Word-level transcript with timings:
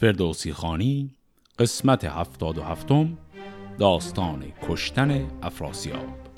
فردوسی 0.00 0.52
خانی 0.52 1.10
قسمت 1.58 2.04
هفتاد 2.04 2.58
و 2.58 2.62
هفتم 2.62 3.18
داستان 3.78 4.52
کشتن 4.68 5.28
افراسیاب. 5.42 6.29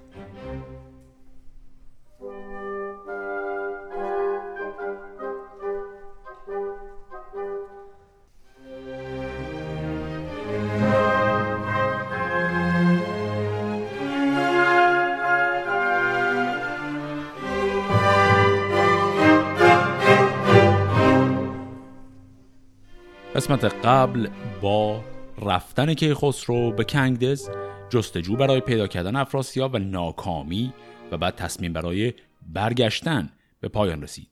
قبل 23.85 24.29
با 24.61 25.05
رفتن 25.39 25.95
کیخسرو 25.95 26.73
به 26.73 26.85
کنگدز 26.85 27.51
جستجو 27.91 28.37
برای 28.37 28.61
پیدا 28.61 28.87
کردن 28.87 29.17
افراسیاب 29.17 29.75
و 29.75 29.79
ناکامی 29.79 30.73
و 31.11 31.19
بعد 31.19 31.35
تصمیم 31.35 31.73
برای 31.73 32.15
برگشتن 32.53 33.33
به 33.61 33.69
پایان 33.69 34.03
رسید. 34.03 34.29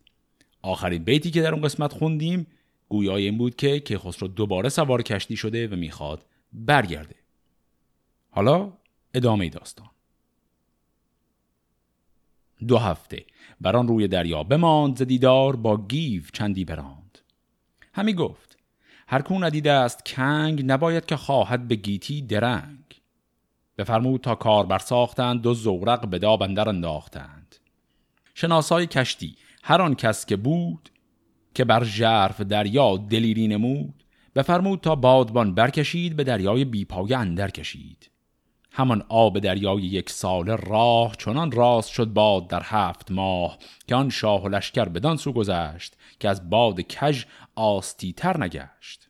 آخرین 0.63 1.05
بیتی 1.05 1.31
که 1.31 1.43
در 1.43 1.53
اون 1.53 1.63
قسمت 1.63 1.93
خوندیم 1.93 2.47
گویای 2.89 3.25
این 3.25 3.39
بود 3.39 3.57
که 3.57 3.81
کیخسرو 3.81 4.29
دوباره 4.29 4.69
سوار 4.69 5.03
کشتی 5.03 5.37
شده 5.37 5.69
و 5.69 5.77
می‌خواد 5.77 6.27
برگرده. 6.53 7.17
حالا 8.31 8.73
ادامه 9.15 9.49
داستان. 9.49 9.91
دو 12.69 12.79
هفته 12.79 13.25
بران 13.61 13.89
روی 13.89 14.09
دریا 14.09 14.43
بماند 14.43 14.97
ز 14.97 15.03
دیدار 15.03 15.57
با 15.57 15.77
گیو 15.77 16.23
چندی 16.33 16.65
براند. 16.65 17.19
همی 17.93 18.15
گفت 18.15 18.50
هر 19.11 19.23
کو 19.23 19.39
ندیده 19.39 19.73
است 19.73 20.07
کنگ 20.07 20.63
نباید 20.67 21.07
که 21.07 21.17
خواهد 21.17 21.69
به 21.69 21.75
گیتی 21.75 22.23
درنگ. 22.23 23.03
بفرمود 23.79 24.21
تا 24.21 24.35
کار 24.35 24.67
برساختند 24.67 25.43
دو 25.43 25.55
زورق 25.55 26.09
به 26.09 26.19
داب 26.19 26.43
اندر 26.43 26.69
انداختند. 26.69 27.57
شناسای 28.35 28.87
کشتی 28.87 29.37
هر 29.63 29.83
آن 29.83 29.95
کس 29.95 30.27
که 30.27 30.37
بود 30.37 30.91
که 31.55 31.65
بر 31.65 31.85
ژرف 31.85 32.41
دریا 32.41 32.97
دلیری 32.97 33.49
نمود 33.49 34.05
بفرمود 34.35 34.81
تا 34.81 34.95
بادبان 34.95 35.55
برکشید 35.55 36.17
به 36.17 36.25
دریای 36.25 36.65
بیپایه 36.65 37.19
اندر 37.19 37.51
کشید. 37.51 38.11
همان 38.73 39.03
آب 39.09 39.39
دریای 39.39 39.83
یک 39.83 40.11
سال 40.11 40.49
راه 40.49 41.17
چنان 41.17 41.53
راست 41.53 41.91
شد 41.91 42.07
باد 42.07 42.49
در 42.49 42.63
هفت 42.65 43.11
ماه 43.11 43.59
که 43.87 43.95
آن 43.95 44.11
شاه 44.11 44.43
و 44.43 44.49
لشکر 44.49 44.85
بدان 44.85 45.17
سو 45.17 45.33
گذشت 45.33 45.97
که 46.21 46.29
از 46.29 46.51
باد 46.51 46.81
کژ 46.81 47.25
آستی 47.61 48.13
تر 48.13 48.45
نگشت. 48.45 49.09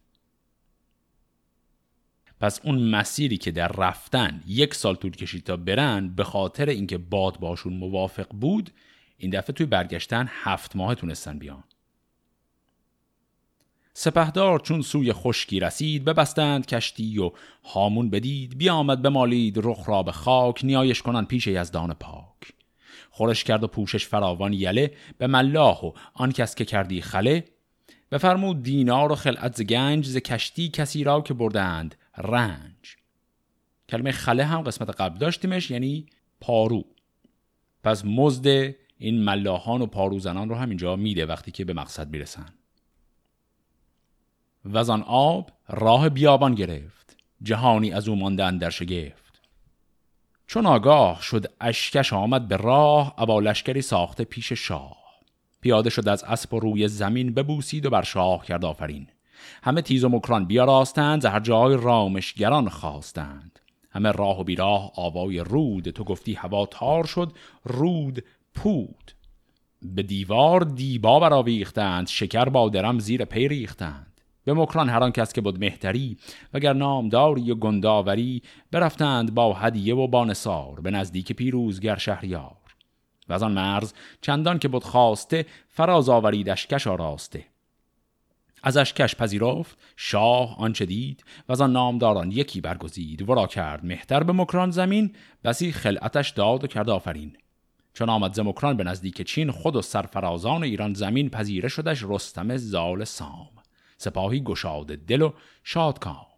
پس 2.41 2.61
اون 2.65 2.91
مسیری 2.91 3.37
که 3.37 3.51
در 3.51 3.69
رفتن 3.69 4.43
یک 4.47 4.75
سال 4.75 4.95
طول 4.95 5.11
کشید 5.11 5.45
تا 5.45 5.57
برن 5.57 6.09
به 6.09 6.25
خاطر 6.25 6.69
اینکه 6.69 6.99
باد 6.99 7.41
باشون 7.41 7.73
موافق 7.73 8.27
بود 8.29 8.71
این 9.17 9.31
دفعه 9.31 9.53
توی 9.55 9.67
برگشتن 9.67 10.29
هفت 10.31 10.77
ماه 10.77 10.95
تونستن 10.95 11.39
بیان. 11.39 11.65
سپهدار 13.93 14.61
چون 14.61 14.83
سوی 14.83 15.13
خشکی 15.13 15.61
رسید 15.61 16.05
ببستند 16.05 16.67
کشتی 16.67 17.19
و 17.19 17.33
هامون 17.65 18.11
بدید. 18.11 18.59
بیامد 18.59 19.03
بمالید 19.03 19.59
رخ 19.63 19.89
را 19.89 20.03
به 20.03 20.13
خاک 20.13 20.65
نیایش 20.65 21.03
کنن 21.03 21.25
پیش 21.25 21.47
یزدان 21.47 21.95
پاک. 21.95 22.53
خورش 23.11 23.45
کرد 23.45 23.65
و 23.65 23.67
پوشش 23.67 24.07
فراوان 24.07 24.53
یله 24.53 24.95
به 25.19 25.27
ملاح 25.27 25.81
و 25.81 25.93
آن 26.15 26.33
کس 26.33 26.55
که 26.55 26.65
کردی 26.65 27.03
خله 27.03 27.45
بفرمود 28.11 28.63
دینار 28.63 29.13
و 29.13 29.15
خلعت 29.15 29.57
ز 29.57 29.63
گنج 29.63 30.07
ز 30.07 30.17
کشتی 30.17 30.69
کسی 30.69 31.05
را 31.05 31.21
که 31.21 31.35
بردند 31.35 31.95
رنج. 32.17 32.97
کلمه 33.89 34.13
خله 34.13 34.45
هم 34.45 34.63
قسمت 34.63 35.01
قبل 35.01 35.19
داشتیمش 35.19 35.71
یعنی 35.71 36.07
پارو. 36.41 36.85
پس 37.85 38.05
مزد 38.05 38.75
این 38.99 39.25
ملاحان 39.25 39.83
و 39.83 39.87
پاروزنان 39.87 40.49
رو 40.49 40.55
هم 40.55 40.69
اینجا 40.69 40.97
میده 40.97 41.27
وقتی 41.27 41.51
که 41.51 41.65
به 41.65 41.73
مقصد 41.73 42.11
می‌رسن. 42.11 42.55
و 44.65 44.79
از 44.79 44.91
آن 44.91 45.03
آب 45.03 45.51
راه 45.69 46.09
بیابان 46.09 46.55
گرفت 46.55 47.17
جهانی 47.43 47.93
از 47.93 48.09
او 48.09 48.17
ماندن 48.17 48.59
در 48.59 48.71
شگفت. 48.71 49.41
چون 50.47 50.67
آگاه 50.67 51.23
شد 51.23 51.53
اشکش 51.61 52.13
آمد 52.13 52.49
به 52.49 52.57
راه 52.57 53.15
ابا 53.19 53.41
لشکری 53.41 53.83
ساخته 53.83 54.25
پیش 54.25 54.53
شاه. 54.53 55.00
پیاده 55.61 55.91
شد 55.91 56.09
از 56.09 56.25
اسب 56.25 56.55
و 56.55 56.61
روی 56.61 56.89
زمین 56.89 57.35
ببوسید 57.35 57.87
و 57.87 57.91
بر 57.91 58.03
شاه 58.03 58.45
کرد 58.45 58.65
آفرین. 58.65 59.07
همه 59.63 59.83
تیز 59.83 60.05
و 60.05 60.09
مکران 60.09 60.45
بیاراستند 60.45 61.25
هر 61.25 61.41
جای 61.41 61.77
رامشگران 61.77 62.69
خواستند. 62.69 63.59
همه 63.91 64.13
راه 64.13 64.41
و 64.41 64.45
بیراه 64.45 64.93
آوای 64.97 65.39
رود 65.39 65.91
تو 65.91 66.05
گفتی 66.05 66.35
هوا 66.35 66.67
تار 66.67 67.07
شد 67.07 67.33
رود 67.65 68.25
پود. 68.55 69.13
به 69.83 70.03
دیوار 70.03 70.61
دیبا 70.61 71.21
برآویختند 71.21 72.09
شکر 72.09 72.45
با 72.45 72.69
درم 72.69 72.99
زیر 72.99 73.25
پی 73.25 73.49
ریختند. 73.49 74.21
به 74.45 74.55
مکران 74.55 74.89
هر 74.89 75.03
آن 75.03 75.13
کس 75.13 75.33
که 75.33 75.41
بود 75.41 75.61
مهتری 75.61 76.17
وگر 76.55 76.73
نامداری 76.73 77.51
و 77.51 77.55
گنداوری 77.55 78.43
برفتند 78.71 79.35
با 79.35 79.53
هدیه 79.53 79.95
و 79.95 80.07
با 80.07 80.25
نصار 80.25 80.81
به 80.81 80.91
نزدیک 80.91 81.33
پیروزگر 81.33 81.97
شهریار. 81.97 82.60
و 83.31 83.33
از 83.33 83.43
آن 83.43 83.53
مرز 83.53 83.93
چندان 84.21 84.59
که 84.59 84.69
بود 84.69 84.85
خواسته 84.85 85.47
فراز 85.69 86.09
آوریدش 86.09 86.67
کش 86.67 86.87
آراسته. 86.87 87.45
ازش 88.63 88.93
کش 88.93 89.15
پذیرفت 89.15 89.79
شاه 89.97 90.57
آنچه 90.59 90.87
دید 90.87 91.25
و 91.49 91.53
از 91.53 91.61
آن 91.61 91.73
نامداران 91.73 92.33
یکی 92.33 92.61
برگزید 92.61 93.31
ورا 93.31 93.47
کرد 93.47 93.85
مهتر 93.85 94.23
به 94.23 94.33
مکران 94.33 94.71
زمین 94.71 95.15
بسی 95.45 95.73
خلعتش 95.73 96.31
داد 96.31 96.65
و 96.65 96.67
کرد 96.67 96.91
آفرین. 96.91 97.37
چون 97.95 98.09
آمد 98.09 98.35
ز 98.35 98.41
مکران 98.41 98.77
به 98.77 98.85
نزدیک 98.85 99.23
چین 99.23 99.51
خود 99.51 99.77
و 99.77 99.83
سرفرازان 99.83 100.63
ایران 100.63 100.95
زمین 100.95 101.31
پذیره 101.31 101.69
شدش 101.69 102.03
رستم 102.03 102.57
زال 102.57 103.05
سام. 103.05 103.49
سپاهی 103.97 104.41
گشاده 104.41 104.97
دل 104.97 105.23
و 105.23 105.33
شادکام. 105.65 106.30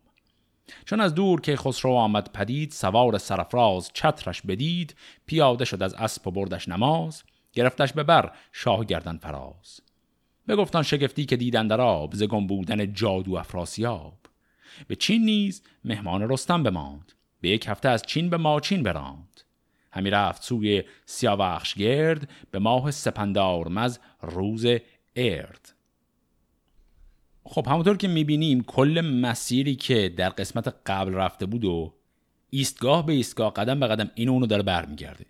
چون 0.85 1.01
از 1.01 1.15
دور 1.15 1.41
که 1.41 1.57
خسرو 1.57 1.93
آمد 1.93 2.33
پدید 2.33 2.71
سوار 2.71 3.19
سرفراز 3.19 3.91
چترش 3.95 4.43
بدید 4.43 4.95
پیاده 5.27 5.65
شد 5.65 5.83
از 5.83 5.95
اسب 5.95 6.27
و 6.27 6.31
بردش 6.31 6.69
نماز 6.69 7.23
گرفتش 7.53 7.93
به 7.93 8.03
بر 8.03 8.33
شاه 8.53 8.85
گردن 8.85 9.17
فراز. 9.17 9.81
بگفتان 10.49 10.83
شگفتی 10.83 11.25
که 11.25 11.37
دیدن 11.37 11.67
در 11.67 11.81
آب 11.81 12.15
ز 12.15 12.23
گم 12.23 12.47
بودن 12.47 12.93
جادو 12.93 13.35
افراسیاب. 13.35 14.19
به 14.89 14.97
چین 14.97 15.25
نیز 15.25 15.63
مهمان 15.85 16.29
رستم 16.29 16.63
بماند 16.63 17.13
به 17.41 17.49
یک 17.49 17.69
هفته 17.69 17.89
از 17.89 18.03
چین 18.03 18.31
به 18.31 18.37
ماچین 18.37 18.83
براند. 18.83 19.41
همی 19.93 20.11
رفت 20.11 20.43
سوی 20.43 20.83
سیاوخش 21.07 21.75
گرد 21.75 22.31
به 22.51 22.59
ماه 22.59 22.91
سپندار 22.91 23.69
مز 23.69 23.99
روز 24.23 24.67
ارد 25.17 25.75
خب 27.45 27.67
همونطور 27.67 27.97
که 27.97 28.09
می‌بینیم 28.09 28.63
کل 28.63 29.01
مسیری 29.01 29.75
که 29.75 30.09
در 30.17 30.29
قسمت 30.29 30.75
قبل 30.87 31.15
رفته 31.15 31.47
بود 31.47 31.65
و 31.65 31.95
ایستگاه 32.51 33.07
به 33.07 33.13
ایستگاه 33.13 33.53
قدم 33.53 33.81
به 33.81 33.87
قدم 33.87 34.11
این 34.15 34.29
اونو 34.29 34.47
داره 34.47 34.63
برمیگرده. 34.63 35.27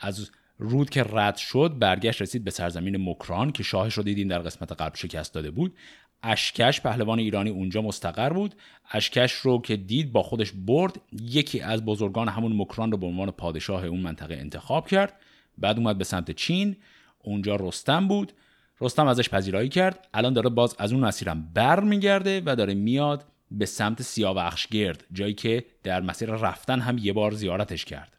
از 0.00 0.30
رود 0.58 0.90
که 0.90 1.04
رد 1.12 1.36
شد 1.36 1.78
برگشت 1.78 2.22
رسید 2.22 2.44
به 2.44 2.50
سرزمین 2.50 3.10
مکران 3.10 3.52
که 3.52 3.62
شاهش 3.62 3.94
رو 3.94 4.02
دیدیم 4.02 4.28
در 4.28 4.38
قسمت 4.38 4.72
قبل 4.72 4.96
شکست 4.96 5.34
داده 5.34 5.50
بود. 5.50 5.74
اشکش 6.22 6.80
پهلوان 6.80 7.18
ایرانی 7.18 7.50
اونجا 7.50 7.82
مستقر 7.82 8.30
بود. 8.30 8.54
اشکش 8.90 9.32
رو 9.32 9.60
که 9.60 9.76
دید 9.76 10.12
با 10.12 10.22
خودش 10.22 10.52
برد 10.52 11.00
یکی 11.12 11.60
از 11.60 11.84
بزرگان 11.84 12.28
همون 12.28 12.56
مکران 12.56 12.92
رو 12.92 12.98
به 12.98 13.06
عنوان 13.06 13.30
پادشاه 13.30 13.84
اون 13.84 14.00
منطقه 14.00 14.34
انتخاب 14.34 14.88
کرد. 14.88 15.12
بعد 15.58 15.78
اومد 15.78 15.98
به 15.98 16.04
سمت 16.04 16.30
چین. 16.30 16.76
اونجا 17.18 17.56
رستم 17.56 18.08
بود. 18.08 18.32
رستم 18.80 19.06
ازش 19.06 19.28
پذیرایی 19.28 19.68
کرد. 19.68 20.08
الان 20.14 20.32
داره 20.32 20.50
باز 20.50 20.76
از 20.78 20.92
اون 20.92 21.04
مسیرم 21.04 21.50
بر 21.54 21.80
میگرده 21.80 22.42
و 22.46 22.56
داره 22.56 22.74
میاد 22.74 23.24
به 23.50 23.66
سمت 23.66 24.02
سیاوخش 24.02 24.66
گرد 24.66 25.04
جایی 25.12 25.34
که 25.34 25.64
در 25.82 26.00
مسیر 26.00 26.30
رفتن 26.30 26.80
هم 26.80 26.98
یه 26.98 27.12
بار 27.12 27.30
زیارتش 27.30 27.84
کرد. 27.84 28.16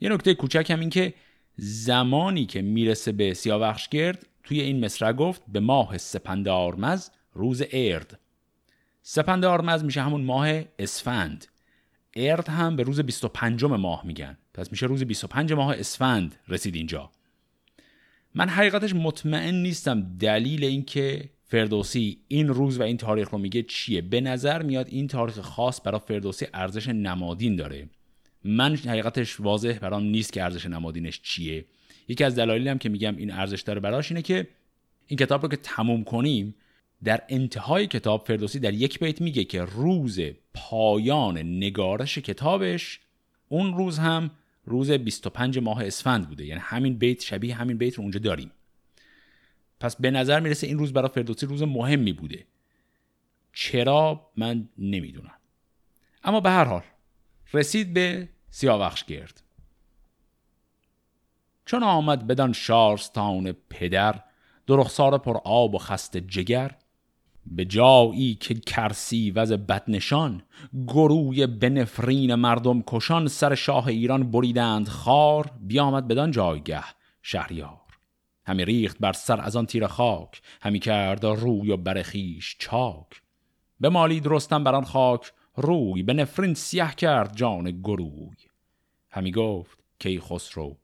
یه 0.00 0.08
نکته 0.08 0.34
کوچک 0.34 0.70
هم 0.70 0.80
این 0.80 0.90
که 0.90 1.14
زمانی 1.56 2.46
که 2.46 2.62
می‌رسه 2.62 3.12
به 3.12 3.34
سیاوخش 3.34 3.88
گرد 3.88 4.26
توی 4.44 4.60
این 4.60 4.84
مصرع 4.84 5.12
گفت 5.12 5.42
به 5.48 5.60
ماه 5.60 5.98
سپند 5.98 6.48
آرمز 6.48 7.10
روز 7.32 7.62
ارد. 7.72 8.18
سپند 9.02 9.44
آرمز 9.44 9.84
میشه 9.84 10.02
همون 10.02 10.24
ماه 10.24 10.62
اسفند. 10.78 11.46
ارد 12.16 12.48
هم 12.48 12.76
به 12.76 12.82
روز 12.82 13.00
25 13.00 13.64
ماه 13.64 14.06
میگن. 14.06 14.38
پس 14.54 14.70
میشه 14.70 14.86
روز 14.86 15.04
25 15.04 15.52
ماه 15.52 15.74
اسفند 15.74 16.34
رسید 16.48 16.74
اینجا. 16.74 17.10
من 18.34 18.48
حقیقتش 18.48 18.94
مطمئن 18.94 19.54
نیستم 19.54 20.16
دلیل 20.18 20.64
اینکه 20.64 21.30
فردوسی 21.44 22.18
این 22.28 22.48
روز 22.48 22.80
و 22.80 22.82
این 22.82 22.96
تاریخ 22.96 23.30
رو 23.30 23.38
میگه 23.38 23.62
چیه. 23.62 24.00
به 24.00 24.20
نظر 24.20 24.62
میاد 24.62 24.88
این 24.88 25.08
تاریخ 25.08 25.40
خاص 25.40 25.80
برای 25.84 26.00
فردوسی 26.08 26.46
ارزش 26.54 26.88
نمادین 26.88 27.56
داره. 27.56 27.88
من 28.44 28.76
حقیقتش 28.76 29.40
واضح 29.40 29.78
برام 29.78 30.02
نیست 30.02 30.32
که 30.32 30.42
ارزش 30.42 30.66
نمادینش 30.66 31.20
چیه. 31.22 31.64
یکی 32.08 32.24
از 32.24 32.36
دلایلی 32.36 32.68
هم 32.68 32.78
که 32.78 32.88
میگم 32.88 33.16
این 33.16 33.30
ارزش 33.30 33.60
داره 33.60 33.80
براش 33.80 34.10
اینه 34.10 34.22
که 34.22 34.46
این 35.06 35.18
کتاب 35.18 35.42
رو 35.42 35.48
که 35.48 35.56
تموم 35.56 36.04
کنیم 36.04 36.54
در 37.04 37.22
انتهای 37.28 37.86
کتاب 37.86 38.26
فردوسی 38.26 38.58
در 38.58 38.74
یک 38.74 38.98
بیت 38.98 39.20
میگه 39.20 39.44
که 39.44 39.62
روز 39.62 40.20
پایان 40.54 41.38
نگارش 41.38 42.18
کتابش 42.18 43.00
اون 43.48 43.76
روز 43.76 43.98
هم 43.98 44.30
روز 44.64 44.90
25 44.90 45.58
ماه 45.58 45.86
اسفند 45.86 46.28
بوده. 46.28 46.44
یعنی 46.44 46.60
همین 46.64 46.98
بیت 46.98 47.20
شبیه 47.20 47.54
همین 47.54 47.78
بیت 47.78 47.94
رو 47.94 48.02
اونجا 48.02 48.20
داریم. 48.20 48.50
پس 49.80 49.96
به 49.96 50.10
نظر 50.10 50.40
می‌رسه 50.40 50.66
این 50.66 50.78
روز 50.78 50.92
برای 50.92 51.08
فردوسی 51.08 51.46
روز 51.46 51.62
مهمی 51.62 52.12
بوده. 52.12 52.46
چرا؟ 53.52 54.30
من 54.36 54.68
نمی‌دونم. 54.78 55.34
اما 56.24 56.40
به 56.40 56.50
هر 56.50 56.64
حال 56.64 56.82
رسید 57.52 57.94
به 57.94 58.28
سیاوخش 58.50 59.04
گرد. 59.04 59.42
چون 61.66 61.82
آمد 61.82 62.26
بدان 62.26 62.52
شارستان 62.52 63.52
پدر 63.52 64.20
درخسار 64.66 65.18
پر 65.18 65.36
آب 65.44 65.74
و 65.74 65.78
خست 65.78 66.16
جگر 66.16 66.76
به 67.46 67.64
جایی 67.64 68.34
که 68.34 68.54
کرسی 68.54 69.30
وز 69.30 69.52
بدنشان 69.52 70.42
گروی 70.86 71.46
بنفرین 71.46 72.34
مردم 72.34 72.82
کشان 72.86 73.28
سر 73.28 73.54
شاه 73.54 73.86
ایران 73.86 74.30
بریدند 74.30 74.88
خار 74.88 75.50
بیامد 75.60 76.08
بدان 76.08 76.30
جایگه 76.30 76.84
شهریار. 77.22 77.80
همی 78.46 78.64
ریخت 78.64 78.96
بر 79.00 79.12
سر 79.12 79.40
از 79.40 79.56
آن 79.56 79.66
تیر 79.66 79.86
خاک 79.86 80.42
همی 80.60 80.78
کرد 80.78 81.24
روی 81.24 81.70
و 81.70 81.76
برخیش 81.76 82.56
چاک. 82.58 83.22
به 83.80 83.88
مالی 83.88 84.20
درستم 84.20 84.64
بر 84.64 84.74
آن 84.74 84.84
خاک 84.84 85.32
روی 85.56 86.02
به 86.02 86.12
نفرین 86.12 86.54
سیه 86.54 86.90
کرد 86.96 87.36
جان 87.36 87.70
گروی. 87.70 88.36
همی 89.10 89.32
گفت 89.32 89.78
کی 89.98 90.20
خسرو 90.20 90.76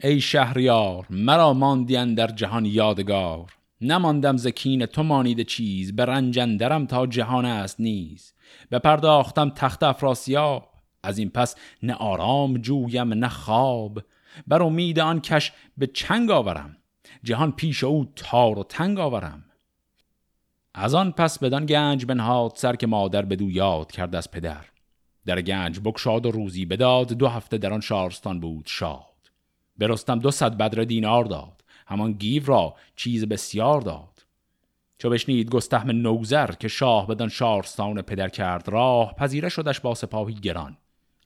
ای 0.00 0.20
شهریار 0.20 1.06
مرا 1.10 1.52
ماندین 1.52 2.14
در 2.14 2.26
جهان 2.26 2.64
یادگار. 2.64 3.52
نماندم 3.80 4.36
زکین 4.36 4.86
تو 4.86 5.02
مانید 5.02 5.42
چیز 5.42 5.96
به 5.96 6.04
رنجندرم 6.04 6.86
تا 6.86 7.06
جهان 7.06 7.44
است 7.44 7.80
نیز. 7.80 8.34
پرداختم 8.70 9.50
تخت 9.50 9.82
افراسیاب 9.82 10.70
از 11.02 11.18
این 11.18 11.30
پس 11.30 11.54
نه 11.82 11.94
آرام 11.94 12.58
جویم 12.58 13.14
نه 13.14 13.28
خواب. 13.28 14.02
بر 14.46 14.62
امید 14.62 14.98
آن 14.98 15.20
کش 15.20 15.52
به 15.76 15.86
چنگ 15.86 16.30
آورم 16.30 16.76
جهان 17.22 17.52
پیش 17.52 17.84
او 17.84 18.12
تار 18.16 18.58
و 18.58 18.62
تنگ 18.62 18.98
آورم. 18.98 19.44
از 20.74 20.94
آن 20.94 21.12
پس 21.12 21.38
بدان 21.38 21.66
گنج 21.66 22.06
بنهاد 22.06 22.52
سر 22.54 22.76
که 22.76 22.86
مادر 22.86 23.24
بدو 23.24 23.50
یاد 23.50 23.92
کرد 23.92 24.16
از 24.16 24.30
پدر. 24.30 24.64
در 25.26 25.40
گنج 25.40 25.80
بکشاد 25.84 26.26
و 26.26 26.30
روزی 26.30 26.66
بداد 26.66 27.12
دو 27.12 27.28
هفته 27.28 27.58
در 27.58 27.72
آن 27.72 27.80
شارستان 27.80 28.40
بود 28.40 28.64
شاد. 28.66 29.30
برستم 29.76 30.18
دو 30.18 30.30
صد 30.30 30.56
بدر 30.56 30.84
دینار 30.84 31.24
داد. 31.24 31.55
همان 31.86 32.12
گیو 32.12 32.46
را 32.46 32.74
چیز 32.96 33.24
بسیار 33.24 33.80
داد. 33.80 34.26
چو 34.98 35.10
بشنید 35.10 35.50
گستهم 35.50 35.90
نوزر 35.90 36.50
که 36.50 36.68
شاه 36.68 37.06
بدان 37.06 37.28
شارستان 37.28 38.02
پدر 38.02 38.28
کرد 38.28 38.68
راه 38.68 39.14
پذیره 39.14 39.48
شدش 39.48 39.80
با 39.80 39.94
سپاهی 39.94 40.34
گران. 40.34 40.76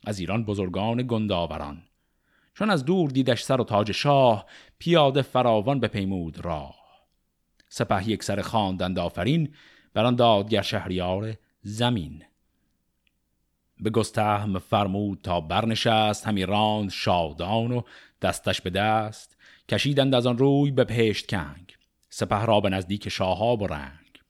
از 0.06 0.18
ایران 0.18 0.44
بزرگان 0.44 1.06
گنداوران. 1.08 1.82
چون 2.54 2.70
از 2.70 2.84
دور 2.84 3.10
دیدش 3.10 3.42
سر 3.42 3.60
و 3.60 3.64
تاج 3.64 3.92
شاه 3.92 4.46
پیاده 4.78 5.22
فراوان 5.22 5.80
به 5.80 5.88
پیمود 5.88 6.44
راه. 6.44 6.80
سپه 7.68 8.08
یک 8.08 8.22
سر 8.22 8.42
خواندند 8.42 8.98
آفرین 8.98 9.54
بران 9.94 10.16
دادگر 10.16 10.62
شهریار 10.62 11.34
زمین. 11.62 12.22
به 13.80 13.90
گستهم 13.90 14.58
فرمود 14.58 15.20
تا 15.22 15.40
برنشست 15.40 16.26
همی 16.26 16.46
راند 16.46 16.90
شادان 16.90 17.72
و 17.72 17.82
دستش 18.22 18.60
به 18.60 18.70
دست. 18.70 19.36
کشیدند 19.70 20.14
از 20.14 20.26
آن 20.26 20.38
روی 20.38 20.70
به 20.70 20.84
پشت 20.84 21.30
کنگ 21.30 21.74
سپه 22.10 22.44
را 22.44 22.60
به 22.60 22.68
نزدیک 22.68 23.08
شاهاب 23.08 23.62
و 23.62 23.66
رنگ. 23.66 24.20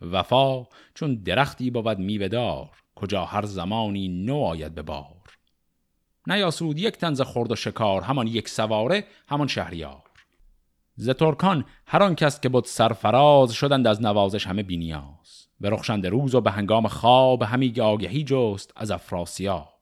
وفا 0.00 0.66
چون 0.94 1.14
درختی 1.14 1.70
بود 1.70 1.98
میوهدار 1.98 2.70
کجا 2.94 3.24
هر 3.24 3.46
زمانی 3.46 4.08
نو 4.08 4.36
آید 4.36 4.74
به 4.74 4.82
بار. 4.82 5.36
نیاسود 6.26 6.78
یک 6.78 6.96
تنز 6.96 7.20
خورد 7.20 7.52
و 7.52 7.56
شکار 7.56 8.02
همان 8.02 8.26
یک 8.26 8.48
سواره 8.48 9.04
همان 9.28 9.46
شهریار. 9.46 10.02
ز 10.96 11.10
ترکان 11.10 11.64
هر 11.86 12.02
آن 12.02 12.14
کس 12.14 12.40
که 12.40 12.48
بود 12.48 12.64
سرفراز 12.64 13.52
شدند 13.52 13.86
از 13.86 14.02
نوازش 14.02 14.46
همه 14.46 14.62
بینیاز. 14.62 15.48
به 15.60 15.70
رخشند 15.70 16.06
روز 16.06 16.34
و 16.34 16.40
به 16.40 16.50
هنگام 16.50 16.88
خواب 16.88 17.42
همی 17.42 17.80
آگهی 17.80 18.24
جست 18.24 18.72
از 18.76 18.90
افراسیاب. 18.90 19.74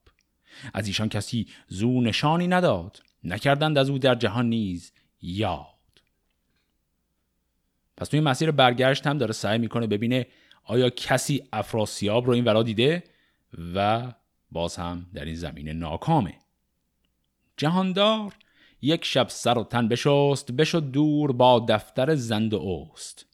از 0.74 0.86
ایشان 0.86 1.08
کسی 1.08 1.46
زو 1.68 2.00
نشانی 2.00 2.48
نداد 2.48 3.05
نکردند 3.26 3.78
از 3.78 3.90
او 3.90 3.98
در 3.98 4.14
جهان 4.14 4.48
نیز 4.48 4.92
یاد. 5.22 5.66
پس 7.96 8.08
توی 8.08 8.20
مسیر 8.20 8.50
برگشت 8.50 9.06
هم 9.06 9.18
داره 9.18 9.32
سعی 9.32 9.58
می‌کنه 9.58 9.86
ببینه 9.86 10.26
آیا 10.64 10.90
کسی 10.90 11.42
افراسیاب 11.52 12.26
رو 12.26 12.32
این 12.32 12.44
ورا 12.44 12.62
دیده 12.62 13.04
و 13.74 14.12
باز 14.50 14.76
هم 14.76 15.06
در 15.14 15.24
این 15.24 15.34
زمین 15.34 15.68
ناکامه. 15.68 16.34
جهاندار 17.56 18.32
یک 18.82 19.04
شب 19.04 19.28
سر 19.28 19.58
و 19.58 19.64
تن 19.64 19.88
بشست 19.88 20.52
بشد 20.52 20.90
دور 20.90 21.32
با 21.32 21.66
دفتر 21.68 22.14
زند 22.14 22.54
و 22.54 22.56
اوست. 22.56 23.26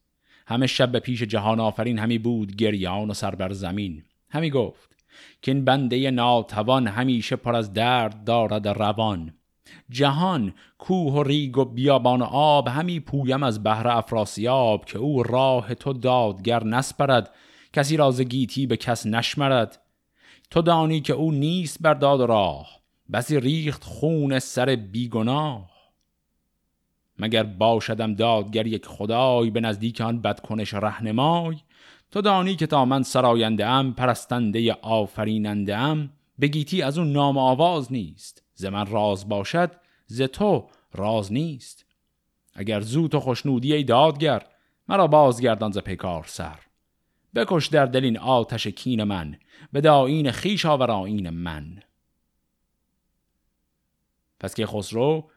همه 0.47 0.67
شب 0.67 0.93
به 0.93 1.01
پیش 1.01 1.23
جهان 1.23 1.61
آفرین 1.61 1.99
همی 1.99 2.19
بود 2.19 2.57
گریان 2.57 3.11
و 3.11 3.15
سر 3.15 3.35
بر 3.35 3.53
زمین. 3.53 4.05
همی 4.31 4.51
گفت 4.51 4.97
که 5.43 5.51
این 5.51 5.65
بنده 5.65 6.11
ناتوان 6.11 6.87
همیشه 6.87 7.37
پر 7.37 7.55
از 7.55 7.73
درد 7.73 8.25
دارد 8.25 8.69
روان. 8.69 9.35
جهان 9.91 10.55
کوه 10.79 11.13
و 11.13 11.23
ریگ 11.23 11.59
و 11.59 11.65
بیابان 11.65 12.23
و 12.23 12.25
آب 12.25 12.69
همی 12.69 13.01
پویم 13.01 13.43
از 13.43 13.65
بحر 13.65 13.89
افراسیاب 13.89 14.85
که 14.85 14.99
او 14.99 15.23
راه 15.23 15.75
تو 15.75 15.93
دادگر 15.93 16.65
نسپرد 16.65 17.31
کسی 17.73 17.97
راز 17.97 18.21
گیتی 18.21 18.67
به 18.67 18.77
کس 18.77 19.07
نشمرد. 19.07 19.79
تو 20.51 20.63
دانی 20.63 21.01
که 21.01 21.13
او 21.13 21.33
نیست 21.33 21.79
بر 21.81 21.95
داد 21.95 22.21
راه 22.21 22.81
بسی 23.13 23.41
ریخت 23.41 23.85
خون 23.85 24.39
سر 24.39 24.77
بیگناه. 24.77 25.71
مگر 27.19 27.43
باشدم 27.43 28.15
دادگر 28.15 28.67
یک 28.67 28.87
خدای 28.87 29.51
به 29.51 29.61
نزدیک 29.61 30.01
آن 30.01 30.21
بدکنش 30.21 30.75
رهنمای؟ 30.75 31.57
تو 32.11 32.21
دانی 32.21 32.57
که 32.57 32.67
تا 32.67 32.85
من 32.85 33.03
سراینده 33.03 33.67
ام 33.67 33.93
پرستنده 33.93 34.73
آفریننده 34.73 35.77
ام 35.77 36.11
بگیتی 36.41 36.83
از 36.83 36.99
اون 36.99 37.13
نام 37.13 37.39
آواز 37.39 37.93
نیست. 37.93 38.43
ز 38.55 38.65
من 38.65 38.87
راز 38.87 39.29
باشد 39.29 39.71
ز 40.07 40.23
تو 40.23 40.69
راز 40.95 41.33
نیست. 41.33 41.87
اگر 42.55 42.81
زود 42.81 43.11
تو 43.11 43.21
خوشنودی 43.21 43.75
ای 43.75 43.85
دادگر 43.85 44.47
مرا 44.89 45.07
بازگردان 45.07 45.73
ز 45.73 45.79
پیکار 45.79 46.25
سر. 46.27 46.59
بکش 47.35 47.67
در 47.67 47.87
دل 47.87 48.17
آتش 48.17 48.67
کین 48.67 49.05
من 49.05 49.37
به 49.73 49.81
داین 49.81 50.31
خیش 50.31 50.67
آور 50.67 50.91
آین 50.91 51.31
من. 51.31 51.83
پس 54.41 54.55
که 54.55 54.67
خسرو 54.67 55.31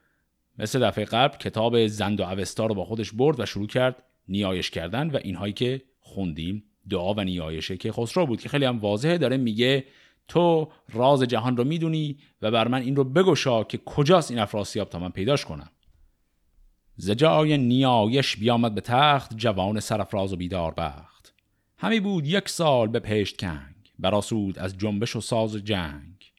مثل 0.57 0.88
دفعه 0.88 1.05
قبل 1.05 1.38
کتاب 1.38 1.88
زند 1.88 2.19
و 2.19 2.24
اوستا 2.24 2.65
رو 2.65 2.75
با 2.75 2.86
خودش 2.86 3.12
برد 3.12 3.39
و 3.39 3.45
شروع 3.45 3.67
کرد 3.67 4.03
نیایش 4.27 4.69
کردن 4.69 5.10
و 5.10 5.19
اینهایی 5.24 5.53
که 5.53 5.81
خوندیم 6.00 6.63
دعا 6.89 7.13
و 7.13 7.22
نیایشه 7.22 7.77
که 7.77 7.91
خسرو 7.91 8.25
بود 8.25 8.41
که 8.41 8.50
خیلی 8.50 8.65
هم 8.65 8.79
واضحه 8.79 9.17
داره 9.17 9.38
میگه 9.38 9.86
تو 10.27 10.72
راز 10.94 11.24
جهان 11.24 11.58
رو 11.58 11.63
می‌دونی 11.63 12.17
و 12.41 12.51
بر 12.51 12.67
من 12.67 12.82
این 12.82 12.96
رو 12.96 13.03
بگشا 13.03 13.63
که 13.63 13.77
کجاست 13.77 14.32
این 14.32 14.39
افراسیاب 14.39 14.89
تا 14.89 15.00
من 15.00 15.10
پیداش 15.10 15.46
کنم. 15.46 15.70
زجای 16.98 17.58
نیایش 17.58 18.38
بیامد 18.38 18.75
به 18.75 18.82
تخت 18.82 19.38
جوان 19.38 19.79
سرفراز 19.79 20.34
و 20.34 20.36
بیدار 20.36 20.74
بخت. 20.74 21.34
همی 21.77 22.00
بود 22.00 22.27
یک 22.27 22.50
سال 22.50 22.88
به 22.88 23.00
پشت 23.00 23.39
کنگ 23.39 23.75
براسود 24.00 24.60
از 24.60 24.77
جنبش 24.77 25.15
و 25.15 25.22
ساز 25.22 25.55
جنگ. 25.55 26.32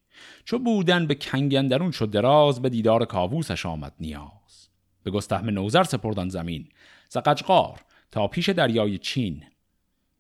چو 0.45 0.59
بودن 0.59 1.07
به 1.07 1.15
کنگندرون 1.15 1.91
شد 1.91 2.11
دراز 2.11 2.63
به 2.63 2.69
دیدار 2.69 3.05
کاووسش 3.05 3.67
آمد 3.67 3.95
نیاز. 4.01 4.69
به 5.03 5.11
گستهم 5.11 5.51
نوزر 5.51 5.85
سپردن 5.85 6.29
زمین 6.29 6.69
زقجقار 7.09 7.81
تا 8.11 8.29
پیش 8.29 8.49
دریای 8.49 8.99
چین. 8.99 9.45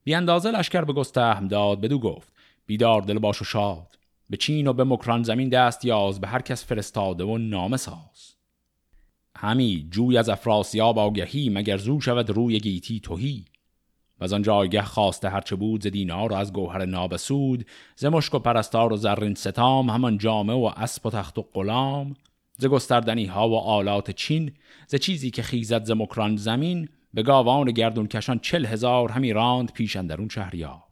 بی 0.04 0.14
اندازه 0.14 0.50
لشکر 0.50 0.84
به 0.84 0.92
گستهم 0.92 1.48
داد 1.48 1.80
بدو 1.80 1.98
گفت 1.98 2.32
بیدار 2.66 3.02
دل 3.02 3.18
باش 3.18 3.42
و 3.42 3.44
شاد. 3.44 3.98
به 4.30 4.36
چین 4.36 4.66
و 4.66 4.72
به 4.72 4.84
مکران 4.84 5.22
زمین 5.22 5.48
دست 5.48 5.84
یاز 5.84 6.20
به 6.20 6.28
هر 6.28 6.42
کس 6.42 6.64
فرستاده 6.64 7.24
و 7.24 7.38
نامه 7.38 7.76
ساز. 7.76 8.34
همی 9.36 9.88
جوی 9.90 10.18
از 10.18 10.28
افراسیاب 10.28 10.98
آگهی 10.98 11.48
مگر 11.48 11.76
زو 11.76 12.00
شود 12.00 12.30
روی 12.30 12.60
گیتی 12.60 13.00
توهی 13.00 13.44
و 14.20 14.24
از 14.24 14.32
آن 14.32 14.42
جایگه 14.42 14.82
خواسته 14.82 15.28
هرچه 15.28 15.56
بود 15.56 15.82
ز 15.82 15.86
دینار 15.86 16.32
و 16.32 16.36
از 16.36 16.52
گوهر 16.52 16.84
نابسود. 16.84 17.66
ز 17.96 18.04
مشک 18.04 18.34
و 18.34 18.38
پرستار 18.38 18.92
و 18.92 18.96
زرین 18.96 19.34
ستام 19.34 19.90
همان 19.90 20.18
جامه 20.18 20.52
و 20.52 20.72
اسب 20.76 21.06
و 21.06 21.10
تخت 21.10 21.38
و 21.38 21.42
غلام. 21.42 22.14
ز 22.58 22.66
گستردنی 22.66 23.26
ها 23.26 23.48
و 23.48 23.58
آلات 23.58 24.10
چین 24.10 24.52
ز 24.86 24.94
چیزی 24.94 25.30
که 25.30 25.42
خیزد 25.42 25.84
ز 25.84 25.90
مکران 25.90 26.36
زمین. 26.36 26.88
به 27.14 27.22
گاوان 27.22 27.70
گردون 27.70 28.06
کشان 28.06 28.38
چل 28.38 28.66
هزار 28.66 29.10
همی 29.10 29.32
راند 29.32 29.72
پیش 29.72 29.96
اندرون 29.96 30.28
شهریار. 30.28 30.85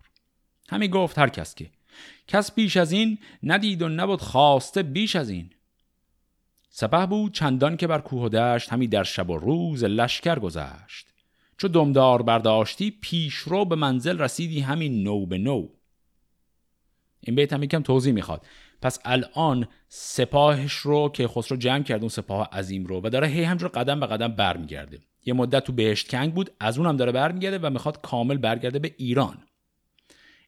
همی 0.68 0.88
گفت 0.88 1.18
هر 1.18 1.28
کس 1.28 1.54
که 1.54 1.70
کس 2.28 2.54
پیش 2.54 2.76
از 2.76 2.92
این 2.92 3.18
ندید 3.42 3.82
و 3.82 3.88
نبود 3.88 4.20
خواسته 4.20 4.82
بیش 4.82 5.16
از 5.16 5.30
این. 5.30 5.50
سپه 6.68 7.06
بود 7.06 7.34
چندان 7.34 7.76
که 7.76 7.86
بر 7.86 7.98
کوه 7.98 8.22
و 8.22 8.28
دشت 8.28 8.72
همی 8.72 8.88
در 8.88 9.04
شب 9.04 9.30
و 9.30 9.38
روز 9.38 9.84
لشکر 9.84 10.38
گذشت. 10.38 11.06
چو 11.58 11.68
دمدار 11.68 12.22
برداشتی 12.22 12.90
پیش 12.90 13.34
رو 13.34 13.64
به 13.64 13.76
منزل 13.76 14.18
رسیدی 14.18 14.60
همین 14.60 15.02
نو 15.02 15.26
به 15.26 15.38
نو. 15.38 15.68
این 17.20 17.36
بیت 17.36 17.52
هم 17.52 17.62
یکم 17.62 17.82
توضیح 17.82 18.12
می‌خواد. 18.12 18.46
پس 18.82 18.98
الان 19.04 19.68
سپاهش 19.88 20.72
رو 20.72 21.08
که 21.08 21.28
خسرو 21.28 21.56
جمع 21.56 21.82
کرد 21.82 22.00
اون 22.00 22.08
سپاه 22.08 22.48
عظیم 22.52 22.86
رو 22.86 23.00
و 23.04 23.10
داره 23.10 23.28
هی 23.28 23.44
همجور 23.44 23.68
قدم 23.68 24.00
به 24.00 24.06
قدم 24.06 24.28
برمیگرده. 24.28 24.98
یه 25.24 25.34
مدت 25.34 25.64
تو 25.64 25.72
بهشت 25.72 26.10
کنگ 26.10 26.34
بود 26.34 26.50
از 26.60 26.78
اون 26.78 26.86
هم 26.86 26.96
داره 26.96 27.12
برمیگرده 27.12 27.58
و 27.58 27.70
می‌خواد 27.70 28.00
کامل 28.00 28.36
برگرده 28.36 28.78
به 28.78 28.94
ایران. 28.98 29.38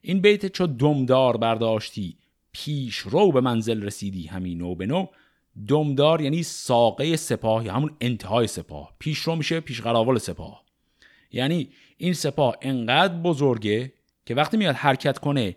این 0.07 0.21
بیت 0.21 0.45
چو 0.45 0.67
دمدار 0.67 1.37
برداشتی 1.37 2.17
پیش 2.51 2.97
رو 2.97 3.31
به 3.31 3.41
منزل 3.41 3.83
رسیدی 3.83 4.27
همین 4.27 4.57
نو 4.57 4.75
به 4.75 4.85
نو. 4.85 5.07
دمدار 5.67 6.21
یعنی 6.21 6.43
ساقه 6.43 7.15
سپاه 7.15 7.65
یا 7.65 7.73
همون 7.73 7.95
انتهای 8.01 8.47
سپاه. 8.47 8.93
پیش 8.99 9.19
رو 9.19 9.35
میشه 9.35 9.59
پیش 9.59 9.81
قراول 9.81 10.17
سپاه. 10.17 10.63
یعنی 11.31 11.69
این 11.97 12.13
سپاه 12.13 12.55
انقدر 12.61 13.13
بزرگه 13.13 13.93
که 14.25 14.35
وقتی 14.35 14.57
میاد 14.57 14.75
حرکت 14.75 15.19
کنه 15.19 15.55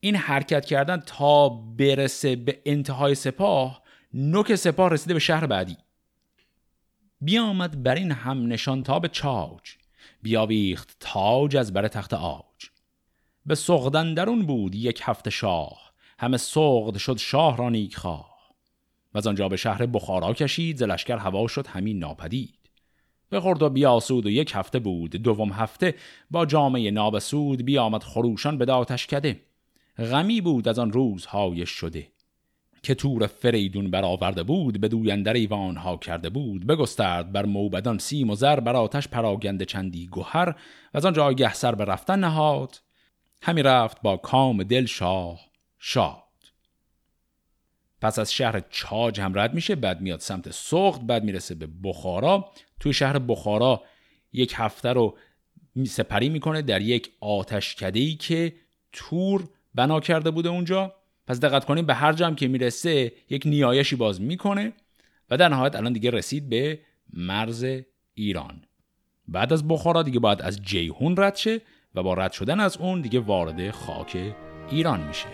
این 0.00 0.16
حرکت 0.16 0.64
کردن 0.64 1.02
تا 1.06 1.48
برسه 1.48 2.36
به 2.36 2.60
انتهای 2.66 3.14
سپاه 3.14 3.82
نوک 4.14 4.54
سپاه 4.54 4.90
رسیده 4.90 5.14
به 5.14 5.20
شهر 5.20 5.46
بعدی. 5.46 5.76
بیامد 7.20 7.82
بر 7.82 7.94
این 7.94 8.12
هم 8.12 8.46
نشان 8.46 8.82
تا 8.82 8.98
به 8.98 9.08
چاج 9.08 9.74
بیاویخت 10.22 10.96
تاج 11.00 11.56
از 11.56 11.72
بر 11.72 11.88
تخت 11.88 12.14
آج 12.14 12.73
به 13.46 13.54
سغدن 13.54 14.14
درون 14.14 14.46
بود 14.46 14.74
یک 14.74 15.00
هفته 15.04 15.30
شاه. 15.30 15.92
همه 16.18 16.36
سغد 16.36 16.96
شد 16.96 17.16
شاه 17.16 17.56
را 17.56 17.70
نیک 17.70 17.96
خواه. 17.96 18.34
و 19.14 19.18
از 19.18 19.26
آنجا 19.26 19.48
به 19.48 19.56
شهر 19.56 19.86
بخارا 19.86 20.32
کشید 20.34 20.76
زلشکر 20.76 21.16
هوا 21.16 21.48
شد 21.48 21.66
همین 21.66 21.98
ناپدید. 21.98 22.58
به 23.28 23.40
خورد 23.40 23.62
و 23.62 23.70
بیاسود 23.70 24.26
و 24.26 24.30
یک 24.30 24.52
هفته 24.54 24.78
بود 24.78 25.10
دوم 25.10 25.52
هفته 25.52 25.94
با 26.30 26.46
جامعه 26.46 26.90
نابسود 26.90 27.64
بیامد 27.64 28.02
خروشان 28.02 28.58
به 28.58 28.64
داتش 28.64 29.06
کده 29.06 29.40
غمی 29.98 30.40
بود 30.40 30.68
از 30.68 30.78
آن 30.78 30.92
روزهای 30.92 31.66
شده. 31.66 32.08
که 32.82 32.94
تور 32.94 33.26
فریدون 33.26 33.90
برآورده 33.90 34.42
بود 34.42 34.80
به 34.80 34.88
دویندر 34.88 35.32
ایوان 35.32 35.76
ها 35.76 35.96
کرده 35.96 36.30
بود. 36.30 36.66
بگسترد 36.66 37.32
بر 37.32 37.44
موبدان 37.44 37.98
سیم 37.98 38.30
و 38.30 38.34
زر 38.34 38.60
بر 38.60 38.76
آتش 38.76 39.08
پراگنده 39.08 39.64
چندی 39.64 40.06
گوهر 40.06 40.48
و 40.48 40.54
از 40.94 41.04
آن 41.04 41.12
جایگه 41.12 41.54
سر 41.54 41.74
به 41.74 41.84
رفتن 41.84 42.18
نهاد. 42.18 42.83
همی 43.46 43.62
رفت 43.62 44.02
با 44.02 44.16
کام 44.16 44.62
دل 44.62 44.86
شاه 44.86 45.40
شاد. 45.78 46.22
پس 48.00 48.18
از 48.18 48.32
شهر 48.32 48.60
چاج 48.70 49.20
هم 49.20 49.38
رد 49.38 49.54
میشه 49.54 49.74
بعد 49.74 50.00
میاد 50.00 50.20
سمت 50.20 50.50
سخت 50.50 51.00
بعد 51.00 51.24
می‌رسه 51.24 51.54
به 51.54 51.68
بخارا. 51.82 52.50
توی 52.80 52.92
شهر 52.92 53.18
بخارا 53.18 53.82
یک 54.32 54.52
هفته 54.56 54.88
رو 54.88 55.18
سپری 55.86 56.28
می‌کنه 56.28 56.62
در 56.62 56.80
یک 56.80 57.10
آتشکده 57.20 58.14
که 58.14 58.54
تور 58.92 59.48
بنا 59.74 60.00
کرده 60.00 60.30
بوده 60.30 60.48
اونجا. 60.48 60.94
پس 61.26 61.40
دقت 61.40 61.64
کنیم 61.64 61.86
به 61.86 61.94
هر 61.94 62.12
جمع 62.12 62.34
که 62.34 62.48
می‌رسه 62.48 63.12
یک 63.30 63.42
نیایشی 63.46 63.96
باز 63.96 64.20
می‌کنه 64.20 64.72
و 65.30 65.36
در 65.36 65.48
نهایت 65.48 65.76
الان 65.76 65.92
دیگه 65.92 66.10
رسید 66.10 66.48
به 66.48 66.80
مرز 67.12 67.66
ایران. 68.14 68.64
بعد 69.28 69.52
از 69.52 69.68
بخارا 69.68 70.02
دیگه 70.02 70.20
باید 70.20 70.42
از 70.42 70.62
جیهون 70.62 71.14
رد 71.18 71.36
شه. 71.36 71.60
و 71.94 72.02
با 72.02 72.14
رد 72.14 72.32
شدن 72.32 72.60
از 72.60 72.76
اون 72.76 73.00
دیگه 73.00 73.20
وارد 73.20 73.70
خاک 73.70 74.34
ایران 74.70 75.00
میشه. 75.00 75.28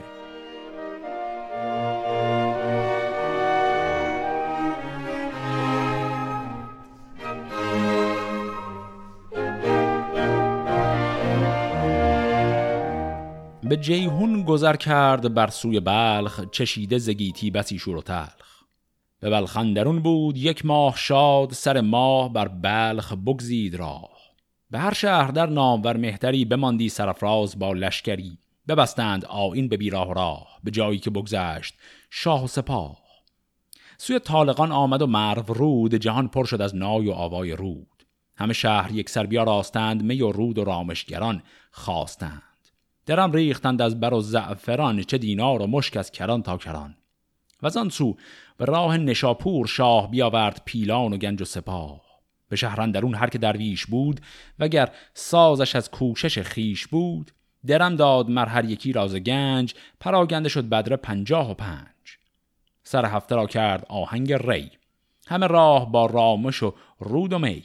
به 13.62 13.76
جیهون 13.76 14.42
گذر 14.42 14.76
کرد 14.76 15.34
بر 15.34 15.46
سوی 15.46 15.80
بلخ 15.80 16.40
چشیده 16.50 16.98
زگیتی 16.98 17.50
بسی 17.50 17.78
شور 17.78 17.96
و 17.96 18.02
تلخ. 18.02 18.62
به 19.20 19.30
بلخندرون 19.30 20.00
بود 20.00 20.36
یک 20.36 20.66
ماه 20.66 20.96
شاد 20.96 21.52
سر 21.52 21.80
ماه 21.80 22.32
بر 22.32 22.48
بلخ 22.48 23.12
بگزید 23.12 23.74
راه. 23.74 24.19
به 24.70 24.78
هر 24.78 24.94
شهر 24.94 25.30
در 25.30 25.46
نامور 25.46 25.96
مهتری 25.96 26.44
بماندی 26.44 26.88
سرفراز 26.88 27.58
با 27.58 27.72
لشکری 27.72 28.38
ببستند 28.68 29.24
آین 29.24 29.68
به 29.68 29.76
بیراه 29.76 30.14
راه 30.14 30.58
به 30.64 30.70
جایی 30.70 30.98
که 30.98 31.10
بگذشت 31.10 31.74
شاه 32.10 32.44
و 32.44 32.46
سپاه. 32.46 32.98
سوی 33.98 34.18
طالقان 34.18 34.72
آمد 34.72 35.02
و 35.02 35.06
مرو 35.06 35.54
رود 35.54 35.94
جهان 35.94 36.28
پر 36.28 36.44
شد 36.44 36.62
از 36.62 36.76
نای 36.76 37.08
و 37.08 37.12
آوای 37.12 37.52
رود. 37.52 38.06
همه 38.36 38.52
شهر 38.52 38.92
یک 38.92 39.10
سر 39.10 39.44
راستند 39.44 40.02
می 40.02 40.22
و 40.22 40.32
رود 40.32 40.58
و 40.58 40.64
رامشگران 40.64 41.42
خواستند. 41.70 42.42
درم 43.06 43.32
ریختند 43.32 43.82
از 43.82 44.00
بر 44.00 44.14
و 44.14 44.20
زعفران 44.20 45.02
چه 45.02 45.18
دینار 45.18 45.62
و 45.62 45.66
مشک 45.66 45.96
از 45.96 46.10
کران 46.10 46.42
تا 46.42 46.56
کران. 46.56 46.94
و 47.62 47.78
آن 47.78 47.88
سو 47.88 48.16
به 48.56 48.64
راه 48.64 48.96
نشاپور 48.96 49.66
شاه 49.66 50.10
بیاورد 50.10 50.62
پیلان 50.64 51.12
و 51.12 51.16
گنج 51.16 51.42
و 51.42 51.44
سپاه. 51.44 52.09
به 52.50 52.56
شهرندرون 52.56 53.14
هر 53.14 53.28
که 53.28 53.38
درویش 53.38 53.86
بود 53.86 54.20
وگر 54.58 54.90
سازش 55.14 55.76
از 55.76 55.90
کوشش 55.90 56.38
خیش 56.38 56.86
بود. 56.86 57.30
درم 57.66 57.96
داد 57.96 58.28
مر 58.28 58.46
هر 58.46 58.64
یکی 58.64 58.92
راز 58.92 59.14
گنج 59.14 59.74
پراگنده 60.00 60.48
شد 60.48 60.68
بدر 60.68 60.96
پنجاه 60.96 61.50
و 61.50 61.54
پنج. 61.54 61.86
سر 62.82 63.04
هفته 63.04 63.34
را 63.34 63.46
کرد 63.46 63.86
آهنگ 63.88 64.32
ری. 64.32 64.70
همه 65.26 65.46
راه 65.46 65.92
با 65.92 66.06
رامش 66.06 66.62
و 66.62 66.74
رود 66.98 67.32
و 67.32 67.38
می. 67.38 67.62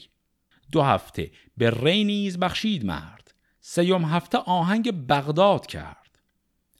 دو 0.71 0.81
هفته 0.81 1.31
به 1.57 1.69
ری 1.69 2.03
نیز 2.03 2.39
بخشید 2.39 2.85
مرد. 2.85 3.33
سیوم 3.61 4.05
هفته 4.05 4.37
آهنگ 4.37 5.07
بغداد 5.07 5.65
کرد. 5.65 6.19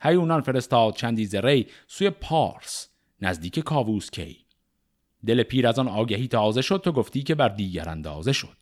هیونان 0.02 0.42
فرستاد 0.42 0.96
چندی 0.96 1.26
زری 1.26 1.68
سوی 1.88 2.10
پارس 2.10 2.90
نزدیک 3.22 3.60
کاووس 3.60 4.10
کی. 4.10 4.45
دل 5.28 5.44
پیر 5.44 5.68
از 5.68 5.80
آن 5.80 5.88
آگهی 5.88 6.28
تازه 6.28 6.62
شد 6.62 6.82
تو 6.84 6.92
گفتی 6.92 7.24
که 7.24 7.36
بر 7.36 7.50
دیگر 7.50 7.90
اندازه 7.90 8.34
شد. 8.34 8.58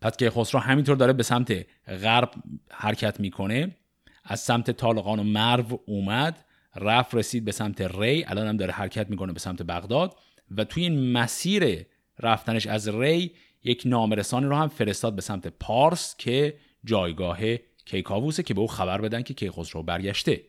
پس 0.00 0.16
که 0.16 0.30
خسرو 0.30 0.60
همینطور 0.60 0.96
داره 0.96 1.12
به 1.12 1.22
سمت 1.22 1.66
غرب 1.86 2.30
حرکت 2.70 3.20
می‌کنه 3.20 3.76
از 4.24 4.40
سمت 4.40 4.70
طالقان 4.70 5.18
و 5.18 5.22
مرو 5.22 5.80
اومد 5.86 6.44
رفت 6.76 7.14
رسید 7.14 7.44
به 7.44 7.52
سمت 7.52 7.80
ری 7.80 8.24
الان 8.24 8.46
هم 8.46 8.56
داره 8.56 8.72
حرکت 8.72 9.10
می‌کنه 9.10 9.32
به 9.32 9.38
سمت 9.38 9.62
بغداد 9.62 10.16
و 10.50 10.64
توی 10.64 10.82
این 10.82 11.12
مسیر 11.12 11.86
رفتنش 12.18 12.66
از 12.66 12.88
ری 12.88 13.32
یک 13.64 13.82
نامرسانی 13.86 14.46
رو 14.46 14.56
هم 14.56 14.68
فرستاد 14.68 15.14
به 15.14 15.22
سمت 15.22 15.46
پارس 15.46 16.16
که 16.18 16.58
جایگاه 16.84 17.38
کیکاووسه 17.84 18.42
که 18.42 18.54
به 18.54 18.60
او 18.60 18.66
خبر 18.66 19.00
بدن 19.00 19.22
که 19.22 19.34
کیخسرو 19.34 19.82
برگشته. 19.82 20.40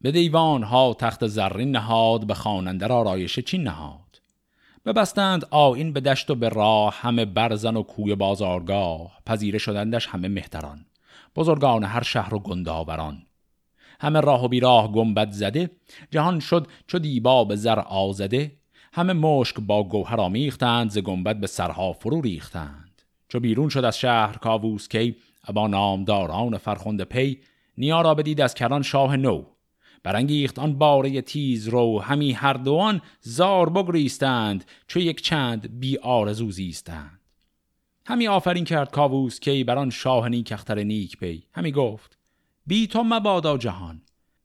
به 0.00 0.12
دیوان 0.12 0.62
ها 0.62 0.94
تخت 0.98 1.26
زرین 1.26 1.70
نهاد 1.70 2.26
به 2.26 2.34
خواننده 2.34 2.86
را 2.86 3.02
رایش 3.02 3.38
چین 3.38 3.62
نهاد. 3.62 4.20
ببستند 4.86 5.44
آین 5.50 5.92
به 5.92 6.00
دشت 6.00 6.30
و 6.30 6.34
به 6.34 6.48
راه 6.48 6.94
همه 7.00 7.24
برزن 7.24 7.76
و 7.76 7.82
کوی 7.82 8.14
بازارگاه 8.14 9.20
پذیره 9.26 9.58
شدندش 9.58 10.06
همه 10.06 10.28
مهتران 10.28 10.86
بزرگان 11.36 11.84
هر 11.84 12.02
شهر 12.02 12.34
و 12.34 12.38
گنداوران. 12.38 13.22
همه 14.00 14.20
راه 14.20 14.44
و 14.44 14.48
بیراه 14.48 14.92
گنبد 14.92 15.30
زده 15.30 15.70
جهان 16.10 16.40
شد 16.40 16.66
چو 16.86 16.98
دیبا 16.98 17.44
به 17.44 17.56
زر 17.56 17.78
آژده 17.78 18.52
همه 18.92 19.12
مشک 19.12 19.60
با 19.60 19.82
گوهر 19.82 20.20
آمیختند 20.20 20.90
ز 20.90 20.98
گنبد 20.98 21.40
به 21.40 21.46
سرها 21.46 21.92
فرو 21.92 22.20
ریختند. 22.20 23.02
چو 23.28 23.40
بیرون 23.40 23.68
شد 23.68 23.84
از 23.84 23.98
شهر 23.98 24.36
کاووس 24.36 24.88
کی 24.88 25.16
با 25.54 25.66
نامداران 25.66 26.58
فرخنده 26.58 27.04
پی 27.04 27.40
نیا 27.78 28.00
را 28.00 28.14
بدید 28.14 28.40
از 28.40 28.54
کران 28.54 28.82
شاه 28.82 29.16
نو. 29.16 29.44
برانگیخت 30.06 30.58
آن 30.58 30.78
باره 30.78 31.22
تیز 31.22 31.68
رو. 31.68 32.00
همی 32.00 32.32
هر 32.32 32.52
دوان 32.52 33.00
زار 33.20 33.70
بگریستند 33.70 34.64
چو 34.86 35.00
یک 35.00 35.22
چند 35.22 35.80
بی 35.80 35.98
آرزو 35.98 36.50
زیستند. 36.50 37.20
همی 38.06 38.28
آفرین 38.28 38.64
کرد 38.64 38.90
کاووس 38.90 39.40
کی 39.40 39.64
بر 39.64 39.78
آن 39.78 39.90
شاه 39.90 40.28
نیک 40.28 40.52
اختر 40.52 40.78
نیک 40.78 41.16
پی. 41.16 41.42
همی 41.54 41.72
گفت 41.72 42.18
بی 42.66 42.86
تو 42.86 43.02
مبادا 43.02 43.58
جهان 43.58 44.02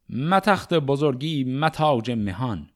متخت 0.10 0.74
بزرگی 0.74 1.44
متاج 1.44 2.12
مهان. 2.12 2.70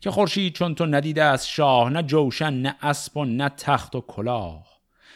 که 0.00 0.10
خورشید 0.10 0.54
چون 0.54 0.74
تو 0.74 0.86
ندیده 0.86 1.22
از 1.22 1.48
شاه 1.48 1.90
نه 1.90 2.02
جوشن 2.02 2.54
نه 2.54 2.76
اسب 2.82 3.16
و 3.16 3.24
نه 3.24 3.48
تخت 3.48 3.96
و 3.96 4.00
کلاه. 4.00 4.66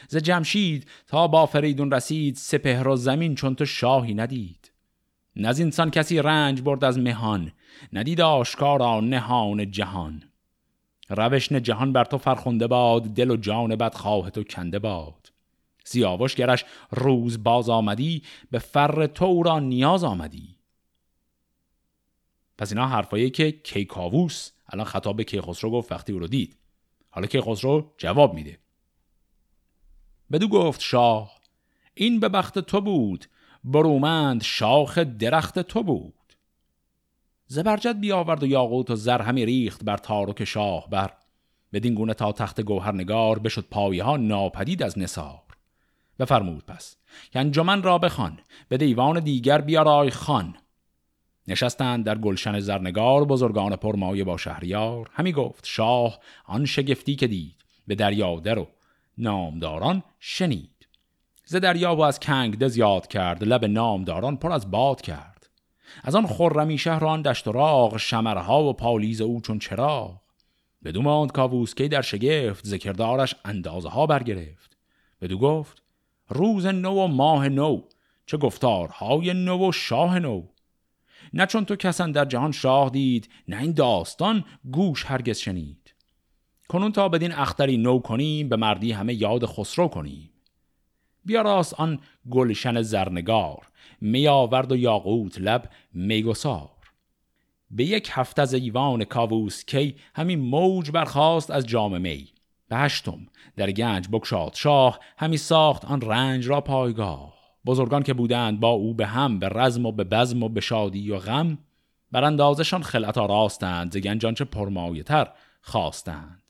ز 0.09 0.17
جمشید 0.17 0.89
تا 1.07 1.27
با 1.27 1.47
فریدون 1.47 1.91
رسید 1.93 2.37
سپهر 2.37 2.89
و 2.89 2.97
زمین 2.97 3.35
چون 3.35 3.55
تو 3.55 3.65
شاهی 3.65 4.15
ندید. 4.15 4.62
نز 5.37 5.61
انسان 5.61 5.91
کسی 5.91 6.19
رنج 6.19 6.63
برد 6.63 6.85
از 6.85 6.99
مهان 6.99 7.53
ندید 7.93 8.21
آشکارا 8.21 9.01
نهان 9.01 9.71
جهان. 9.71 10.23
روشن 11.09 11.63
جهان 11.63 11.93
بر 11.93 12.05
تو 12.05 12.19
فرخنده 12.19 12.67
باد 12.67 13.03
دل 13.03 13.31
و 13.31 13.37
جان 13.37 13.77
بد 13.77 13.95
خواه 13.95 14.31
تو 14.31 14.43
کنده 14.45 14.79
باد. 14.79 15.33
سیاوش 15.85 16.35
گرش 16.35 16.65
روز 16.91 17.43
باز 17.43 17.69
آمدی 17.69 18.23
به 18.51 18.59
فر 18.59 19.07
تو 19.07 19.43
را 19.43 19.61
نیاز 19.61 20.05
آمدی. 20.05 20.57
پس 22.59 22.73
اینا 22.73 22.87
حرفایی 22.87 23.31
که 23.31 23.53
کیکاووس 23.53 24.51
الان 24.69 24.87
خطاب 24.87 25.17
به 25.17 25.25
کیخسرو 25.25 25.71
گفت 25.71 25.93
وقتی 25.93 26.13
او 26.13 26.19
رو 26.19 26.27
دید. 26.27 26.57
حالا 27.11 27.27
کیخسرو 27.27 27.93
جواب 27.99 28.35
میده. 28.35 28.59
بدو 30.33 30.49
گفت 30.49 30.81
شاه 30.81 31.41
این 31.95 32.21
به 32.21 32.29
بخت 32.29 32.59
تو 32.59 32.81
بود 32.81 33.27
برومند 33.65 34.43
شاخ 34.43 34.99
درخت 34.99 35.59
تو 35.59 35.83
بود. 35.83 36.15
زبرجد 37.47 38.01
بیاورد 38.01 38.43
و 38.43 38.47
یاقوت 38.47 38.91
و 38.91 38.97
زر 38.97 39.23
همی 39.23 39.47
ریخت 39.47 39.85
بر 39.85 39.97
تارک 39.97 40.45
شاه 40.45 40.91
بر. 40.91 41.13
بدین 41.73 41.95
گونه 41.95 42.15
تا 42.15 42.33
تخت 42.33 42.61
گوهرنگار 42.61 43.39
بشد 43.39 43.65
پایه 43.71 44.05
ها 44.05 44.17
ناپدید 44.17 44.83
از 44.83 44.99
نسار 44.99 45.43
بفرمود 46.19 46.67
پس 46.67 46.97
که 47.31 47.41
انجمن 47.41 47.83
را 47.83 47.99
بخوان 47.99 48.39
به 48.69 48.77
دیوان 48.77 49.21
دیگر 49.21 49.61
بیارای 49.61 50.11
خان. 50.11 50.57
نشستند 51.49 52.05
در 52.05 52.19
گلشن 52.19 52.61
زرنگار 52.61 53.25
بزرگان 53.25 53.77
پرمایه 53.77 54.25
با 54.25 54.37
شهریار. 54.37 55.11
همی 55.13 55.33
گفت 55.33 55.67
شاه 55.67 56.19
آن 56.45 56.65
شگفتی 56.65 57.17
که 57.17 57.27
دید 57.27 57.65
به 57.87 57.95
دریادر 57.95 58.59
و 58.59 58.69
نامداران 59.19 60.03
شنید. 60.21 60.72
ز 61.45 61.57
دریا 61.57 61.97
و 61.97 62.01
از 62.01 62.21
کنگ 62.21 62.69
زیاد 62.69 63.07
کرد 63.07 63.45
لب 63.45 63.65
نامداران 63.65 64.37
پر 64.37 64.53
از 64.53 64.71
باد 64.71 65.01
کرد. 65.01 65.51
از 66.03 66.15
آن 66.15 66.27
خرمی 66.27 66.79
شهر 66.79 67.05
آن 67.05 67.23
دشت 67.23 67.49
و 67.49 67.53
راغ 67.53 67.97
شمرها 67.97 68.65
و 68.65 68.73
پالیز 68.73 69.21
او 69.21 69.41
چون 69.41 69.59
چراغ. 69.59 70.21
بدو 70.85 71.03
ماند 71.03 71.33
کاووس 71.33 71.75
که 71.75 71.89
در 71.89 72.03
شگفت 72.03 72.67
ذکردارش 72.67 73.35
اندازه 73.45 73.89
ها 73.89 74.07
برگرفت. 74.07 74.77
بدو 75.21 75.39
گفت 75.39 75.83
روز 76.29 76.67
نو 76.67 77.05
و 77.05 77.07
ماه 77.07 77.49
نو 77.49 77.81
چه 78.27 78.37
گفتارهای 78.37 79.35
نو 79.35 79.69
و 79.69 79.73
شاه 79.73 80.19
نو. 80.19 80.43
نه 81.33 81.47
چون 81.47 81.65
تو 81.65 81.77
کسان 81.77 82.13
در 82.13 82.25
جهان 82.25 82.53
شاه 82.53 82.91
دید 82.91 83.29
نه 83.49 83.63
این 83.63 83.73
داستان 83.73 84.45
گوش 84.73 85.05
هرگز 85.07 85.39
شنید. 85.39 85.95
کنون 86.69 86.93
تا 86.93 87.09
بدین 87.09 87.33
اختری 87.33 87.77
نو 87.77 87.99
کنیم 87.99 88.49
به 88.49 88.57
مردی 88.57 88.93
همه 88.93 89.15
یاد 89.15 89.47
خسرو 89.47 89.89
کنیم. 89.89 90.32
بیا 91.25 91.43
راست 91.43 91.75
آن 91.75 91.99
گلشن 92.31 92.83
زرنگار 92.83 93.69
می 94.01 94.29
آورد 94.29 94.73
و 94.73 94.77
یاقوت 94.77 95.41
لب 95.41 95.71
میگسار 95.93 96.71
به 97.75 97.85
یک 97.85 98.09
هفته 98.13 98.43
از 98.43 98.55
ایوان 98.55 99.05
کاووس 99.05 99.65
کی 99.65 99.95
همین 100.15 100.41
موج 100.41 100.91
برخاست 100.91 101.51
از 101.51 101.67
جام 101.67 102.01
می. 102.01 102.29
به 102.69 102.77
هشتم 102.77 103.19
در 103.57 103.71
گنج 103.71 104.09
بکشاد 104.13 104.55
شاه 104.55 104.99
همی 105.19 105.37
ساخت 105.37 105.85
آن 105.85 106.01
رنج 106.01 106.49
را 106.49 106.61
پایگاه. 106.61 107.35
بزرگان 107.67 108.03
که 108.03 108.15
بودند 108.15 108.61
با 108.61 108.69
او 108.69 108.95
به 108.95 109.07
هم 109.07 109.39
به 109.39 109.49
رزم 109.49 109.87
و 109.87 109.93
به 109.93 110.05
بزم 110.05 110.43
و 110.43 110.49
به 110.49 110.61
شادی 110.61 111.11
و 111.11 111.19
غم 111.19 111.59
بر 112.13 112.25
اندازشان 112.25 112.83
خلعتا 112.83 113.27
راستند 113.27 113.93
ز 113.93 114.25
چه 114.35 114.45
پرمایه 114.45 115.03
تر 115.03 115.29
خواستند. 115.61 116.43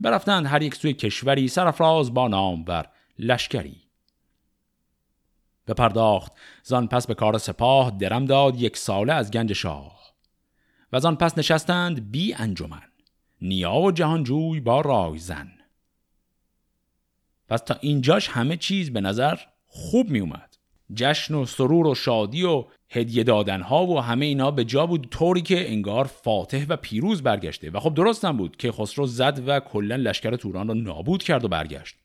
برفتند 0.00 0.46
هر 0.46 0.62
یک 0.62 0.74
سوی 0.74 0.92
کشوری 0.92 1.48
سرفراز 1.48 2.14
با 2.14 2.28
نام 2.28 2.64
بر 2.64 2.86
لشکری. 3.18 3.81
به 5.64 5.74
پرداخت 5.74 6.32
زان 6.62 6.88
پس 6.88 7.06
به 7.06 7.14
کار 7.14 7.38
سپاه 7.38 7.90
درم 7.90 8.24
داد 8.24 8.60
یک 8.60 8.76
ساله 8.76 9.12
از 9.12 9.30
گنج 9.30 9.52
شاه. 9.52 10.02
و 10.92 11.00
زان 11.00 11.16
پس 11.16 11.38
نشستند 11.38 12.10
بی 12.10 12.34
انجمن. 12.34 12.82
نیا 13.42 13.74
و 13.74 13.92
جهانجوی 13.92 14.60
با 14.60 14.80
رایزن 14.80 15.52
پس 17.48 17.60
تا 17.60 17.74
اینجاش 17.80 18.28
همه 18.28 18.56
چیز 18.56 18.92
به 18.92 19.00
نظر 19.00 19.38
خوب 19.66 20.10
می 20.10 20.20
اومد. 20.20 20.56
جشن 20.94 21.34
و 21.34 21.46
سرور 21.46 21.86
و 21.86 21.94
شادی 21.94 22.44
و 22.44 22.64
هدیه 22.90 23.24
دادن 23.24 23.60
ها 23.60 23.86
و 23.86 24.00
همه 24.00 24.26
اینا 24.26 24.50
به 24.50 24.64
جا 24.64 24.86
بود 24.86 25.08
طوری 25.10 25.42
که 25.42 25.70
انگار 25.70 26.04
فاتح 26.04 26.66
و 26.68 26.76
پیروز 26.76 27.22
برگشته. 27.22 27.70
و 27.70 27.80
خب 27.80 27.94
درستم 27.94 28.36
بود 28.36 28.56
که 28.56 28.72
خسرو 28.72 29.06
زد 29.06 29.42
و 29.46 29.60
کلا 29.60 29.96
لشکر 29.96 30.36
توران 30.36 30.68
رو 30.68 30.74
نابود 30.74 31.22
کرد 31.22 31.44
و 31.44 31.48
برگشت. 31.48 31.96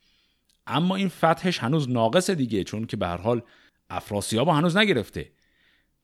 اما 0.68 0.96
این 0.96 1.10
فتحش 1.10 1.60
هنوز 1.60 1.90
ناقصه 1.90 2.36
دیگه 2.36 2.64
چون 2.64 2.86
که 2.86 2.98
به 2.98 3.08
هر 3.08 3.18
حال 3.18 3.42
افراسیاب 3.90 4.48
هنوز 4.48 4.78
نگرفته. 4.78 5.32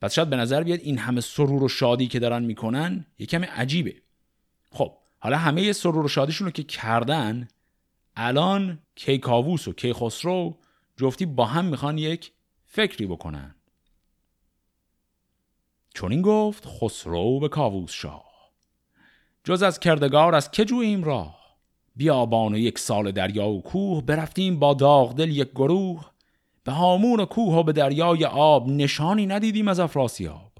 پس 0.02 0.14
شاید 0.14 0.30
به 0.30 0.36
نظر 0.36 0.64
بیاد 0.64 0.80
این 0.80 0.98
همه 0.98 1.22
سرور 1.22 1.64
و 1.64 1.68
شادی 1.68 2.08
که 2.08 2.20
دارن 2.20 2.44
می‌کنن 2.44 3.06
یکم 3.20 3.44
عجیبه. 3.44 3.96
خب 4.72 4.98
حالا 5.20 5.38
همه 5.38 5.74
سرور 5.74 6.06
و 6.06 6.08
شادیشون 6.08 6.46
رو 6.46 6.52
که 6.52 6.64
کردن 6.64 7.48
الان 8.16 8.80
کیکاووس 8.96 9.68
و 9.68 9.74
کیخسرو 9.74 10.58
جفتی 10.98 11.26
با 11.26 11.46
هم 11.46 11.66
می‌خوان 11.66 11.98
یک 11.98 12.32
فکری 12.66 13.06
بکنن. 13.06 13.56
چون 15.94 16.12
این 16.12 16.22
گفت 16.22 16.66
خسرو 16.66 17.40
به 17.40 17.50
کاووس 17.50 17.92
شاه. 17.92 18.34
جز 19.44 19.64
از 19.64 19.80
کردگار 19.80 20.36
از 20.36 20.52
که 20.52 20.66
جوییم 20.66 21.04
راه؟ 21.04 21.43
بیابان 21.96 22.54
و 22.54 22.58
یک 22.58 22.80
سال 22.80 23.12
دریا 23.12 23.48
و 23.48 23.62
کوه 23.62 24.06
برفتیم 24.06 24.60
با 24.60 24.74
داغدل 24.74 25.30
یک 25.30 25.52
گروه. 25.52 26.06
به 26.64 26.72
هامون 26.72 27.20
و 27.20 27.26
کوه 27.26 27.56
و 27.56 27.64
به 27.64 27.72
دریای 27.72 28.26
آب 28.26 28.70
نشانی 28.70 29.26
ندیدیم 29.26 29.68
از 29.68 29.80
افراسیاب 29.80 30.54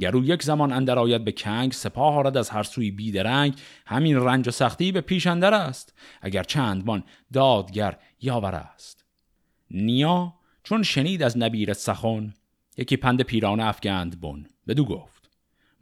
گرو 0.00 0.24
یک 0.24 0.42
زمان 0.42 0.72
اندر 0.72 0.98
آید 0.98 1.24
به 1.24 1.32
کنگ 1.32 1.72
سپاه 1.72 2.14
آرد 2.14 2.36
از 2.36 2.50
هر 2.50 2.62
سوی 2.62 2.90
بیدرنگ 2.90 3.54
همین 3.86 4.16
رنج 4.16 4.48
و 4.48 4.50
سختی 4.50 4.92
به 4.92 5.00
پیش 5.00 5.26
اندر 5.26 5.54
است 5.54 5.94
اگر 6.22 6.42
چندمان 6.42 7.04
دادگر 7.32 7.98
یاور 8.20 8.54
است. 8.54 9.04
نیا 9.70 10.34
چون 10.62 10.82
شنید 10.82 11.22
از 11.22 11.38
نبیر 11.38 11.72
سخن 11.72 12.34
یکی 12.76 12.96
پند 12.96 13.22
پیرانه 13.22 13.64
افگند 13.64 14.20
بن. 14.20 14.46
بدو 14.68 14.84
گفت 14.84 15.30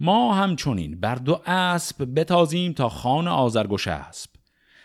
ما 0.01 0.35
همچنین 0.35 1.01
بر 1.01 1.15
دو 1.15 1.41
اسب 1.47 2.09
بتازیم 2.15 2.73
تا 2.73 2.89
خان 2.89 3.29
آزرگوش 3.29 3.89
اسب. 3.89 4.32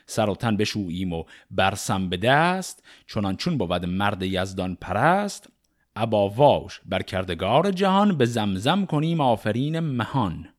سر 0.08 0.30
و 0.30 0.36
تن 0.36 0.58
بشوییم 0.58 1.14
و 1.14 1.24
برسم 1.52 2.10
به 2.10 2.18
دست 2.18 2.84
چونان 3.06 3.36
چون 3.36 3.58
بود 3.58 3.86
مرد 3.86 4.24
یزدان 4.24 4.76
پرست 4.82 5.50
ابا 5.96 6.30
واش 6.30 6.82
بر 6.86 7.02
کردگار 7.02 7.72
جهان 7.72 8.18
به 8.18 8.26
زمزم 8.26 8.86
کنیم 8.86 9.22
آفرین 9.22 9.80
مهان. 9.80 10.50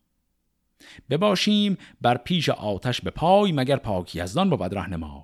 بباشیم 1.10 1.78
بر 2.00 2.16
پیش 2.16 2.48
آتش 2.48 3.00
به 3.00 3.10
پای 3.10 3.52
مگر 3.52 3.76
پاک 3.76 4.16
یزدان 4.16 4.50
بود 4.50 4.74
رهنمای. 4.74 5.22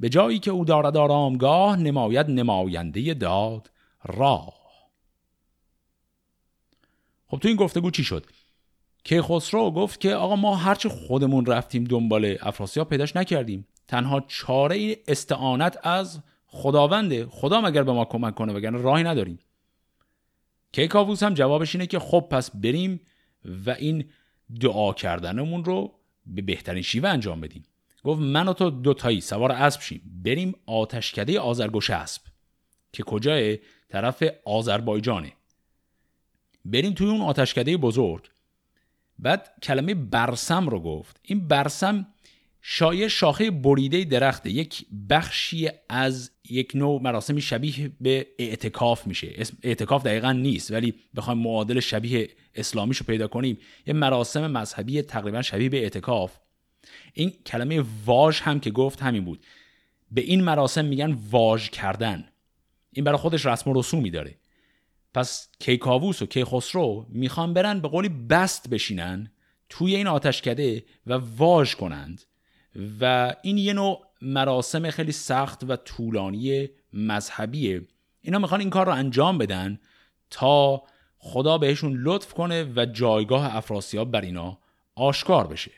به 0.00 0.08
جایی 0.08 0.38
که 0.38 0.50
او 0.50 0.64
دارد 0.64 0.96
آرامگاه 0.96 1.76
نماید 1.76 2.30
نماینده 2.30 3.14
داد 3.14 3.70
راه. 4.04 4.54
خب 7.26 7.38
تو 7.38 7.48
این 7.48 7.56
گفتگو 7.56 7.90
چی 7.90 8.04
شد؟ 8.04 8.26
که 9.04 9.22
خسرو 9.22 9.70
گفت 9.70 10.00
که 10.00 10.14
آقا 10.14 10.36
ما 10.36 10.56
هرچه 10.56 10.88
خودمون 10.88 11.46
رفتیم 11.46 11.84
دنبال 11.84 12.36
افراسیاب 12.40 12.88
پیداش 12.88 13.16
نکردیم. 13.16 13.66
تنها 13.88 14.20
چاره 14.20 14.96
استعانت 15.08 15.86
از 15.86 16.20
خداونده. 16.46 17.26
خدا 17.26 17.60
مگر 17.60 17.82
به 17.82 17.92
ما 17.92 18.04
کمک 18.04 18.34
کنه 18.34 18.52
وگرنه 18.52 18.78
راهی 18.78 19.04
نداریم. 19.04 19.38
کیکاووس 20.72 21.22
هم 21.22 21.34
جوابش 21.34 21.74
اینه 21.74 21.86
که 21.86 21.98
خب 21.98 22.26
پس 22.30 22.56
بریم 22.56 23.00
و 23.66 23.70
این 23.70 24.04
دعا 24.60 24.92
کردنمون 24.92 25.64
رو 25.64 25.94
به 26.26 26.42
بهترین 26.42 26.82
شیوه 26.82 27.08
انجام 27.08 27.40
بدیم. 27.40 27.64
گفت 28.04 28.20
من 28.20 28.48
و 28.48 28.52
تو 28.52 28.70
دوتایی 28.70 29.20
سوار 29.20 29.52
اسب 29.52 29.80
شیم. 29.80 30.22
بریم 30.24 30.54
آتشکده 30.66 31.40
آزرگوش 31.40 31.90
اسب. 31.90 32.22
که 32.92 33.02
کجای؟ 33.02 33.58
طرف 33.88 34.24
آذربایجانه. 34.44 35.32
بریم 36.64 36.92
توی 36.92 37.08
اون 37.08 37.20
آتشکده 37.20 37.76
بزرگ. 37.76 38.31
بعد 39.22 39.52
کلمه 39.62 39.94
برسم 39.94 40.68
رو 40.68 40.80
گفت. 40.80 41.20
این 41.22 41.48
برسم 41.48 42.06
شایع 42.62 43.08
شاخه 43.08 43.50
بریده 43.50 44.04
درخته. 44.04 44.50
یک 44.50 44.86
بخشی 45.10 45.68
از 45.88 46.30
یک 46.50 46.72
نوع 46.74 47.02
مراسمی 47.02 47.40
شبیه 47.40 47.90
به 48.00 48.26
اعتکاف 48.38 49.06
میشه. 49.06 49.44
اعتکاف 49.62 50.02
دقیقا 50.02 50.32
نیست 50.32 50.70
ولی 50.70 50.94
بخوایم 51.16 51.38
معادل 51.38 51.80
شبیه 51.80 52.30
اسلامیش 52.54 52.98
رو 52.98 53.06
پیدا 53.06 53.28
کنیم. 53.28 53.58
یه 53.86 53.94
مراسم 53.94 54.50
مذهبی 54.50 55.02
تقریبا 55.02 55.42
شبیه 55.42 55.68
به 55.68 55.82
اعتکاف. 55.82 56.36
این 57.12 57.32
کلمه 57.46 57.84
واژ 58.06 58.40
هم 58.40 58.60
که 58.60 58.70
گفت 58.70 59.02
همین 59.02 59.24
بود. 59.24 59.40
به 60.10 60.20
این 60.20 60.44
مراسم 60.44 60.84
میگن 60.84 61.18
واژ 61.30 61.68
کردن. 61.70 62.28
این 62.92 63.04
برای 63.04 63.18
خودش 63.18 63.46
رسم 63.46 63.70
و 63.70 63.80
رسومی 63.80 64.10
داره. 64.10 64.34
پس 65.14 65.48
کیکاووس 65.58 66.22
و 66.22 66.26
کیخسرو 66.26 67.06
می‌خوان 67.08 67.54
برن 67.54 67.80
به 67.80 67.88
قولی 67.88 68.08
بست 68.08 68.70
بشینن 68.70 69.32
توی 69.68 69.96
این 69.96 70.06
آتشکده 70.06 70.84
و 71.06 71.12
واژ 71.12 71.74
کنند 71.74 72.22
و 73.00 73.34
این 73.42 73.58
یه 73.58 73.72
نوع 73.72 74.06
مراسم 74.22 74.90
خیلی 74.90 75.12
سخت 75.12 75.64
و 75.68 75.76
طولانی 75.76 76.68
مذهبیه 76.92 77.86
اینا 78.20 78.38
می‌خوان 78.38 78.60
این 78.60 78.70
کار 78.70 78.86
رو 78.86 78.92
انجام 78.92 79.38
بدن 79.38 79.80
تا 80.30 80.82
خدا 81.18 81.58
بهشون 81.58 81.96
لطف 82.02 82.32
کنه 82.32 82.72
و 82.76 82.86
جایگاه 82.86 83.56
افراسیاب 83.56 84.10
بر 84.10 84.20
اینا 84.20 84.58
آشکار 84.94 85.46
بشه. 85.46 85.72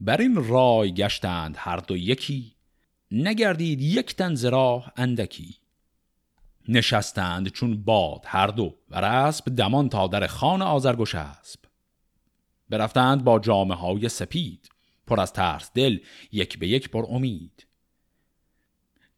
بر 0.00 0.20
این 0.20 0.48
رای 0.48 0.94
گشتند 0.94 1.54
هر 1.58 1.76
دو 1.76 1.96
یکی 1.96 2.56
نگردید 3.10 3.80
یک 3.80 4.16
تن 4.16 4.34
زراح 4.34 4.90
اندکی. 4.96 5.56
نشستند 6.68 7.48
چون 7.48 7.82
باد 7.82 8.22
هر 8.26 8.46
دو 8.46 8.74
و 8.90 9.00
رسب 9.00 9.54
دمان 9.54 9.88
تا 9.88 10.06
در 10.06 10.26
خان 10.26 10.62
آزرگوش 10.62 11.14
اسب 11.14 11.60
برفتند 12.70 13.24
با 13.24 13.38
جامعه 13.38 13.78
های 13.78 14.08
سپید 14.08 14.70
پر 15.06 15.20
از 15.20 15.32
ترس 15.32 15.70
دل 15.74 15.98
یک 16.32 16.58
به 16.58 16.68
یک 16.68 16.90
پر 16.90 17.06
امید. 17.08 17.66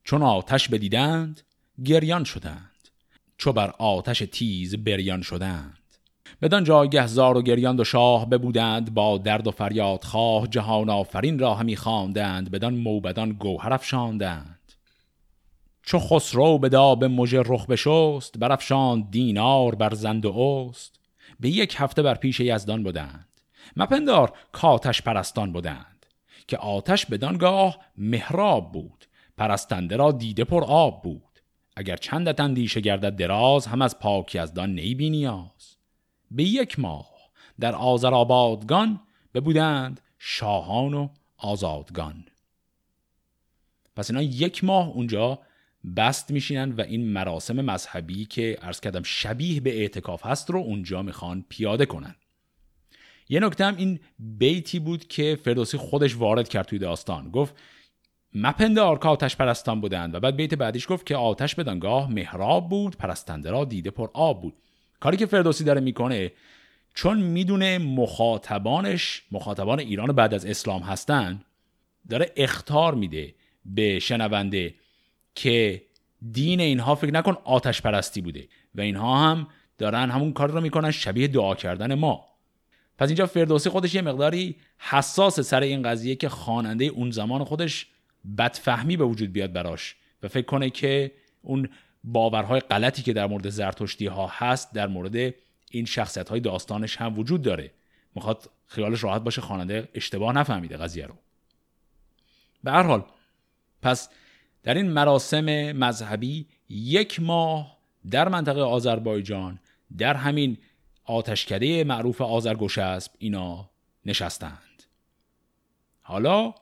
چون 0.04 0.22
آتش 0.22 0.68
بدیدند 0.68 1.40
گریان 1.84 2.24
شدند. 2.24 2.88
چو 3.38 3.52
بر 3.52 3.70
آتش 3.78 4.22
تیز 4.32 4.76
بریان 4.76 5.22
شدند. 5.22 5.78
بدان 6.42 6.64
جایگه 6.64 7.06
زار 7.06 7.36
و 7.36 7.42
گریان 7.42 7.80
و 7.80 7.84
شاه 7.84 8.28
ببودند 8.28 8.94
با 8.94 9.18
درد 9.18 9.46
و 9.46 9.50
فریاد 9.50 10.04
خواه 10.04 10.46
جهان 10.46 10.90
آفرین 10.90 11.38
را 11.38 11.54
همی 11.54 11.76
خواندند 11.76 12.50
بدان 12.50 12.74
موبدان 12.74 13.32
گوهر 13.32 13.72
افشاندند. 13.72 14.57
چو 15.88 15.98
خسرو 15.98 16.58
به 16.58 16.68
داب 16.68 17.04
مژه 17.04 17.42
رخ 17.46 17.66
بشست 17.66 18.38
برافشاند 18.38 19.10
دینار 19.10 19.74
بر 19.74 19.94
زند 19.94 20.26
و 20.26 20.28
اوست. 20.28 21.00
به 21.40 21.48
یک 21.48 21.74
هفته 21.78 22.02
بر 22.02 22.14
پیش 22.14 22.40
یزدان 22.40 22.82
بودند 22.82 23.28
مپندار 23.76 24.32
کاتش 24.52 25.02
پرستان 25.02 25.52
بودند 25.52 26.06
که 26.46 26.56
آتش 26.56 27.06
بدانگاه 27.06 27.78
مهراب 27.96 28.72
بود 28.72 29.04
پرستنده 29.38 29.96
را 29.96 30.12
دیده 30.12 30.44
پر 30.44 30.64
آب 30.64 31.02
بود. 31.02 31.40
اگر 31.76 31.96
چندت 31.96 32.40
اندیشه 32.40 32.80
گردد 32.80 33.16
دراز 33.16 33.66
هم 33.66 33.82
از 33.82 33.98
پاک 33.98 34.34
یزدان 34.34 34.70
نیبی 34.70 35.10
نیاز. 35.10 35.76
به 36.30 36.44
یک 36.44 36.78
ماه 36.78 37.10
در 37.60 37.74
آذرآبادگان 37.74 39.00
ببودند 39.34 40.00
شاهان 40.18 40.94
و 40.94 41.08
آزادگان. 41.36 42.24
پس 43.96 44.10
اینا 44.10 44.22
یک 44.22 44.64
ماه 44.64 44.88
اونجا 44.88 45.38
بست 45.96 46.30
میشینن 46.30 46.72
و 46.72 46.80
این 46.80 47.12
مراسم 47.12 47.60
مذهبی 47.60 48.24
که 48.24 48.58
ارز 48.62 48.80
کردم 48.80 49.02
شبیه 49.02 49.60
به 49.60 49.80
اعتکاف 49.80 50.26
هست 50.26 50.50
رو 50.50 50.58
اونجا 50.58 51.02
می‌خوان 51.02 51.44
پیاده 51.48 51.86
کنن. 51.86 52.14
یه 53.28 53.40
نکته 53.40 53.64
هم 53.64 53.76
این 53.76 54.00
بیتی 54.18 54.78
بود 54.78 55.08
که 55.08 55.38
فردوسی 55.44 55.76
خودش 55.76 56.16
وارد 56.16 56.48
کرد 56.48 56.66
توی 56.66 56.78
داستان. 56.78 57.30
گفت 57.30 57.54
مپندار 58.34 58.98
که 58.98 59.08
آتش 59.08 59.36
پرستان 59.36 59.80
بودند 59.80 60.14
و 60.14 60.20
بعد 60.20 60.36
بیت 60.36 60.54
بعدیش 60.54 60.86
گفت 60.88 61.06
که 61.06 61.16
آتش 61.16 61.54
بدانگاه 61.54 62.12
مهراب 62.12 62.68
بود 62.68 62.96
پرستنده 62.96 63.50
را 63.50 63.64
دیده 63.64 63.90
پر 63.90 64.08
آب 64.14 64.42
بود. 64.42 64.54
کاری 65.00 65.16
که 65.16 65.26
فردوسی 65.26 65.64
داره 65.64 65.80
می‌کنه 65.80 66.32
چون 66.94 67.18
می‌دونه 67.18 67.78
مخاطبانش 67.78 69.22
مخاطبان 69.32 69.78
ایران 69.78 70.12
بعد 70.12 70.34
از 70.34 70.46
اسلام 70.46 70.82
هستن 70.82 71.42
داره 72.10 72.32
اختار 72.36 72.94
میده 72.94 73.34
به 73.64 73.98
شنونده 73.98 74.74
که 75.34 75.82
دین 76.32 76.60
اینها 76.60 76.94
فکر 76.94 77.10
نکن 77.10 77.36
آتش 77.44 77.82
پرستی 77.82 78.20
بوده 78.20 78.48
و 78.74 78.80
اینها 78.80 79.30
هم 79.30 79.48
دارن 79.78 80.10
همون 80.10 80.32
کار 80.32 80.50
رو 80.50 80.60
می‌کنن 80.60 80.90
شبیه 80.90 81.28
دعا 81.28 81.54
کردن 81.54 81.94
ما. 81.94 82.28
پس 82.98 83.08
اینجا 83.08 83.26
فردوسی 83.26 83.70
خودش 83.70 83.94
یه 83.94 84.02
مقداری 84.02 84.56
حساس 84.78 85.40
سر 85.40 85.60
این 85.60 85.82
قضیه 85.82 86.14
که 86.14 86.28
خواننده 86.28 86.84
اون 86.84 87.10
زمان 87.10 87.44
خودش 87.44 87.86
بدفهمی 88.38 88.96
به 88.96 89.04
وجود 89.04 89.32
بیاد 89.32 89.52
براش 89.52 89.96
و 90.22 90.28
فکر 90.28 90.46
کنه 90.46 90.70
که 90.70 91.12
اون 91.42 91.68
باورهای 92.04 92.60
غلطی 92.60 93.02
که 93.02 93.12
در 93.12 93.26
مورد 93.26 93.48
زرتشتی 93.48 94.06
ها 94.06 94.26
هست 94.26 94.74
در 94.74 94.86
مورد 94.86 95.34
این 95.70 95.84
شخصیت 95.84 96.28
های 96.28 96.40
داستانش 96.40 96.96
هم 96.96 97.18
وجود 97.18 97.42
داره. 97.42 97.70
می‌خواد 98.14 98.50
خیالش 98.66 99.04
راحت 99.04 99.22
باشه 99.22 99.40
خواننده 99.40 99.88
اشتباه 99.94 100.32
نفهمیده 100.32 100.76
قضیه 100.76 101.06
رو. 101.06 101.14
به 102.64 102.70
هر 102.70 102.82
حال 102.82 103.04
پس 103.82 104.08
در 104.68 104.74
این 104.74 104.90
مراسم 104.90 105.72
مذهبی 105.72 106.46
یک 106.68 107.20
ماه 107.20 107.76
در 108.10 108.28
منطقه 108.28 108.60
آذربایجان 108.60 109.58
در 109.98 110.14
همین 110.14 110.58
آتشکده 111.04 111.84
معروف 111.84 112.20
آذرگوشسب 112.20 113.12
اینا 113.18 113.70
نشستند. 114.06 114.82
حالا 116.02 116.54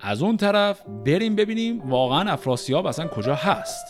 از 0.00 0.22
اون 0.22 0.36
طرف 0.36 0.82
بریم 1.06 1.36
ببینیم 1.36 1.90
واقعا 1.90 2.32
افراسیاب 2.32 2.86
اصلا 2.86 3.08
کجا 3.08 3.34
هست. 3.34 3.84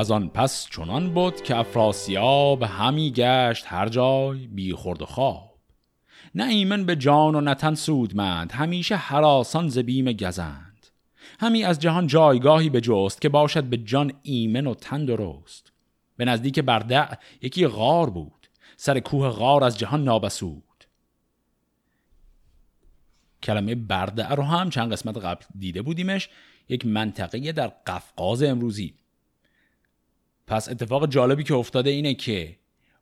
و 0.00 0.12
آن 0.12 0.28
پس 0.28 0.68
چنان 0.70 1.14
بود 1.14 1.42
که 1.42 1.56
افراسیاب 1.56 2.62
همی 2.62 3.10
گشت 3.10 3.64
هر 3.68 3.88
جای 3.88 4.46
بی 4.46 4.72
خورد 4.72 5.02
و 5.02 5.06
خواب. 5.06 5.58
نه 6.34 6.44
ایمن 6.44 6.84
به 6.84 6.96
جان 6.96 7.34
و 7.34 7.40
نتن 7.40 7.74
سودمند 7.74 8.52
همیشه 8.52 8.96
حراسان 8.96 9.68
ز 9.68 9.78
بیم 9.78 10.12
گزند. 10.12 10.86
همی 11.40 11.64
از 11.64 11.78
جهان 11.78 12.06
جایگاهی 12.06 12.70
به 12.70 12.80
جست 12.80 13.20
که 13.20 13.28
باشد 13.28 13.64
به 13.64 13.76
جان 13.76 14.12
ایمن 14.22 14.66
و 14.66 14.74
تن 14.74 15.04
درست. 15.04 15.72
به 16.16 16.24
نزدیک 16.24 16.58
بردع 16.58 17.14
یکی 17.42 17.66
غار 17.66 18.10
بود 18.10 18.48
سر 18.76 19.00
کوه 19.00 19.28
غار 19.28 19.64
از 19.64 19.78
جهان 19.78 20.04
نابسود. 20.04 20.62
کلمه 23.42 23.74
بردع 23.74 24.34
رو 24.34 24.42
هم 24.42 24.70
چند 24.70 24.92
قسمت 24.92 25.16
قبل 25.16 25.44
دیده 25.58 25.82
بودیمش 25.82 26.28
یک 26.68 26.86
منطقه 26.86 27.52
در 27.52 27.66
قفقاز 27.66 28.42
امروزی. 28.42 28.94
پس 30.50 30.68
اتفاق 30.68 31.06
جالبی 31.06 31.44
که 31.44 31.54
افتاده 31.54 31.90
اینه 31.90 32.14
که 32.14 32.56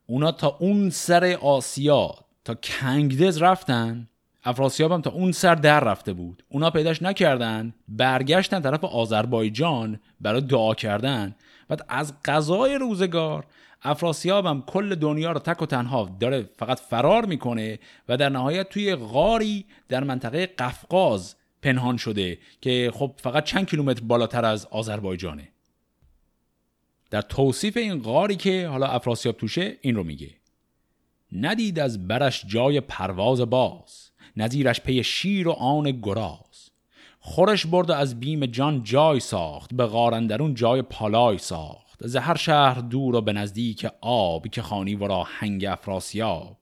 اونا 0.05 0.31
تا 0.31 0.57
اون 0.59 0.89
سر 0.89 1.37
آسیا 1.41 2.15
تا 2.45 2.53
کنگدز 2.53 3.41
رفتن 3.41 4.09
افراسیاب 4.43 4.91
هم 4.91 5.01
تا 5.01 5.11
اون 5.11 5.31
سر 5.31 5.55
در 5.55 5.79
رفته 5.79 6.13
بود. 6.13 6.43
اونا 6.49 6.69
پیداش 6.69 7.01
نکردن 7.01 7.73
برگشتن 7.87 8.61
طرف 8.61 8.83
آذربایجان 8.83 9.99
برای 10.21 10.41
دعا 10.41 10.73
کردن. 10.73 11.35
بعد 11.67 11.85
از 11.89 12.13
قضای 12.25 12.75
روزگار 12.75 13.45
افراسیاب 13.83 14.45
هم 14.45 14.61
کل 14.61 14.95
دنیا 14.95 15.31
رو 15.31 15.39
تک 15.39 15.61
و 15.61 15.65
تنها 15.65 16.17
داره 16.19 16.49
فقط 16.57 16.79
فرار 16.79 17.25
می‌کنه 17.25 17.79
و 18.09 18.17
در 18.17 18.29
نهایت 18.29 18.69
توی 18.69 18.95
غاری 18.95 19.65
در 19.87 20.03
منطقه 20.03 20.45
قفقاز 20.45 21.35
پنهان 21.61 21.97
شده 21.97 22.37
که 22.61 22.91
خب 22.93 23.11
فقط 23.17 23.43
چند 23.43 23.69
کیلومتر 23.69 24.01
بالاتر 24.03 24.45
از 24.45 24.65
آذربایجانه. 24.65 25.47
در 27.09 27.21
توصیف 27.21 27.77
این 27.77 27.99
غاری 27.99 28.35
که 28.35 28.67
حالا 28.67 28.87
افراسیاب 28.87 29.37
توشه 29.37 29.77
این 29.81 29.95
رو 29.95 30.03
میگه. 30.03 30.29
ندید 31.31 31.79
از 31.79 32.07
برش 32.07 32.45
جای 32.47 32.81
پرواز 32.81 33.41
باز 33.41 34.09
نظیرش 34.37 34.81
پی 34.81 35.03
شیر 35.03 35.47
و 35.47 35.51
آن 35.51 35.91
گراز. 35.91 36.69
خورش 37.19 37.65
برد 37.65 37.91
از 37.91 38.19
بیم 38.19 38.45
جان 38.45 38.83
جای 38.83 39.19
ساخت 39.19 39.73
به 39.73 39.85
غارندرون 39.85 40.53
جای 40.53 40.81
پالای 40.81 41.37
ساخت. 41.37 42.07
زهر 42.07 42.35
شهر 42.35 42.79
دور 42.79 43.15
و 43.15 43.21
به 43.21 43.33
نزدیک 43.33 43.87
آب 44.01 44.47
که 44.47 44.61
خانی 44.61 44.95
ورا 44.95 45.23
هنگ 45.23 45.65
افراسیاب. 45.65 46.57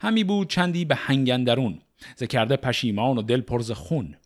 همی 0.00 0.24
بود 0.24 0.50
چندی 0.50 0.84
به 0.84 0.94
هنگندرون 0.94 1.78
ز 2.16 2.22
کرده 2.22 2.56
پشیمان 2.56 3.18
و 3.18 3.22
دل 3.22 3.40
پرز 3.40 3.70
خون. 3.72 4.16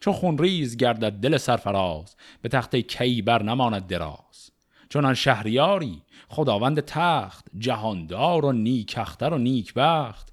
چون 0.00 0.14
خون 0.14 0.38
ریز 0.38 0.76
گردد 0.76 1.12
دل 1.12 1.36
سرفراز 1.36 2.16
به 2.42 2.48
تخت 2.48 2.76
کی 2.76 3.22
بر 3.22 3.42
نماند 3.42 3.86
دراز. 3.86 4.47
چنان 4.88 5.14
شهریاری 5.14 6.02
خداوند 6.28 6.80
تخت 6.80 7.46
جهاندار 7.58 8.44
و 8.44 8.52
نیکختر 8.52 9.30
و 9.30 9.38
نیکبخت. 9.38 10.32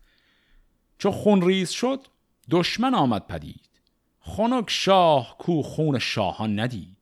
چو 0.97 1.11
خون 1.11 1.41
ریز 1.41 1.69
شد 1.69 1.99
دشمن 2.51 2.93
آمد 2.93 3.27
پدید. 3.27 3.69
خنک 4.19 4.69
شاه 4.69 5.35
کو 5.37 5.61
خون 5.61 5.99
شاهان 5.99 6.59
ندید. 6.59 6.95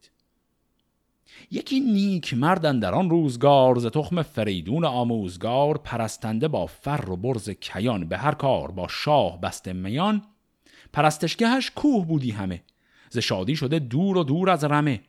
یکی 1.52 1.80
نیک 1.80 2.34
مردن 2.34 2.80
در 2.80 2.94
آن 2.94 3.10
روزگار 3.10 3.80
ز 3.80 3.86
تخم 3.86 4.22
فریدون 4.22 4.86
آموزگار 4.86 5.78
پرستنده 5.78 6.48
با 6.48 6.66
فر 6.66 7.10
و 7.10 7.16
برز 7.16 7.50
کیان 7.50 8.08
به 8.08 8.18
هر 8.18 8.34
کار 8.34 8.72
با 8.72 8.88
شاه 8.88 9.42
بسته 9.42 9.74
میان. 9.74 10.22
پرستشگهش 10.94 11.72
کوه 11.76 12.06
بودی 12.06 12.32
همه 12.32 12.63
ز 13.10 13.18
شادی 13.18 13.56
شده 13.56 13.80
دور 13.80 14.18
و 14.18 14.24
دور 14.24 14.50
از 14.50 14.63
رمه. 14.63 15.02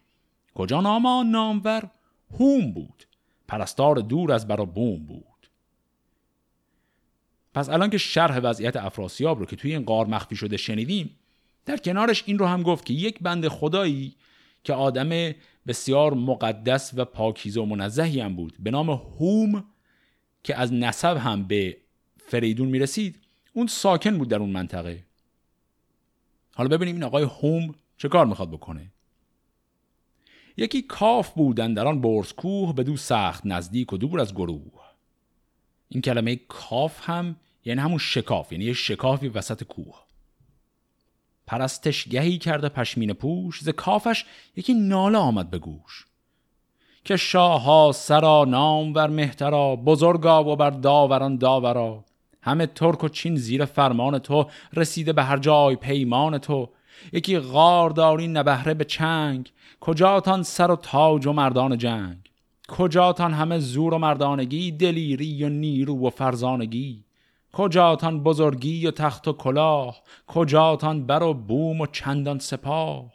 کجا 0.55 0.81
نامان 0.81 1.27
نامور؟ 1.27 1.91
هوم 2.31 2.73
بود. 2.73 3.05
پرستار 3.49 3.97
دور 3.97 4.33
از 4.33 4.49
برا 4.49 4.65
بوم 4.65 5.07
بود. 5.07 5.25
پس 7.55 7.69
الان 7.69 7.91
که 7.91 7.99
شرح 7.99 8.39
وضعیت 8.39 8.77
افراسیاب 8.77 9.39
رو 9.39 9.47
که 9.47 9.57
توی 9.57 9.73
این 9.73 9.85
قار 9.85 10.07
مخفی 10.07 10.37
شده 10.37 10.57
شنیدیم 10.57 11.19
در 11.67 11.77
کنارش 11.77 12.23
این 12.27 12.39
رو 12.39 12.47
هم 12.47 12.63
گفت 12.63 12.85
که 12.85 12.95
یک 12.95 13.19
بند 13.21 13.49
خدایی 13.49 14.15
که 14.65 14.73
آدم 14.73 15.35
بسیار 15.67 16.15
مقدس 16.15 16.93
و 16.97 17.05
پاکیزه 17.05 17.61
و 17.61 17.65
منزهی 17.65 18.21
هم 18.21 18.37
بود 18.37 18.57
به 18.59 18.71
نام 18.71 18.91
هوم 18.91 19.65
که 20.45 20.57
از 20.57 20.73
نسب 20.73 21.17
هم 21.17 21.45
به 21.45 21.77
فریدون 22.19 22.69
می‌رسید 22.69 23.19
اون 23.53 23.67
ساکن 23.67 24.19
بود 24.19 24.29
در 24.29 24.37
اون 24.37 24.51
منطقه. 24.51 25.05
حالا 26.55 26.69
ببینیم 26.69 26.95
این 26.95 27.05
آقای 27.05 27.25
هوم 27.25 27.75
چه 27.99 28.09
کار 28.09 28.27
می‌خواد 28.27 28.51
بکنه. 28.51 28.93
یکی 30.57 30.83
کاف 30.83 31.31
بودن 31.31 31.75
در 31.75 31.87
آن 31.87 32.01
برز 32.01 32.33
کوه 32.33 32.75
به 32.75 32.83
دو 32.83 32.97
سخت 32.97 33.47
نزدیک 33.47 33.93
و 33.93 33.97
دور 33.97 34.21
از 34.21 34.35
گروه. 34.35 34.85
این 35.89 36.03
کلمه 36.03 36.37
کاف 36.49 37.11
هم 37.11 37.37
یعنی 37.65 37.81
همون 37.81 37.99
شکاف 37.99 38.53
یعنی 38.53 38.65
یه 38.65 38.73
شکافی 38.73 39.29
وسط 39.29 39.65
کوه. 39.65 40.05
پرستشگهی 41.47 42.39
کرده 42.39 42.69
پشمین 42.69 43.13
پوش 43.13 43.61
ز 43.61 43.69
کافش 43.69 44.25
یکی 44.57 44.75
ناله 44.75 45.19
آمد 45.19 45.51
به 45.51 45.59
گوش. 45.59 46.07
که 47.05 47.17
شاه 47.17 47.93
سرا 47.93 48.45
نام 48.49 48.95
ور 48.95 49.11
مهترا 49.11 49.77
بزرگا 49.77 50.45
و 50.45 50.57
بر 50.57 50.71
داوران 50.71 51.37
داورا. 51.37 52.05
همه 52.43 52.67
ترک 52.67 53.05
و 53.05 53.09
چین 53.09 53.37
زیر 53.37 53.65
فرمان 53.65 54.19
تو 54.19 54.51
رسیده 54.73 55.13
به 55.13 55.23
هر 55.23 55.39
جای 55.39 55.77
پیمان 55.77 56.39
تو. 56.39 56.69
یکی 57.13 57.39
غار 57.39 57.91
داری 57.91 58.29
نبهره 58.29 58.75
به 58.75 58.85
چنگ 58.85 59.53
کجاتان 59.81 60.43
سر 60.43 60.71
و 60.71 60.77
تاج 60.77 61.27
و 61.27 61.33
مردان 61.33 61.79
جنگ؟ 61.79 62.17
کجاتان 62.69 63.33
همه 63.33 63.59
زور 63.59 63.95
و 63.95 63.99
مردانگی 63.99 64.73
دلیری 64.73 65.45
و 65.45 65.49
نیرو 65.49 66.07
و 66.07 66.11
فرزانگی؟ 66.11 67.05
کجاتان 67.53 68.23
بزرگی 68.23 68.87
و 68.87 68.91
تخت 68.91 69.29
و 69.29 69.33
کلاه؟ 69.33 70.03
کجاتان 70.27 71.07
بر 71.07 71.23
و 71.23 71.35
بوم 71.35 71.81
و 71.81 71.87
چندان 71.87 72.39
سپاه؟ 72.39 73.13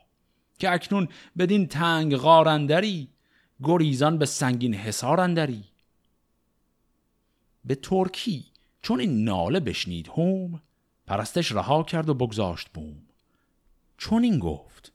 که 0.60 0.72
اکنون 0.72 1.08
بدین 1.38 1.68
تنگ 1.68 2.16
غارندری 2.16 3.08
گریزان 3.64 4.18
به 4.18 4.26
سنگین 4.26 4.74
حسارندری 4.74 5.64
به 7.66 7.76
ترکی 7.76 8.46
چون 8.82 9.00
این 9.00 9.24
ناله 9.24 9.60
بشنید 9.60 10.08
هوم 10.08 10.62
پرستش 11.08 11.52
رها 11.52 11.84
کرد 11.84 12.10
و 12.10 12.14
بگذاشت 12.14 12.70
بوم. 12.70 13.09
چون 14.00 14.24
این 14.24 14.40
گفت 14.40 14.94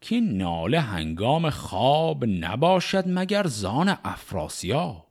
که 0.00 0.20
ناله 0.20 0.80
هنگام 0.80 1.50
خواب 1.50 2.24
نباشد 2.24 3.04
مگر 3.06 3.46
زان 3.46 3.96
افراسیاب. 4.04 5.06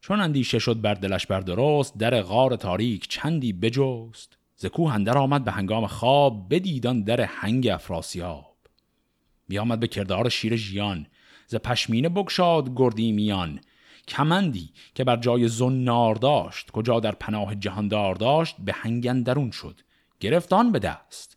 چون 0.00 0.20
اندیشه 0.20 0.58
شد 0.58 0.80
بر 0.80 0.94
دلش 0.94 1.26
بر 1.26 1.40
درست 1.40 1.98
در 1.98 2.22
غار 2.22 2.56
تاریک 2.56 3.08
چندی 3.08 3.52
بجست. 3.52 4.38
ز 4.56 4.66
کوه 4.66 4.94
اندر 4.94 5.18
آمد 5.18 5.44
به 5.44 5.52
هنگام 5.52 5.86
خواب 5.86 6.54
بدیدان 6.54 7.02
در 7.02 7.20
هنگ 7.20 7.66
افراسیاب. 7.66 8.56
بیامد 9.48 9.80
به 9.80 9.86
کردار 9.86 10.28
شیر 10.28 10.56
ژیان 10.56 11.06
ز 11.46 11.56
پشمینه 11.56 12.08
بگشاد 12.08 12.72
گردی 12.76 13.12
میان 13.12 13.60
کمندی 14.08 14.72
که 14.94 15.04
بر 15.04 15.16
جای 15.16 15.48
زنار 15.48 16.14
داشت 16.14 16.70
کجا 16.70 17.00
در 17.00 17.12
پناه 17.12 17.54
جهاندار 17.54 18.14
داشت 18.14 18.56
به 18.58 18.72
هنگن 18.72 19.22
درون 19.22 19.50
شد. 19.50 19.80
گرفتان 20.20 20.72
به 20.72 20.78
دست. 20.78 21.33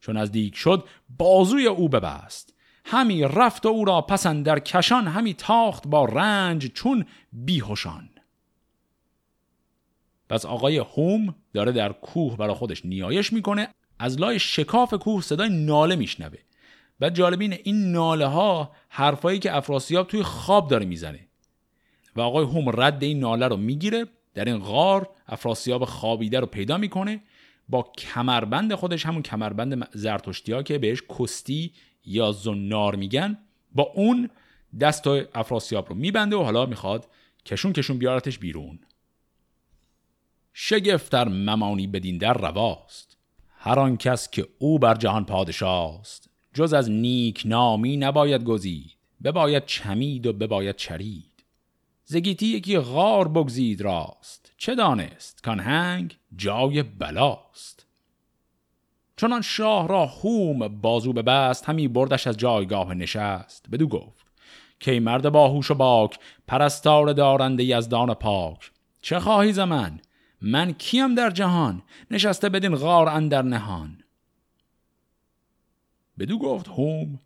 چون 0.00 0.16
از 0.16 0.32
دیگ 0.32 0.54
شد 0.54 0.84
بازوی 1.18 1.66
او 1.66 1.88
ببست. 1.88 2.54
همی 2.84 3.22
رفت 3.22 3.66
و 3.66 3.68
او 3.68 3.84
را 3.84 4.00
پسند 4.00 4.46
در 4.46 4.58
کشان 4.58 5.06
همی 5.06 5.34
تاخت 5.34 5.86
با 5.86 6.04
رنج 6.04 6.66
چون 6.72 7.06
بیهوشان 7.32 8.10
پس 10.28 10.46
آقای 10.46 10.78
هوم 10.78 11.34
داره 11.52 11.72
در 11.72 11.92
کوه 11.92 12.36
برای 12.36 12.54
خودش 12.54 12.86
نیایش 12.86 13.32
می‌کنه 13.32 13.68
از 13.98 14.20
لای 14.20 14.38
شکاف 14.38 14.94
کوه 14.94 15.22
صدای 15.22 15.48
ناله 15.48 15.96
میشنوه. 15.96 16.38
و 17.00 17.10
جالبین 17.10 17.52
این 17.52 17.92
ناله 17.92 18.26
ها 18.26 18.72
حرفایی 18.88 19.38
که 19.38 19.56
افراسیاب 19.56 20.06
توی 20.06 20.22
خواب 20.22 20.68
داره 20.68 20.86
می‌زنه. 20.86 21.28
و 22.16 22.20
آقای 22.20 22.44
هوم 22.44 22.80
رد 22.80 23.02
این 23.02 23.20
ناله 23.20 23.48
رو 23.48 23.56
می‌گیره 23.56 24.06
در 24.34 24.44
این 24.44 24.58
غار 24.58 25.08
افراسیاب 25.26 25.84
خوابیده 25.84 26.40
رو 26.40 26.46
پیدا 26.46 26.78
می‌کنه 26.78 27.22
با 27.70 27.82
کمربند 27.98 28.74
خودش 28.74 29.06
همون 29.06 29.22
کمربند 29.22 29.88
زرتشتی 29.92 30.52
ها 30.52 30.62
که 30.62 30.78
بهش 30.78 31.02
کستی 31.18 31.72
یا 32.04 32.32
زنار 32.32 32.96
میگن 32.96 33.38
با 33.74 33.82
اون 33.82 34.30
دست 34.80 35.06
افراسیاب 35.34 35.88
رو 35.88 35.94
میبنده 35.94 36.36
و 36.36 36.42
حالا 36.42 36.66
می‌خواد 36.66 37.08
کشون 37.46 37.72
کشون 37.72 37.98
بیارتش 37.98 38.38
بیرون. 38.38 38.78
شگفتر 40.52 41.28
ممانی 41.28 41.86
بدین 41.86 42.18
در 42.18 42.32
رواست. 42.32 43.16
هر 43.56 43.78
آن 43.78 43.96
کس 43.96 44.30
که 44.30 44.48
او 44.58 44.78
بر 44.78 44.94
جهان 44.94 45.24
پادشاست 45.24 46.30
جز 46.54 46.72
از 46.72 46.90
نیک 46.90 47.42
نامی 47.44 47.96
نباید 47.96 48.44
گزید 48.44 48.96
بباید 49.24 49.66
چمید 49.66 50.26
و 50.26 50.32
بباید 50.32 50.76
چرید. 50.76 51.29
زگیتی 52.10 52.46
یکی 52.46 52.78
غار 52.78 53.28
بگزید 53.28 53.80
راست. 53.80 54.52
چه 54.56 54.74
دانست؟ 54.74 55.42
کان 55.42 55.60
هنگ 55.60 56.18
جای 56.36 56.82
بلاست. 56.82 57.86
چنان 59.16 59.42
شاه 59.42 59.88
را 59.88 60.06
هوم 60.06 60.68
بازو 60.68 61.12
ببست 61.12 61.68
همی 61.68 61.88
بردش 61.88 62.26
از 62.26 62.36
جایگاه 62.36 62.94
نشست. 62.94 63.66
بدو 63.72 63.88
گفت 63.88 64.26
که 64.80 65.00
مرد 65.00 65.30
باهوش 65.30 65.70
و 65.70 65.74
باک 65.74 66.18
پرستار 66.46 67.12
دارنده 67.12 67.64
یزدان 67.64 68.14
پاک. 68.14 68.70
چه 69.02 69.20
خواهی 69.20 69.52
زمن 69.52 70.00
من 70.40 70.72
کیم 70.72 71.14
در 71.14 71.30
جهان؟ 71.30 71.82
نشسته 72.10 72.48
بدین 72.48 72.74
غار 72.74 73.08
اندر 73.08 73.42
نهان. 73.42 74.04
بدو 76.18 76.38
گفت 76.38 76.68
هوم 76.68 77.20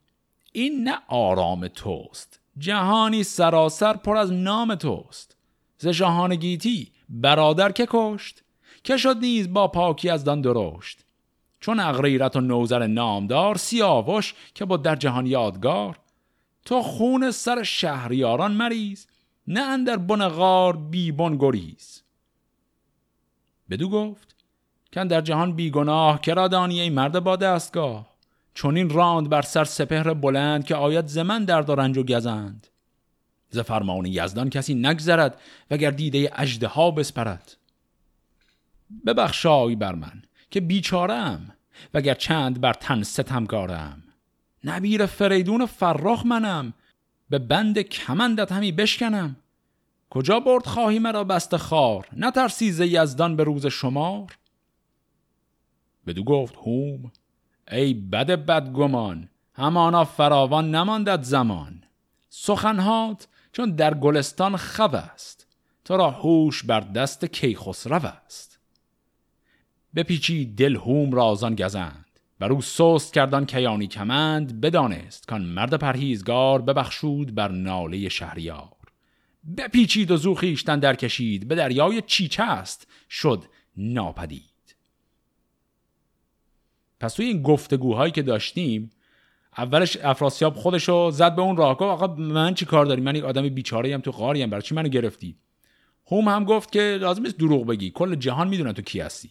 این 0.52 0.88
نه 0.88 0.98
آرام 1.08 1.68
توست. 1.68 2.43
جهانی 2.58 3.22
سراسر 3.22 3.96
پر 3.96 4.16
از 4.16 4.32
نام 4.32 4.74
توست. 4.74 5.36
ز 5.78 5.88
شاهان 5.88 6.36
گیتی 6.36 6.92
برادر 7.08 7.72
که 7.72 7.86
کشت 7.90 8.42
که 8.84 8.96
شد 8.96 9.16
نیز 9.16 9.52
با 9.52 9.68
پاکی 9.68 10.10
از 10.10 10.24
دان 10.24 10.40
درشت. 10.40 11.04
چون 11.60 11.80
اغریرت 11.80 12.36
و 12.36 12.40
نوزر 12.40 12.86
نامدار 12.86 13.56
سیاوش 13.56 14.34
که 14.54 14.64
با 14.64 14.76
در 14.76 14.96
جهان 14.96 15.26
یادگار 15.26 15.98
تو 16.64 16.82
خون 16.82 17.30
سر 17.30 17.62
شهریاران 17.62 18.52
مریز 18.52 19.06
نه 19.46 19.60
اندر 19.60 19.96
بن 19.96 20.28
غار 20.28 20.76
بی 20.76 21.12
بن 21.12 21.36
گریز. 21.36 22.02
بدو 23.70 23.88
گفت 23.88 24.34
کن 24.94 25.06
در 25.06 25.20
جهان 25.20 25.52
بیگناه 25.52 26.20
کرا 26.20 26.48
دانی 26.48 26.80
ای 26.80 26.90
مرد 26.90 27.24
با 27.24 27.36
دستگاه؟ 27.36 28.13
چون 28.54 28.76
این 28.76 28.90
راند 28.90 29.28
بر 29.28 29.42
سر 29.42 29.64
سپهر 29.64 30.14
بلند 30.14 30.64
که 30.64 30.74
آید 30.74 31.06
زمن 31.06 31.44
در 31.44 31.60
رنج 31.60 31.98
و 31.98 32.02
گزند. 32.02 32.66
ز 33.50 33.58
فرمان 33.58 34.06
یزدان 34.06 34.50
کسی 34.50 34.74
نگذرد 34.74 35.40
وگر 35.70 35.90
دیده 35.90 36.30
اجده 36.34 36.66
ها 36.66 36.90
بسپرد. 36.90 37.56
ببخشای 39.06 39.76
بر 39.76 39.94
من 39.94 40.22
که 40.50 40.60
بیچارم 40.60 41.56
وگر 41.94 42.14
چند 42.14 42.60
بر 42.60 42.72
تن 42.72 43.02
ستمگارم 43.02 44.02
نبیر 44.64 45.06
فریدون 45.06 45.66
فراخ 45.66 46.26
منم 46.26 46.74
به 47.30 47.38
بند 47.38 47.78
کمندت 47.78 48.52
همی 48.52 48.72
بشکنم. 48.72 49.36
کجا 50.10 50.40
برد 50.40 50.66
خواهی 50.66 50.98
مرا 50.98 51.24
بست 51.24 51.56
خار؟ 51.56 52.08
نترسی 52.16 52.72
ز 52.72 52.80
یزدان 52.80 53.36
به 53.36 53.44
روز 53.44 53.66
شمار؟ 53.66 54.38
بدو 56.06 56.24
گفت 56.24 56.54
هوم 56.54 57.12
ای 57.72 57.94
بد 57.94 58.30
بدگمان 58.30 59.28
همانا 59.54 60.04
فراوان 60.04 60.74
نماندد 60.74 61.22
زمان. 61.22 61.84
سخنهات 62.28 63.28
چون 63.52 63.70
در 63.70 63.94
گلستان 63.94 64.56
خو 64.56 64.96
است 64.96 65.46
تو 65.84 65.96
را 65.96 66.10
هوش 66.10 66.64
بر 66.64 66.80
دست 66.80 67.24
کیخسرو 67.24 68.06
است. 68.26 68.58
بپیچی 69.94 70.44
دل 70.46 70.76
هوم 70.76 71.12
رازان 71.12 71.54
گزند 71.54 72.20
بر 72.38 72.52
او 72.52 72.60
سست 72.60 73.14
کردان 73.14 73.46
کیانی 73.46 73.86
کمند. 73.86 74.60
بدانست 74.60 75.26
کان 75.28 75.42
مرد 75.42 75.74
پرهیزگار 75.74 76.62
ببخشود 76.62 77.34
بر 77.34 77.48
ناله 77.48 78.08
شهریار. 78.08 78.68
بپیچید 79.56 80.10
و 80.10 80.16
زو 80.16 80.34
خیشتن 80.34 80.78
در 80.78 80.94
کشید 80.94 81.48
به 81.48 81.54
دریای 81.54 82.02
چیچه 82.02 82.42
است 82.42 82.86
شد 83.10 83.44
ناپدید. 83.76 84.53
پس 87.00 87.14
توی 87.14 87.26
این 87.26 87.42
گفتگوهایی 87.42 88.12
که 88.12 88.22
داشتیم 88.22 88.90
اولش 89.58 89.96
افراسیاب 89.96 90.54
خودشو 90.54 91.10
زد 91.10 91.36
به 91.36 91.42
اون 91.42 91.56
راه 91.56 91.74
گفت 91.74 91.82
آقا 91.82 92.14
من 92.14 92.54
چی 92.54 92.64
کار 92.64 92.86
داری 92.86 93.00
من 93.00 93.16
یک 93.16 93.24
آدم 93.24 93.48
بیچاره 93.48 93.94
ام 93.94 94.00
تو 94.00 94.10
قاریم 94.10 94.50
برای 94.50 94.62
چی 94.62 94.74
منو 94.74 94.88
گرفتی؟ 94.88 95.36
هوم 96.06 96.28
هم 96.28 96.44
گفت 96.44 96.72
که 96.72 96.98
لازم 97.00 97.22
نیست 97.22 97.38
دروغ 97.38 97.66
بگی 97.66 97.90
کل 97.90 98.14
جهان 98.14 98.48
می‌دونه 98.48 98.72
تو 98.72 98.82
کی 98.82 99.00
هستی. 99.00 99.30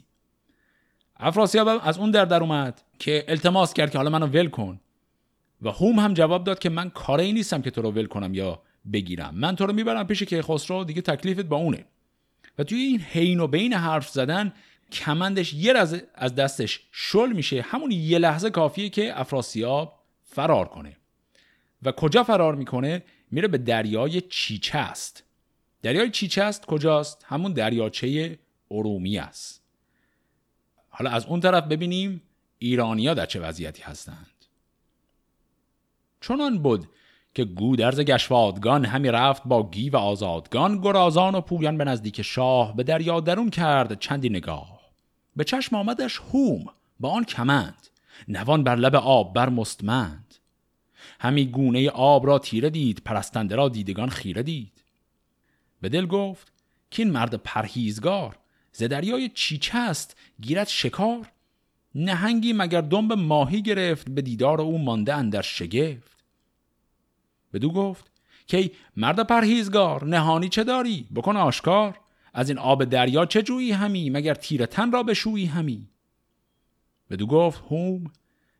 افراسیاب 1.17 1.67
از 1.83 1.97
اون 1.97 2.11
در 2.11 2.25
در 2.25 2.41
اومد 2.41 2.81
که 2.99 3.25
التماس 3.27 3.73
کرد 3.73 3.91
که 3.91 3.97
حالا 3.97 4.09
منو 4.09 4.27
ول 4.27 4.47
کن. 4.47 4.79
و 5.61 5.69
هوم 5.69 5.99
هم 5.99 6.13
جواب 6.13 6.43
داد 6.43 6.59
که 6.59 6.69
من 6.69 6.89
کاری 6.89 7.33
نیستم 7.33 7.61
که 7.61 7.71
تو 7.71 7.81
رو 7.81 7.91
ول 7.91 8.05
کنم 8.05 8.33
یا 8.33 8.61
بگیرم. 8.93 9.35
من 9.35 9.55
تو 9.55 9.65
رو 9.65 9.73
می‌برم 9.73 10.07
پیش 10.07 10.23
که 10.23 10.41
خسرو 10.41 10.83
دیگه 10.83 11.01
تکلیفت 11.01 11.45
با 11.45 11.57
اونه. 11.57 11.85
و 12.57 12.63
توی 12.63 12.79
این 12.79 12.99
حین 12.99 13.39
و 13.39 13.47
بین 13.47 13.73
حرف 13.73 14.09
زدن 14.09 14.53
کمندش 14.93 15.53
یه 15.53 15.73
از 16.15 16.35
دستش 16.35 16.79
شل 16.91 17.31
میشه. 17.31 17.61
همون 17.61 17.91
یه 17.91 18.17
لحظه 18.17 18.49
کافیه 18.49 18.89
که 18.89 19.19
افراسیاب 19.19 19.99
فرار 20.23 20.67
کنه. 20.67 20.97
و 21.83 21.91
کجا 21.91 22.23
فرار 22.23 22.55
می‌کنه؟ 22.55 23.03
میره 23.31 23.47
به 23.47 23.57
دریای 23.57 24.21
چیچه 24.21 24.77
است. 24.77 25.23
دریای 25.81 26.09
چیچه 26.09 26.43
است 26.43 26.65
کجاست؟ 26.65 27.25
همون 27.27 27.53
دریاچه 27.53 28.39
ارومی 28.71 29.17
است. 29.17 29.63
حالا 30.89 31.09
از 31.09 31.25
اون 31.25 31.39
طرف 31.39 31.63
ببینیم 31.63 32.21
ایرانیا 32.59 33.13
در 33.13 33.25
چه 33.25 33.39
وضعیتی 33.39 33.81
هستند. 33.81 34.27
چنان 36.21 36.57
بود 36.57 36.89
که 37.33 37.45
گودرز 37.45 37.99
گشوادگان 37.99 38.85
همی 38.85 39.11
رفت 39.11 39.43
با 39.45 39.69
گی 39.69 39.89
و 39.89 39.97
آزادگان 39.97 40.81
گرازان 40.81 41.35
و 41.35 41.41
پویان 41.41 41.77
به 41.77 41.83
نزدیک 41.83 42.21
شاه 42.21 42.75
به 42.75 42.83
دریا 42.83 43.19
درون 43.19 43.49
کرد 43.49 43.99
چندی 43.99 44.29
نگاه. 44.29 44.72
به 45.35 45.43
چشم 45.43 45.75
آمدش 45.75 46.17
هوم 46.17 46.65
با 46.99 47.09
آن 47.09 47.23
کمند 47.23 47.87
نوان 48.27 48.63
بر 48.63 48.75
لب 48.75 48.95
آب 48.95 49.33
بر 49.33 49.49
مستمند. 49.49 50.35
همی 51.19 51.45
گونه 51.45 51.89
آب 51.89 52.27
را 52.27 52.39
تیره 52.39 52.69
دید 52.69 53.01
پرستنده 53.05 53.55
را 53.55 53.69
دیدگان 53.69 54.09
خیره 54.09 54.43
دید. 54.43 54.83
به 55.81 55.89
دل 55.89 56.05
گفت 56.05 56.51
که 56.91 57.03
این 57.03 57.11
مرد 57.11 57.35
پرهیزگار 57.35 58.39
ز 58.71 58.83
دریای 58.83 59.29
چیچه 59.29 59.77
است 59.77 60.17
گیرد 60.41 60.67
شکار. 60.67 61.31
نهنگی 61.95 62.53
مگر 62.53 62.81
دنب 62.81 63.13
ماهی 63.13 63.61
گرفت 63.61 64.09
به 64.09 64.21
دیدار 64.21 64.61
او 64.61 64.77
مانده 64.77 65.13
اندر 65.13 65.41
شگفت. 65.41 66.23
بدو 67.53 67.71
گفت 67.71 68.11
که 68.47 68.71
مرد 68.97 69.27
پرهیزگار 69.27 70.05
نهانی 70.05 70.49
چه 70.49 70.63
داری؟ 70.63 71.07
بکن 71.15 71.37
آشکار. 71.37 71.99
از 72.33 72.49
این 72.49 72.57
آب 72.57 72.83
دریا 72.83 73.25
چه 73.25 73.41
جویی 73.41 73.71
همی؟ 73.71 74.09
مگر 74.09 74.33
تیر 74.33 74.65
تن 74.65 74.91
را 74.91 75.03
بشویی 75.03 75.45
همی؟ 75.45 75.87
بدو 77.09 77.27
گفت 77.27 77.63
هوم 77.69 78.03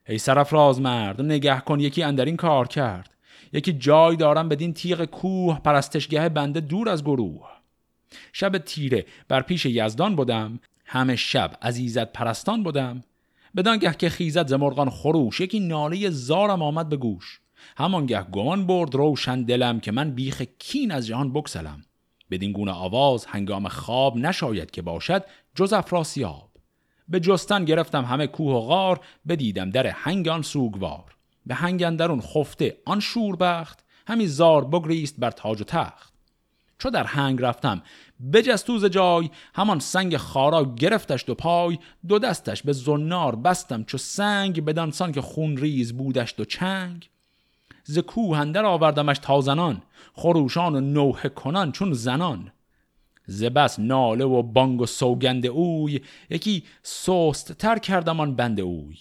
ای 0.08 0.18
سرفراز 0.18 0.80
مرد 0.80 1.22
نگه 1.22 1.60
کن 1.60 1.80
یکی 1.80 2.02
اندر 2.02 2.24
این 2.24 2.36
کار 2.36 2.68
کرد. 2.68 3.14
یکی 3.52 3.72
جای 3.72 4.16
دارم 4.16 4.48
بدین 4.48 4.72
تیغ 4.72 5.04
کوه 5.04 5.60
پرستشگه 5.60 6.28
بنده 6.28 6.60
دور 6.60 6.88
از 6.88 7.04
گروه. 7.04 7.48
شب 8.32 8.58
تیره 8.58 9.06
بر 9.28 9.42
پیش 9.42 9.66
یزدان 9.66 10.16
بودم 10.16 10.60
همه 10.84 11.16
شب 11.16 11.56
عزیزت 11.62 12.12
پرستان 12.12 12.62
بودم 12.62 13.02
بدانگه 13.56 13.94
که 13.94 14.08
خیزت 14.08 14.48
زمرغان 14.48 14.90
خروش 14.90 15.40
یکی 15.40 15.60
ناله 15.60 16.10
زارم 16.10 16.62
آمد 16.62 16.88
به 16.88 16.96
گوش. 16.96 17.40
همانگه 17.76 18.22
گمان 18.22 18.66
برد 18.66 18.94
روشن 18.94 19.42
دلم 19.42 19.80
که 19.80 19.92
من 19.92 20.10
بیخ 20.10 20.42
کین 20.58 20.90
از 20.90 21.06
جهان 21.06 21.32
بکسلم 21.32 21.84
بدین 22.34 22.52
گونه 22.52 22.72
آواز 22.72 23.26
هنگام 23.26 23.68
خواب 23.68 24.16
نشاید 24.16 24.70
که 24.70 24.82
باشد 24.82 25.24
جز 25.54 25.72
افراسیاب. 25.72 26.50
به 27.08 27.20
جستن 27.20 27.64
گرفتم 27.64 28.04
همه 28.04 28.26
کوه 28.26 28.54
و 28.54 28.60
غار 28.60 29.00
بدیدم 29.28 29.70
در 29.70 29.86
هنگان 29.86 30.42
سوگوار. 30.42 31.16
به 31.46 31.54
هنگان 31.54 31.96
درون 31.96 32.20
خفته 32.20 32.76
آن 32.84 33.00
شوربخت 33.00 33.84
همی 34.06 34.26
زار 34.26 34.64
بگریست 34.64 35.14
بر 35.18 35.30
تاج 35.30 35.60
و 35.60 35.64
تخت. 35.64 36.14
چو 36.78 36.90
در 36.90 37.04
هنگ 37.04 37.42
رفتم 37.42 37.82
بجستوز 38.32 38.84
جای 38.84 39.30
همان 39.54 39.78
سنگ 39.78 40.16
خارا 40.16 40.74
گرفتش 40.74 41.24
دو 41.26 41.34
پای. 41.34 41.78
دو 42.08 42.18
دستش 42.18 42.62
به 42.62 42.72
زنار 42.72 43.36
بستم 43.36 43.84
چو 43.84 43.98
سنگ 43.98 44.64
بدانسان 44.64 45.12
که 45.12 45.20
خون 45.20 45.56
ریز 45.56 45.96
بودش 45.96 46.34
دو 46.36 46.44
چنگ. 46.44 47.08
ز 47.84 47.98
کوه 47.98 48.38
اندر 48.38 48.64
آوردمش 48.64 49.18
تازنان 49.18 49.82
خروشان 50.14 50.74
و 50.74 50.80
نوه 50.80 51.28
کنان 51.28 51.72
چون 51.72 51.92
زنان. 51.92 52.52
ز 53.26 53.44
بس 53.44 53.78
ناله 53.78 54.24
و 54.24 54.42
بانگ 54.42 54.80
و 54.80 54.86
سوگند 54.86 55.46
اوی 55.46 56.00
یکی 56.30 56.64
سست 56.82 57.52
تر 57.52 57.78
کردمان 57.78 58.36
بند 58.36 58.60
اوی. 58.60 58.98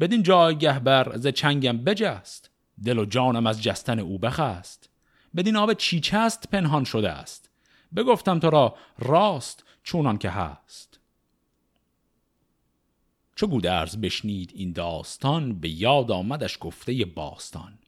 بدین 0.00 0.22
جایگه 0.22 0.78
بر 0.78 1.16
ز 1.16 1.26
چنگم 1.26 1.78
بجست 1.78 2.50
دل 2.84 2.98
و 2.98 3.04
جانم 3.04 3.46
از 3.46 3.62
جستن 3.62 3.98
او 3.98 4.18
بخست. 4.18 4.90
بدین 5.36 5.56
آب 5.56 5.72
چیچست 5.72 6.50
پنهان 6.50 6.84
شده 6.84 7.10
است 7.10 7.50
بگفتم 7.96 8.38
تو 8.38 8.50
را 8.50 8.74
راست 8.98 9.64
چونان 9.82 10.18
که 10.18 10.30
هست. 10.30 11.00
چو 13.36 13.46
گودرز 13.46 13.96
بشنید 13.96 14.52
این 14.54 14.72
داستان 14.72 15.60
به 15.60 15.68
یاد 15.68 16.10
آمدش 16.10 16.58
گفته 16.60 17.04
باستان. 17.04 17.78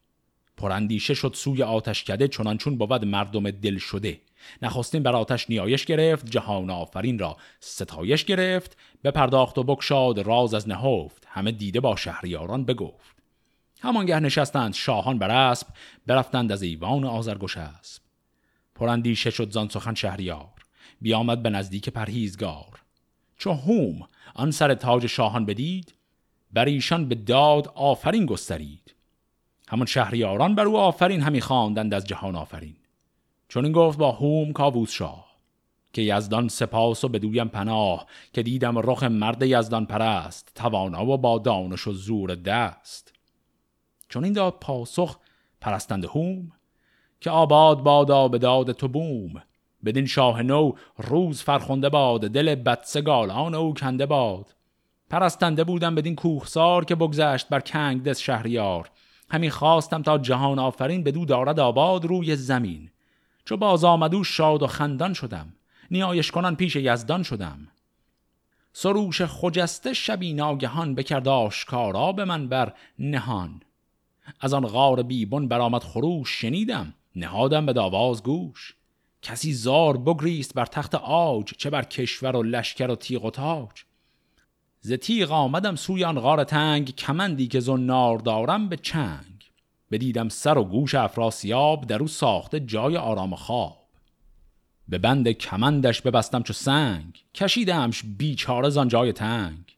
پراندیشه 0.63 1.15
شد 1.15 1.33
سوی 1.35 1.63
آتش 1.63 2.05
کده 2.05 2.29
چنان 2.29 2.59
چون 2.59 2.79
بود 2.79 3.05
مردم 3.05 3.51
دل 3.51 3.79
شده. 3.79 4.21
نخستین 4.63 5.03
بر 5.03 5.17
آتش 5.17 5.51
نیایش 5.51 5.85
گرفت 5.85 6.31
جهان 6.31 6.71
آفرین 6.71 7.19
را 7.19 7.37
ستایش 7.61 8.25
گرفت 8.25 8.77
بپرداخت 9.05 9.59
و 9.59 9.63
بکشاد 9.63 10.19
راز 10.19 10.55
از 10.55 10.69
نهفت. 10.69 11.27
همه 11.29 11.53
دیده 11.53 11.81
با 11.81 11.97
شهریاران 11.97 12.65
بگفت. 12.65 13.17
همانگه 13.81 14.21
نشستند 14.21 14.75
شاهان 14.75 15.19
بر 15.19 15.31
اسب 15.31 15.67
برفتند 16.07 16.53
از 16.53 16.63
ایوان 16.63 17.05
آزرگوش 17.05 17.57
اسب. 17.57 18.03
پراندیشه 18.75 19.31
شد 19.31 19.51
زان 19.51 19.69
سخن 19.69 19.95
شهریار 19.95 20.65
بیامد 21.01 21.43
به 21.43 21.51
نزدیک 21.51 21.89
پرهیزگار. 21.89 22.83
چو 23.39 23.53
هوم 23.53 24.09
آن 24.35 24.51
سر 24.51 24.75
تاج 24.75 25.07
شاهان 25.07 25.47
بدید 25.47 25.95
بر 26.53 26.65
ایشان 26.65 27.09
به 27.09 27.15
داد 27.15 27.69
آفرین 27.75 28.27
گسترید. 28.27 28.95
همان 29.73 29.87
شهریاران 29.87 30.55
بر 30.55 30.65
او 30.65 30.77
آفرین 30.77 31.21
همی 31.21 31.41
خواندند 31.41 31.95
از 31.95 32.05
جهان 32.05 32.37
آفرین. 32.37 32.77
چون 33.49 33.65
این 33.65 33.73
گفت 33.73 33.99
با 33.99 34.13
هوم 34.13 34.53
کاووس 34.53 34.93
شاه 34.93 35.33
که 35.93 36.03
یزدان 36.03 36.49
سپاس 36.49 37.05
و 37.05 37.09
بدویم 37.09 37.49
پناه 37.49 38.07
که 38.33 38.43
دیدم 38.43 38.79
رخ 38.79 39.03
مرد 39.03 39.43
یزدان 39.43 39.87
پرست 39.87 40.53
توانا 40.55 41.07
و 41.07 41.19
با 41.19 41.39
دانش 41.39 41.87
و 41.87 41.93
زور 41.93 42.35
دست. 42.35 43.13
چون 44.09 44.25
این 44.25 44.33
داد 44.33 44.57
پاسخ 44.61 45.19
پرستند 45.61 46.05
هوم 46.05 46.53
که 47.21 47.31
آباد 47.31 47.83
بادا 47.83 48.29
به 48.29 48.39
داد 48.39 48.73
تو 48.73 48.89
بوم. 48.89 49.43
بدین 49.85 50.07
شاه 50.07 50.43
نو 50.43 50.73
روز 50.97 51.43
فرخنده 51.43 51.89
باد 51.89 52.21
دل 52.21 52.55
بدسگالان 52.55 53.55
او 53.55 53.75
کنده 53.75 54.07
باد. 54.07 54.55
پرستنده 55.11 55.65
بودم 55.65 55.95
بدین 55.95 56.17
کوهسار 56.17 56.85
که 56.85 56.95
بگذشت 56.95 57.49
بر 57.49 57.61
کنگ 57.61 58.03
دس 58.03 58.21
شهریار. 58.21 58.91
همین 59.33 59.51
خواستم 59.51 60.03
تا 60.03 60.19
جهان 60.19 60.59
آفرین 60.59 61.05
بدو 61.05 61.25
دارد 61.25 61.61
آباد 61.61 62.05
روی 62.05 62.37
زمین. 62.37 62.91
چو 63.45 63.57
باز 63.57 63.85
آمدو 63.85 64.25
شاد 64.25 64.63
و 64.63 64.67
خندان 64.67 65.13
شدم. 65.13 65.53
نیایش 65.91 66.31
کنان 66.31 66.57
پیش 66.57 66.77
یزدان 66.77 67.23
شدم. 67.23 67.69
سروش 68.73 69.23
خجسته 69.23 69.93
شبی 69.93 70.33
ناگهان 70.33 70.95
بکرد 70.95 71.29
آشکارا 71.29 72.13
به 72.13 72.25
من 72.25 72.49
بر 72.49 72.73
نهان. 72.99 73.63
از 74.41 74.55
آن 74.55 74.67
غار 74.67 75.03
بیبون 75.03 75.49
برآمد 75.49 75.83
خروش 75.83 76.41
شنیدم. 76.41 76.95
نهادم 77.17 77.67
به 77.67 77.73
داواز 77.73 78.23
گوش. 78.23 78.75
کسی 79.23 79.53
زار 79.53 79.97
بگریست 79.97 80.55
بر 80.55 80.67
تخت 80.67 80.95
آج 80.95 81.53
چه 81.59 81.71
بر 81.71 81.83
کشور 81.83 82.37
و 82.37 82.43
لشکر 82.43 82.91
و 82.91 82.97
تیغ 82.97 83.25
و 83.25 83.31
تاج. 83.31 83.85
ز 84.85 84.93
تیغ 84.93 85.33
آمدم 85.33 85.77
سوی 85.77 86.05
آن 86.05 86.21
غار 86.21 86.45
تنگ 86.45 86.95
کمندی 86.95 87.47
که 87.47 87.61
زنار 87.61 88.19
دارم 88.19 88.69
به 88.69 88.77
چنگ. 88.77 89.51
بدیدم 89.91 90.29
سر 90.29 90.59
و 90.59 90.65
گوش 90.65 90.95
افراسیاب 90.95 91.87
در 91.87 92.01
او 92.01 92.09
ساخته 92.09 92.61
جای 92.61 92.97
آرام 92.97 93.35
خواب. 93.35 93.79
به 94.89 94.99
بند 94.99 95.29
کمندش 95.29 96.03
ببستم 96.03 96.43
چو 96.43 96.53
سنگ 96.53 97.25
کشیدمش 97.35 98.03
بیچاره 98.19 98.69
زان 98.69 98.89
جای 98.89 99.13
تنگ. 99.13 99.77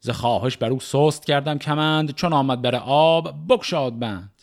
ز 0.00 0.10
خواهش 0.10 0.56
بر 0.56 0.70
او 0.70 0.80
سست 0.80 1.26
کردم 1.26 1.58
کمند 1.58 2.14
چون 2.14 2.32
آمد 2.32 2.62
بر 2.62 2.74
آب 2.84 3.34
بکشاد 3.48 3.98
بند. 3.98 4.42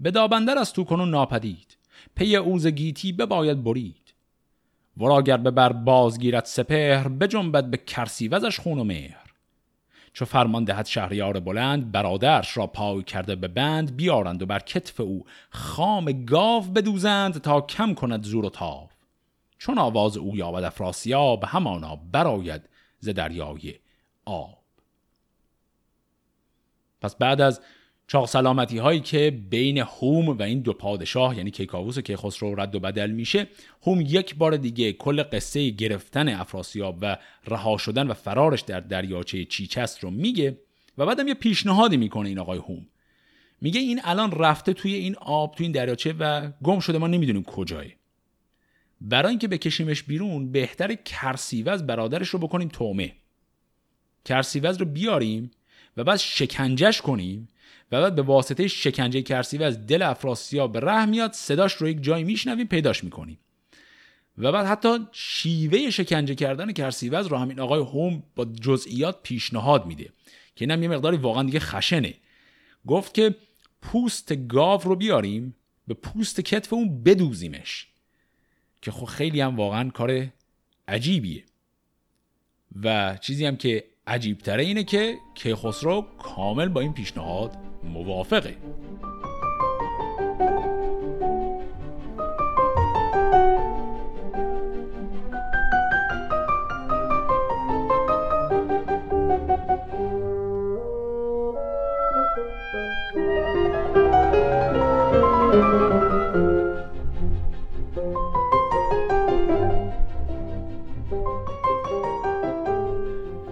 به 0.00 0.10
دابندر 0.10 0.58
از 0.58 0.72
تو 0.72 0.84
کنون 0.84 1.10
ناپدید 1.10 1.76
پی 2.14 2.36
اوز 2.36 2.66
گیتی 2.66 3.12
بباید 3.12 3.64
برید. 3.64 4.14
ورا 4.96 5.22
گر 5.22 5.36
به 5.36 5.50
بر 5.50 5.72
بازگیرد 5.72 6.44
سپهر 6.44 7.08
بجنبد 7.08 7.70
به 7.70 7.76
کرسی 7.76 8.28
وزش 8.28 8.60
خون 8.60 8.78
و 8.78 8.84
مهر. 8.84 9.25
چو 10.16 10.24
فرمان 10.24 10.64
دهد 10.64 10.86
شهریار 10.86 11.40
بلند 11.40 11.92
برادرش 11.92 12.56
را 12.56 12.66
پای 12.66 13.02
کرده 13.02 13.34
به 13.34 13.48
بند 13.48 13.96
بیارند 13.96 14.42
و 14.42 14.46
بر 14.46 14.58
کتف 14.58 15.00
او 15.00 15.24
خام 15.50 16.24
گاو 16.24 16.62
بدوزند 16.62 17.38
تا 17.40 17.60
کم 17.60 17.94
کند 17.94 18.24
زور 18.24 18.44
و 18.44 18.50
تاو. 18.50 18.88
چون 19.58 19.78
آواز 19.78 20.16
او 20.16 20.36
یابد 20.36 20.64
افراسیاب 20.64 21.44
همانا 21.44 21.96
براید 21.96 22.62
ز 22.98 23.08
دریای 23.08 23.74
آب. 24.24 24.58
پس 27.00 27.16
بعد 27.16 27.40
از 27.40 27.60
چاق 28.08 28.28
سلامتی 28.28 28.78
هایی 28.78 29.00
که 29.00 29.40
بین 29.50 29.78
هوم 29.78 30.28
و 30.28 30.42
این 30.42 30.60
دو 30.60 30.72
پادشاه 30.72 31.36
یعنی 31.36 31.50
کیکاووس 31.50 31.98
و 31.98 32.00
کیخسرو 32.00 32.60
رد 32.60 32.74
و 32.74 32.80
بدل 32.80 33.10
میشه. 33.10 33.46
هوم 33.82 34.00
یک 34.00 34.34
بار 34.34 34.56
دیگه 34.56 34.92
کل 34.92 35.22
قصه 35.22 35.70
گرفتن 35.70 36.28
افراسیاب 36.28 36.98
و 37.00 37.16
رها 37.46 37.76
شدن 37.76 38.06
و 38.06 38.14
فرارش 38.14 38.60
در 38.60 38.80
دریاچه 38.80 39.44
چیچست 39.44 40.04
رو 40.04 40.10
میگه 40.10 40.58
و 40.98 41.06
بعدم 41.06 41.28
یه 41.28 41.34
پیشنهادی 41.34 41.96
می‌کنه 41.96 42.28
این 42.28 42.38
آقای 42.38 42.58
هوم. 42.58 42.86
میگه 43.60 43.80
این 43.80 44.00
الان 44.04 44.30
رفته 44.30 44.72
توی 44.72 44.94
این 44.94 45.16
آب 45.16 45.54
توی 45.54 45.64
این 45.64 45.72
دریاچه 45.72 46.14
و 46.18 46.50
گم 46.62 46.80
شده 46.80 46.98
ما 46.98 47.06
نمی‌دونیم 47.06 47.42
کجاه 47.42 47.84
برای 49.00 49.30
اینکه 49.30 49.48
بکشیمش 49.48 50.02
بیرون 50.02 50.52
بهتر 50.52 50.94
کرسیوز 50.94 51.82
برادرش 51.82 52.28
رو 52.28 52.38
بکنیم 52.38 52.68
تومه. 52.68 53.12
کرسیوز 54.24 54.76
رو 54.76 54.86
بیاریم 54.86 55.50
و 55.96 56.04
بعد 56.04 56.16
شکنجش 56.16 57.00
کنیم 57.00 57.48
و 57.92 58.02
بعد 58.02 58.14
به 58.14 58.22
واسطه 58.22 58.68
شکنجه 58.68 59.22
کرسی 59.22 59.58
و 59.58 59.62
از 59.62 59.86
دل 59.86 60.02
افراسیاب 60.02 60.72
به 60.72 60.80
ره 60.80 61.04
میاد 61.04 61.32
صداش 61.32 61.72
رو 61.72 61.88
یک 61.88 62.02
جایی 62.02 62.24
میشنویم 62.24 62.66
پیداش 62.66 63.04
می‌کنیم. 63.04 63.38
و 64.38 64.52
بعد 64.52 64.66
حتی 64.66 64.98
شیوه 65.12 65.90
شکنجه 65.90 66.34
کردن 66.34 66.72
کرسیوز 66.72 67.26
رو 67.26 67.36
همین 67.36 67.60
آقای 67.60 67.80
هوم 67.80 68.22
با 68.36 68.44
جزئیات 68.44 69.22
پیشنهاد 69.22 69.86
میده 69.86 70.04
که 70.56 70.64
اینم 70.64 70.82
یه 70.82 70.88
مقداری 70.88 71.16
واقعا 71.16 71.42
دیگه 71.42 71.60
خشنه. 71.60 72.14
گفت 72.86 73.14
که 73.14 73.34
پوست 73.82 74.32
گاو 74.48 74.80
رو 74.82 74.96
بیاریم 74.96 75.54
به 75.86 75.94
پوست 75.94 76.40
کتف 76.40 76.72
اون 76.72 77.02
بدوزیمش 77.02 77.86
که 78.82 78.90
خب 78.90 79.04
خیلی 79.04 79.40
هم 79.40 79.56
واقعا 79.56 79.90
کار 79.90 80.26
عجیبیه. 80.88 81.44
و 82.82 83.18
چیزی 83.20 83.46
هم 83.46 83.56
که 83.56 83.84
عجیبتره 84.06 84.62
اینه 84.62 84.84
که 84.84 85.16
کیخسرو 85.34 86.06
کامل 86.18 86.68
با 86.68 86.80
این 86.80 86.94
پیشنهاد 86.94 87.65
må 87.86 88.04
vara. 88.06 88.52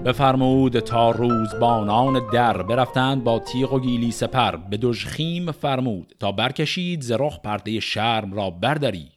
بفرمود 0.04 0.78
تا 0.78 1.10
روزبانان 1.10 2.30
در 2.32 2.62
برفتند 2.62 3.24
با 3.24 3.38
تیغ 3.38 3.72
و 3.72 3.80
گیلی 3.80 4.10
سپر. 4.10 4.56
به 4.56 4.76
دژخیم 4.76 5.52
فرمود 5.52 6.14
تا 6.20 6.32
برکشید 6.32 7.02
ز 7.02 7.10
رخ 7.10 7.40
پرده 7.40 7.80
شرم 7.80 8.34
را 8.34 8.50
بردارید 8.50 9.12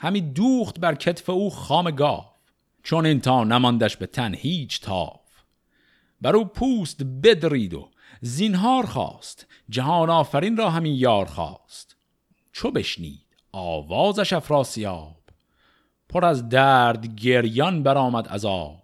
همی 0.00 0.20
دوخت 0.20 0.80
بر 0.80 0.94
کتف 0.94 1.30
او 1.30 1.50
خام 1.50 1.90
گاو. 1.90 2.24
چون 2.82 3.06
این 3.06 3.20
تا 3.20 3.44
نماندش 3.44 3.96
به 3.96 4.06
تن 4.06 4.34
هیچ 4.34 4.80
تاف 4.80 5.20
بر 6.20 6.36
او 6.36 6.44
پوست 6.44 7.02
بدرید 7.22 7.74
و 7.74 7.88
زینهار 8.20 8.86
خواست. 8.86 9.46
جهان 9.68 10.10
آفرین 10.10 10.56
را 10.56 10.70
همین 10.70 10.94
یار 10.94 11.26
خواست. 11.26 11.96
چو 12.52 12.70
بشنید 12.70 13.26
آوازش 13.52 14.32
افراسیاب. 14.32 15.16
پر 16.08 16.24
از 16.24 16.48
درد 16.48 17.14
گریان 17.14 17.82
برآمد 17.82 18.28
عذاب 18.28 18.77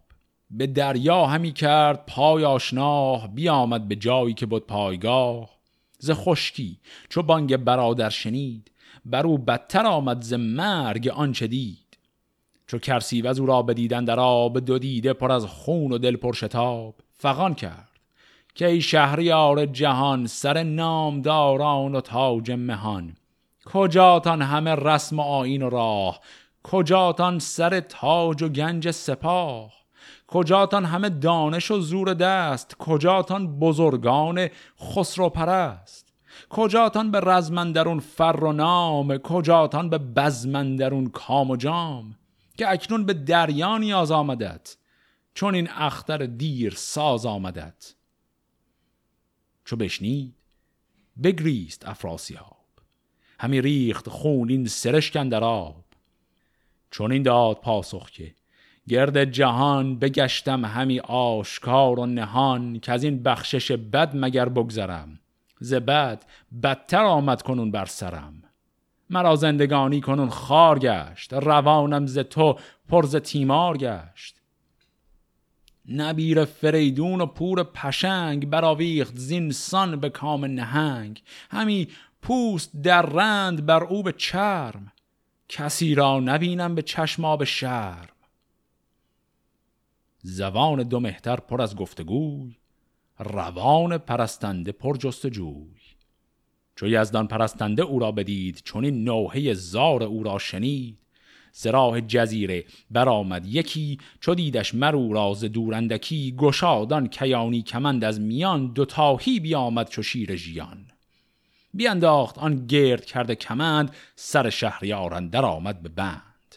به 0.57 0.67
دریا 0.67 1.27
همی 1.27 1.53
کرد 1.53 2.07
پای 2.07 2.45
آشناه 2.45 3.29
بیامد 3.35 3.89
به 3.89 3.97
جایی 3.97 4.35
که 4.35 4.47
بود 4.47 4.67
پایگاه. 4.67 5.51
ز 5.99 6.11
خشکی 6.11 6.79
چو 7.09 7.23
بانگ 7.23 7.57
برادر 7.57 8.11
شنید 8.11 8.71
بر 9.05 9.27
او 9.27 9.39
بدتر 9.39 9.87
آمد 9.87 10.23
ز 10.23 10.33
مرگ 10.33 11.09
آنچه 11.09 11.47
دید. 11.47 11.99
چو 12.67 12.79
کرسیوز 12.79 13.41
او 13.41 13.47
را 13.47 13.63
بدیدن 13.63 14.05
در 14.05 14.21
آب 14.21 14.59
دو 14.59 14.79
دیده 14.79 15.13
پر 15.13 15.33
از 15.33 15.47
خون 15.47 15.93
و 15.93 15.99
دل 15.99 16.17
پر 16.17 16.33
شتاب. 16.33 16.95
فغان 17.13 17.55
کرد 17.55 17.89
که 18.55 18.67
ای 18.67 18.81
شهریار 18.81 19.67
جهان 19.67 20.27
سر 20.27 20.63
نامداران 20.63 21.95
و 21.95 22.01
تاج 22.01 22.51
مهان. 22.51 23.17
کجاتان 23.65 24.43
همه 24.43 24.75
رسم 24.75 25.19
و 25.19 25.23
آین 25.23 25.63
و 25.63 25.71
راه؟ 25.71 26.21
کجاتان 26.63 27.39
سر 27.39 27.81
تاج 27.81 28.43
و 28.43 28.49
گنج 28.49 28.91
سپاه؟ 28.91 29.84
کجاتان 30.35 30.85
همه 30.85 31.09
دانش 31.09 31.71
و 31.71 31.81
زور 31.81 32.15
دست؟ 32.15 32.77
کجاتان 32.79 33.59
بزرگان 33.59 34.49
خسرو 34.81 35.29
پرست 35.29 36.13
کجاتان 36.51 37.11
به 37.11 37.21
رزمندرون 37.21 38.01
فر 38.01 38.45
و 38.45 38.53
نام؟ 38.53 39.19
کجاتان 39.19 39.91
به 39.91 39.99
بزمندرون 39.99 41.07
کام 41.07 41.51
و 41.51 41.57
جام؟ 41.57 42.17
که 42.59 42.71
اکنون 42.71 43.05
به 43.05 43.13
دریا 43.15 43.79
نیاز 43.79 44.11
آمدت 44.11 44.77
چون 45.35 45.55
این 45.55 45.69
اختر 45.71 46.19
دیر 46.19 46.75
ساز 46.75 47.27
آمدت. 47.27 47.95
چو 49.65 49.77
بشنید 49.77 50.35
بگریست 51.23 51.89
افراسیاب. 51.89 52.67
همی 53.41 53.61
ریخت 53.61 54.09
خون 54.09 54.51
این 54.51 54.67
سرشکن 54.67 55.29
در 55.29 55.45
آب. 55.45 55.85
چون 56.91 57.13
این 57.13 57.23
داد 57.23 57.57
پاسخ 57.57 58.11
که 58.11 58.35
گرد 58.89 59.25
جهان 59.25 59.99
بگشتم 59.99 60.65
همی 60.65 61.01
آشکار 61.01 62.01
و 62.01 62.07
نهان 62.07 62.81
که 62.81 62.93
از 62.93 63.05
این 63.05 63.23
بخشش 63.23 63.73
بد 63.73 64.11
مگر 64.15 64.49
بگذرم؟ 64.49 65.19
ز 65.61 65.75
بد 65.75 66.25
بدتر 66.63 67.05
آمد 67.05 67.43
کنون 67.43 67.71
بر 67.71 67.85
سرم. 67.85 68.43
مرا 69.11 69.37
زندگانی 69.37 70.01
کنون 70.01 70.29
خار 70.29 70.79
گشت 70.79 71.33
روانم 71.33 72.07
ز 72.07 72.19
تو 72.19 72.59
پرز 72.89 73.17
تیمار 73.17 73.77
گشت. 73.77 74.37
نبیر 75.89 76.45
فریدون 76.45 77.21
و 77.21 77.27
پور 77.27 77.63
پشنگ 77.63 78.51
براویخت 78.51 79.17
زین 79.17 79.51
سان 79.51 80.01
به 80.01 80.11
کام 80.11 80.45
نهنگ. 80.45 81.23
همی 81.51 81.89
پوست 82.23 82.77
در 82.83 83.03
رند 83.03 83.67
بر 83.67 83.85
او 83.85 84.03
به 84.03 84.13
چرم. 84.13 84.93
کسی 85.49 85.95
را 85.95 86.21
نبینم 86.21 86.75
به 86.75 86.83
چشما 86.83 87.37
به 87.37 87.45
شرم. 87.45 88.14
زبان 90.27 90.83
دو 90.83 91.01
مهتر 91.01 91.37
پر 91.37 91.63
از 91.63 91.77
گفتگوی 91.77 92.57
روان 93.19 93.99
پرستنده 93.99 94.73
پر 94.73 94.97
جستجوی. 94.97 95.81
چو 96.77 96.87
یزدان 96.87 97.27
پرستنده 97.27 97.83
او 97.83 97.99
را 97.99 98.13
بدید 98.13 98.61
چون 98.65 98.85
این 98.85 99.05
نوحه 99.05 99.55
زار 99.55 100.03
او 100.03 100.23
را 100.23 100.39
شنید. 100.39 100.99
سراح 101.53 102.01
جزیره 102.01 102.65
برآمد 102.91 103.47
یکی 103.47 103.99
چو 104.21 104.35
دیدش 104.35 104.75
مرو 104.75 105.13
راز 105.13 105.45
دورندکی 105.45 106.35
گشادان 106.39 107.09
کیانی 107.09 107.63
کمند 107.63 108.05
از 108.05 108.21
میان 108.21 108.73
دوتاهی 108.73 109.41
بیامد 109.41 109.89
چو 109.89 110.03
شیر 110.03 110.37
ژیان. 110.37 110.87
بیانداخت 111.75 112.39
آن 112.39 112.67
گرد 112.67 113.05
کرده 113.05 113.35
کمند 113.35 113.95
سر 114.17 114.51
شهریاران 114.51 115.29
در 115.29 115.45
آمد 115.45 115.83
به 115.83 115.89
بند. 115.89 116.55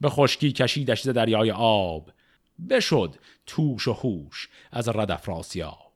به 0.00 0.08
خشکی 0.08 0.52
کشیدش 0.52 1.02
ز 1.02 1.08
دریای 1.08 1.50
آب 1.50 2.10
بشد 2.68 3.16
توش 3.46 3.88
و 3.88 3.92
هوش 3.92 4.48
از 4.70 4.88
رد 4.88 5.10
افراسیاب 5.10 5.90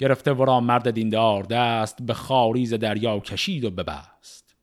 گرفته 0.00 0.32
ورا 0.32 0.60
مرد 0.60 0.90
دیندار 0.90 1.42
دست 1.42 2.02
به 2.02 2.14
خاریز 2.14 2.74
دریا 2.74 3.20
کشید 3.20 3.64
و 3.64 3.70
ببست. 3.70 4.56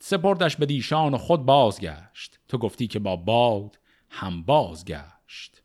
سپردش 0.00 0.56
به 0.56 0.66
دیشان 0.66 1.14
و 1.14 1.18
خود 1.18 1.46
بازگشت. 1.46 2.38
تو 2.48 2.58
گفتی 2.58 2.86
که 2.86 2.98
با 2.98 3.16
باد 3.16 3.78
هم 4.10 4.42
بازگشت. 4.42 5.62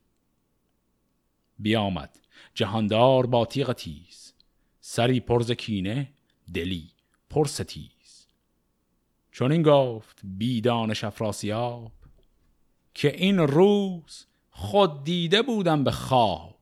بیامد. 1.59 2.19
جهاندار 2.53 3.25
با 3.25 3.45
تیغ 3.45 3.73
تیز. 3.73 4.33
سری 4.81 5.19
پرز 5.19 5.51
کینه 5.51 6.13
دلی 6.53 6.91
پرستیز 7.29 8.27
چون 9.31 9.51
این 9.51 9.61
گفت 9.61 10.19
بیدانش 10.23 11.03
افراسیاب 11.03 11.91
که 12.93 13.15
این 13.15 13.37
روز 13.37 14.25
خود 14.59 15.03
دیده 15.03 15.41
بودم 15.41 15.83
به 15.83 15.91
خواب. 15.91 16.59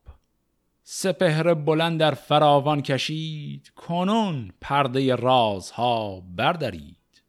سپهر 0.83 1.53
بلند 1.53 1.99
در 1.99 2.13
فراوان 2.13 2.81
کشید 2.81 3.69
کنون 3.75 4.51
پرده 4.61 5.15
رازها 5.15 6.19
بردارید 6.35 7.23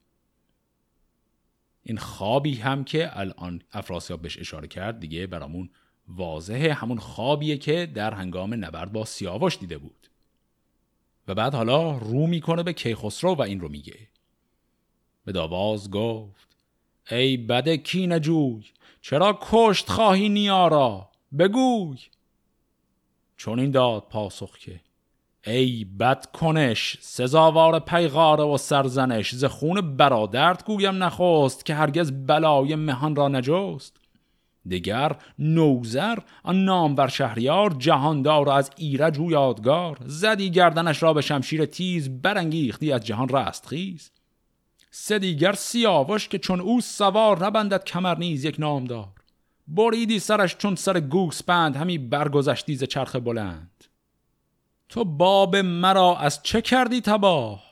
این 1.83 1.97
خوابی 1.97 2.55
هم 2.55 2.85
که 2.85 3.19
الان 3.19 3.63
افراسیاب 3.73 4.23
بهش 4.23 4.39
اشاره 4.39 4.69
کرد 4.69 5.01
دیگه 5.01 5.27
برامون 5.27 5.71
واضحه. 6.09 6.73
همون 6.73 6.99
خوابیه 6.99 7.57
که 7.57 7.87
در 7.87 8.15
هنگام 8.15 8.65
نبرد 8.65 8.93
با 8.93 9.05
سیاوش 9.05 9.59
دیده 9.59 9.79
بود. 9.79 10.11
و 11.29 11.35
بعد 11.35 11.55
حالا 11.55 11.99
رو 11.99 12.27
می‌کنه 12.27 12.63
به 12.63 12.73
کیخسرو 12.73 13.35
و 13.35 13.43
این 13.43 13.61
رو 13.61 13.69
میگه. 13.69 14.09
به 15.25 15.33
داواز 15.33 15.91
گفت 15.91 16.57
ای 17.11 17.37
بد 17.37 17.69
کی 17.69 18.21
جوی 18.21 18.65
چرا 19.11 19.39
کشت 19.43 19.91
خواهی 19.91 20.29
نیارا 20.29 21.09
بگوی. 21.39 21.99
چون 23.37 23.59
این 23.59 23.71
داد 23.71 24.07
پاسخ 24.11 24.59
که 24.59 24.81
ای 25.47 25.87
بد 26.01 26.27
کنش 26.33 26.97
سزاوار 27.01 27.81
پیغاره 27.81 28.45
و 28.45 28.57
سرزنش 28.57 29.35
ز 29.35 29.45
خون 29.45 29.97
برادرت 29.97 30.65
گویم 30.65 31.05
نخواست 31.05 31.65
که 31.65 31.75
هرگز 31.75 32.13
بلای 32.27 32.75
مهان 32.75 33.17
را 33.17 33.29
نجست. 33.29 33.97
دگر 34.71 35.17
نوزر 35.39 36.19
آن 36.43 36.65
نامور 36.65 37.09
شهریار 37.09 37.75
جهاندار 37.79 38.51
از 38.51 38.71
ایرج 38.77 39.19
و 39.19 39.31
یادگار 39.31 39.99
زدی 40.07 40.51
گردنش 40.51 41.03
را 41.03 41.13
به 41.13 41.21
شمشیر 41.21 41.67
تیز 41.67 42.23
برانگیختی 42.23 42.93
از 42.93 43.07
جهان 43.07 43.29
رستخیز. 43.29 44.11
سه 44.11 44.18
دیگر 45.13 45.53
سیاوش 45.53 46.29
که 46.29 46.39
چون 46.39 46.61
او 46.61 46.81
سوار 46.81 47.47
نبندد 47.47 47.85
کمر 47.85 48.19
نیز 48.19 48.45
یک 48.45 48.57
نامدار. 48.59 49.13
بریدی 49.69 50.19
سرش 50.19 50.57
چون 50.57 50.75
سر 50.75 51.01
گوسپند 51.01 51.77
همی 51.77 51.99
برگذشتی 51.99 52.77
ز 52.77 52.85
چرخ 52.85 53.17
بلند. 53.17 53.85
تو 54.89 55.05
باب 55.05 55.57
مرا 55.57 56.17
از 56.17 56.43
چه 56.43 56.61
کردی 56.61 57.01
تباه؟ 57.01 57.63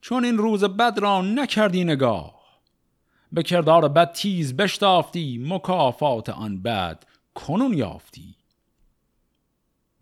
چون 0.00 0.24
این 0.24 0.38
روز 0.38 0.64
بد 0.64 0.98
را 0.98 1.22
نکردی 1.22 1.84
نگاه. 1.84 2.44
به 3.32 3.42
کردار 3.42 3.88
بد 3.88 4.12
تیز 4.12 4.56
بشتافتی 4.56 5.44
مکافات 5.48 6.28
آن 6.28 6.62
بد 6.62 7.04
کنون 7.34 7.72
یافتی. 7.72 8.36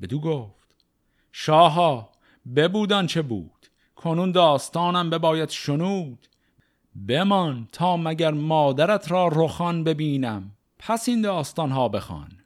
بدو 0.01 0.21
گفت 0.21 0.77
شاها 1.33 2.13
ببودان 2.57 3.07
چه 3.07 3.23
بود. 3.23 3.67
کنون 3.97 4.33
داستانم 4.33 5.11
بباید 5.11 5.51
شنود. 5.51 6.29
بمان 7.09 7.69
تا 7.73 7.97
مگر 7.97 8.31
مادرت 8.31 9.11
را 9.11 9.29
رخان 9.29 9.85
ببینم. 9.85 10.51
پس 10.79 11.09
این 11.09 11.23
داستان 11.23 11.71
ها 11.71 11.89
بخوان. 11.89 12.39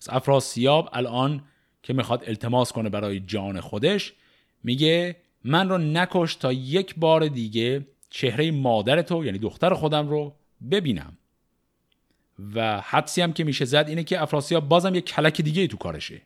از 0.00 0.08
افراسیاب 0.08 0.88
الان 0.92 1.44
که 1.82 1.92
می‌خواد 1.92 2.24
التماس 2.26 2.72
کنه 2.72 2.88
برای 2.88 3.20
جان 3.20 3.60
خودش 3.60 4.12
میگه 4.62 5.16
من 5.44 5.68
رو 5.68 5.78
نکش 5.78 6.34
تا 6.34 6.52
یک 6.52 6.94
بار 6.94 7.28
دیگه 7.28 7.86
چهره 8.10 8.50
مادر 8.50 9.02
تو 9.02 9.24
یعنی 9.24 9.38
دختر 9.38 9.74
خودم 9.74 10.08
رو 10.08 10.34
ببینم. 10.70 11.18
و 12.54 12.80
حدسی 12.80 13.22
هم 13.22 13.32
که 13.32 13.44
میشه 13.44 13.64
زد 13.64 13.84
اینه 13.88 14.04
که 14.04 14.22
افراسیاب 14.22 14.68
بازم 14.68 14.94
یک 14.94 15.04
کلک 15.04 15.40
دیگه 15.40 15.66
تو 15.66 15.76
کارشه. 15.76 16.22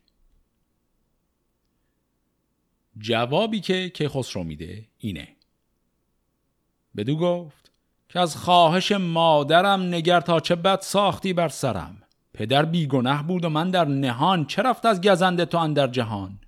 جوابی 2.98 3.60
که 3.60 3.90
که 3.90 4.08
خسرو 4.08 4.44
میده 4.44 4.84
اینه. 4.98 5.35
بدو 6.96 7.16
گفت 7.16 7.72
که 8.08 8.20
از 8.20 8.36
خواهش 8.36 8.92
مادرم 8.92 9.82
نگر 9.82 10.20
تا 10.20 10.40
چه 10.40 10.54
بد 10.54 10.80
ساختی 10.80 11.32
بر 11.32 11.48
سرم. 11.48 12.02
پدر 12.34 12.64
بیگنه 12.64 13.22
بود 13.22 13.44
و 13.44 13.48
من 13.48 13.70
در 13.70 13.84
نهان 13.84 14.44
چه 14.44 14.62
رفت 14.62 14.86
از 14.86 15.00
گزنده 15.00 15.44
تو 15.44 15.58
اندر 15.58 15.86
جهان؟ 15.86 16.38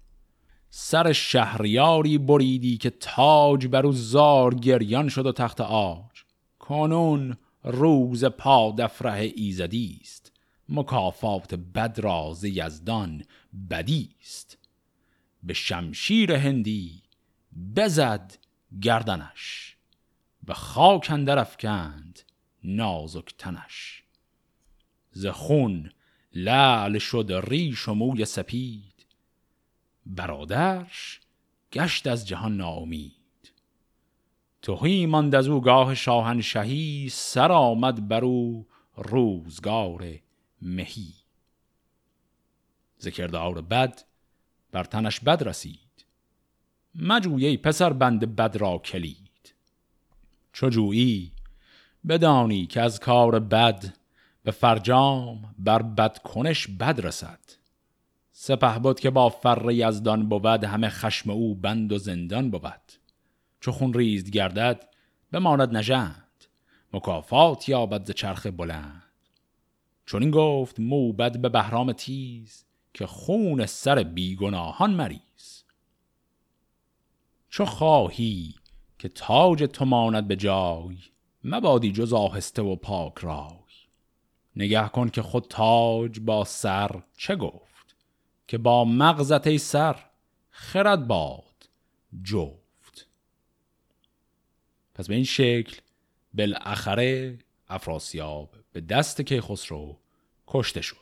سر 0.70 1.12
شهریاری 1.12 2.18
بریدی 2.18 2.76
که 2.76 2.90
تاج 2.90 3.66
بر 3.66 3.86
او 3.86 3.92
زار 3.92 4.55
گریان 4.55 5.09
شد 5.09 5.26
و 5.26 5.32
تخت 5.32 5.61
آج. 5.61 6.24
کنون 6.59 7.36
روز 7.64 8.24
پادفره 8.24 9.32
ایزدی 9.36 9.99
است. 10.03 10.32
مکافات 10.68 11.55
بد 11.55 12.01
راز 12.03 12.44
یزدان 12.44 13.22
بدی 13.70 14.11
است. 14.20 14.59
به 15.42 15.55
شمشیر 15.55 16.32
هندی 16.32 17.03
بزد 17.76 18.34
گردنش. 18.82 19.68
به 20.49 20.55
خاک 20.55 21.11
اندر 21.11 21.38
افکند 21.38 22.22
نازک 22.64 23.34
تنش. 23.38 24.03
ز 25.11 25.26
خون 25.26 25.92
لعل 26.32 26.99
شد 26.99 27.42
ریش 27.49 27.88
و 27.88 27.94
موی 27.94 28.24
سپید. 28.24 29.07
برادرش 30.07 31.20
گشت 31.72 32.07
از 32.07 32.28
جهان 32.28 32.57
ناامید. 32.57 33.53
توهی 34.62 35.07
ماند 35.07 35.34
از 35.34 35.49
او 35.49 35.61
گاه 35.61 35.94
شاهنشهی 35.94 37.09
سر 37.09 37.53
آمد 37.53 38.09
بر 38.09 38.24
او 38.24 38.66
روزگار 38.96 40.14
مهی. 40.62 41.14
ذکردار 43.01 43.61
بد 43.61 44.03
بر 44.72 44.84
تنش 44.84 45.20
بد 45.20 45.42
رسید. 45.42 46.07
مجویی 46.94 47.57
پسر 47.57 47.92
بند 47.92 48.36
بد 48.36 48.57
را 48.57 48.78
کلید. 48.78 49.28
چو 50.59 50.69
جویی؟ 50.69 51.33
بدانی 52.09 52.67
که 52.67 52.81
از 52.81 53.01
کار 53.01 53.39
بد 53.39 53.95
به 54.43 54.51
فرجام 54.51 55.55
بر 55.59 55.83
بد 55.83 56.19
کنش 56.19 56.67
بد 56.67 57.01
رسد. 57.07 57.39
سپه 58.33 58.79
بود 58.79 59.01
که 59.01 59.11
با 59.11 59.29
فر 59.29 59.71
یزدان 59.71 60.29
بود 60.29 60.65
همه 60.65 60.89
خشم 60.89 61.31
او 61.31 61.55
بند 61.55 61.93
و 61.93 61.99
زندان 61.99 62.51
بود. 62.51 62.93
چو 63.61 63.73
خون 63.73 63.95
ریزد 63.95 64.31
گردد 64.31 64.89
بماند 65.33 65.77
نژند. 65.77 66.45
مکافات 66.93 67.69
یابد 67.69 68.07
ز 68.07 68.11
چرخ 68.11 68.47
بلند. 68.47 69.03
چون 70.07 70.23
این 70.23 70.31
گفت 70.31 70.81
موبد 70.81 71.41
به 71.41 71.49
بهرام 71.49 71.93
تیز 71.93 72.65
که 72.95 73.07
خون 73.07 73.67
سر 73.67 74.03
بیگناهان 74.03 74.91
مریز. 74.91 75.65
چو 77.49 77.65
خواهی 77.65 78.55
که 78.99 79.09
تاج 79.09 79.62
تو 79.62 79.84
ماند 79.84 80.28
به 80.28 80.36
جای 80.36 80.96
مبادی 81.44 81.92
جز 81.92 82.12
آهسته 82.12 82.62
و 82.62 82.76
پاک 82.76 83.18
رای. 83.18 83.68
نگه 84.57 84.88
کن 84.88 85.09
که 85.09 85.22
خود 85.22 85.46
تاج 85.49 86.20
با 86.20 86.44
سر 86.44 87.03
چه 87.16 87.36
گفت؟ 87.36 87.96
که 88.46 88.59
با 88.59 88.84
مغزت 88.84 89.46
ای 89.46 89.59
سر 89.59 90.05
خرد 90.51 91.07
باد 91.07 91.68
جفت. 92.24 93.09
پس 94.94 95.09
به 95.09 95.14
این 95.14 95.24
شکل 95.24 95.76
بالاخره 96.34 97.38
افراسیاب 97.68 98.57
به 98.72 98.80
دست 98.80 99.26
که 99.26 99.40
خسرو 99.40 99.99
کشته 100.46 100.80
شد. 100.80 100.96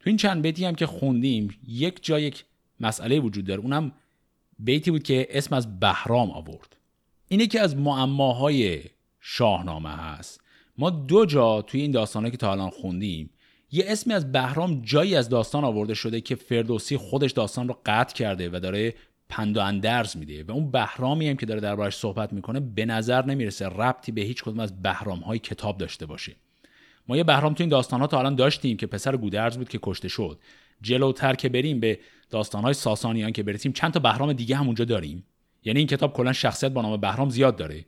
تو 0.00 0.10
این 0.10 0.16
چند 0.16 0.42
بیتی 0.42 0.64
هم 0.64 0.74
که 0.74 0.86
خوندیم 0.86 1.58
یک 1.66 2.04
جا 2.04 2.20
یک 2.20 2.44
مسئله 2.80 3.20
وجود 3.20 3.44
داره. 3.44 3.60
اونم 3.60 3.92
بیتی 4.64 4.90
بود 4.90 5.02
که 5.02 5.26
اسم 5.30 5.54
از 5.54 5.80
بهرام 5.80 6.30
آورد. 6.30 6.76
اینه 7.28 7.46
که 7.46 7.60
از 7.60 7.76
معماهای 7.76 8.80
شاهنامه 9.20 9.90
هست. 9.90 10.40
ما 10.78 10.90
دو 10.90 11.26
جا 11.26 11.62
توی 11.62 11.80
این 11.80 11.90
داستانه 11.90 12.30
که 12.30 12.36
تا 12.36 12.52
الان 12.52 12.70
خوندیم 12.70 13.30
یه 13.72 13.84
اسمی 13.88 14.14
از 14.14 14.32
بهرام 14.32 14.82
جایی 14.82 15.16
از 15.16 15.28
داستان 15.28 15.64
آورده 15.64 15.94
شده 15.94 16.20
که 16.20 16.34
فردوسی 16.34 16.96
خودش 16.96 17.30
داستان 17.30 17.68
رو 17.68 17.76
قطع 17.86 18.14
کرده 18.14 18.50
و 18.52 18.60
داره 18.60 18.94
پند 19.28 19.56
و 19.56 19.60
اندرز 19.60 20.16
میده 20.16 20.44
و 20.44 20.50
اون 20.52 20.70
بهرامی 20.70 21.28
هم 21.28 21.36
که 21.36 21.46
داره 21.46 21.60
دربارش 21.60 21.96
صحبت 21.96 22.32
می‌کنه 22.32 22.60
به 22.60 22.84
نظر 22.84 23.24
نمی‌رسه 23.24 23.66
ربطی 23.66 24.12
به 24.12 24.20
هیچ 24.20 24.42
کدوم 24.42 24.60
از 24.60 24.82
بهرام 24.82 25.18
های 25.18 25.38
کتاب 25.38 25.78
داشته 25.78 26.06
باشه. 26.06 26.36
ما 27.08 27.16
یه 27.16 27.24
بهرام 27.24 27.54
تو 27.54 27.62
این 27.62 27.70
داستان 27.70 28.00
ها 28.00 28.06
تا 28.06 28.18
الان 28.18 28.34
داشتیم 28.34 28.76
که 28.76 28.86
پسر 28.86 29.16
گودرز 29.16 29.58
بود 29.58 29.68
که 29.68 29.78
کشته 29.82 30.08
شد. 30.08 30.38
جلوتر 30.82 31.34
که 31.34 31.48
بریم 31.48 31.80
به 31.80 31.98
داستان 32.30 32.62
های 32.62 32.74
ساسانیان 32.74 33.32
که 33.32 33.42
برسیم 33.42 33.72
چند 33.72 33.92
تا 33.92 34.00
بهرام 34.00 34.32
دیگه 34.32 34.56
هم 34.56 34.66
اونجا 34.66 34.84
داریم. 34.84 35.24
یعنی 35.64 35.78
این 35.78 35.88
کتاب 35.88 36.12
کلا 36.12 36.32
شخصیت 36.32 36.72
با 36.72 36.82
نام 36.82 36.96
بهرام 36.96 37.30
زیاد 37.30 37.56
داره. 37.56 37.84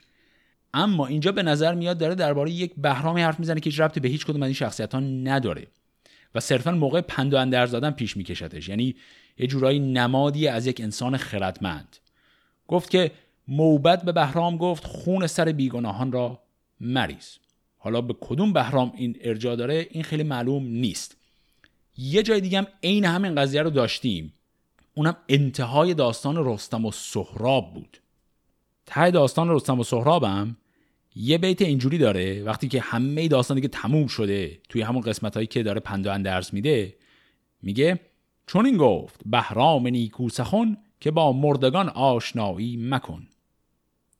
اما 0.74 1.07
اینجا 1.07 1.32
به 1.32 1.43
نظر 1.43 1.74
میاد 1.74 1.99
داره 1.99 2.14
درباره 2.14 2.51
یک 2.51 2.72
بهرامی 2.76 3.22
حرف 3.22 3.38
می‌زنه 3.38 3.61
که 3.61 3.70
هیچ 3.70 3.80
ربطی 3.80 4.01
به 4.01 4.09
هیچ 4.09 4.26
کدوم 4.26 4.43
از 4.43 4.47
این 4.47 4.55
شخصیت 4.55 4.95
ها 4.95 5.01
نداره. 5.01 5.66
و 6.34 6.40
صرفا 6.40 6.70
موقع 6.70 7.01
پند 7.01 7.34
و 7.34 7.36
اندرز 7.36 7.70
دادن 7.70 7.90
پیش 7.90 8.16
میکشدش 8.16 8.68
یعنی 8.68 8.95
یه 9.38 9.47
جورایی 9.47 9.78
نمادی 9.78 10.49
از 10.49 10.66
یک 10.66 10.80
انسان 10.80 11.16
خردمند. 11.16 11.97
گفت 12.68 12.90
که 12.90 13.11
موبد 13.49 14.05
به 14.05 14.12
بهرام 14.12 14.57
گفت 14.57 14.84
خون 14.84 15.26
سر 15.26 15.45
بیگناهان 15.45 16.12
را 16.12 16.43
مریز. 16.80 17.38
حالا 17.76 18.01
به 18.01 18.14
کدوم 18.20 18.53
بهرام 18.53 18.93
این 18.97 19.16
ارجا 19.20 19.57
داره 19.57 19.86
این 19.90 20.03
خیلی 20.03 20.22
معلوم 20.22 20.66
نیست. 20.66 21.16
یه 21.97 22.22
جای 22.22 22.40
دیگه 22.40 22.59
هم 22.59 22.66
عین 22.82 23.05
همین 23.05 23.34
قضیه 23.34 23.62
رو 23.62 23.70
داشتیم. 23.70 24.32
اونم 24.95 25.16
انتهای 25.28 25.95
داستان 25.95 26.53
رستم 26.53 26.84
و 26.84 26.93
سهراب 26.93 27.74
بود. 27.74 27.99
ته 28.86 29.11
داستان 29.11 29.51
رستم 29.51 29.80
و 29.80 29.84
سهرابم 29.84 30.57
یه 31.14 31.38
بیت 31.38 31.62
اینجوری 31.62 31.99
داره 31.99 32.43
وقتی 32.43 32.68
که 32.68 32.80
همه 32.80 33.28
داستان 33.28 33.55
دیگه 33.55 33.68
تموم 33.68 34.07
شده 34.07 34.61
توی 34.68 34.82
همون 34.82 35.03
قسمت 35.03 35.34
هایی 35.34 35.47
که 35.47 35.62
داره 35.62 35.80
پند 35.80 36.07
و 36.07 36.11
اندرز 36.11 36.55
میده 36.55 36.97
میگه 37.62 38.01
چون 38.47 38.66
این 38.66 38.76
گفت 38.76 39.20
بهرام 39.26 39.88
نیکو 39.88 40.28
سخن 40.28 40.76
که 41.01 41.11
با 41.11 41.32
مردگان 41.32 41.88
آشنایی 41.88 42.76
مکن. 42.76 43.26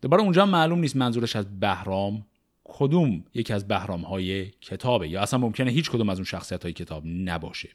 دوباره 0.03 0.23
اونجا 0.23 0.47
معلوم 0.47 0.79
نیست 0.79 0.97
منظورش 0.97 1.37
از 1.37 1.61
بهرام 1.61 2.27
کدوم 2.65 3.25
یکی 3.35 3.53
از 3.53 3.69
بهرام 3.69 4.01
های 4.01 4.51
کتابه؟ 4.51 5.09
یا 5.09 5.23
اصلا 5.23 5.39
ممکنه 5.39 5.71
هیچ 5.71 5.91
کدوم 5.91 6.09
از 6.09 6.19
اون 6.19 6.25
شخصیت 6.25 6.63
های 6.63 6.73
کتاب 6.73 7.03
نباشه. 7.07 7.69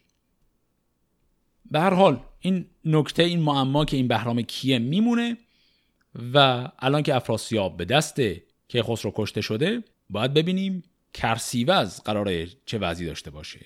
به 1.71 1.79
هر 1.79 1.93
حال 1.93 2.19
این 2.39 2.65
نکته 2.85 3.23
این 3.23 3.39
معما 3.39 3.85
که 3.85 3.97
این 3.97 4.07
بهرام 4.07 4.41
کیه 4.41 4.79
میمونه 4.79 5.37
و 6.33 6.67
الان 6.79 7.03
که 7.03 7.15
افراسیاب 7.15 7.77
به 7.77 7.85
دست 7.85 8.15
که 8.67 8.83
خسرو 8.83 9.11
کشته 9.15 9.41
شده 9.41 9.83
باید 10.09 10.33
ببینیم 10.33 10.83
کرسیوز 11.13 12.01
قراره 12.01 12.47
چه 12.65 12.77
وضعی 12.77 13.05
داشته 13.05 13.31
باشه. 13.31 13.65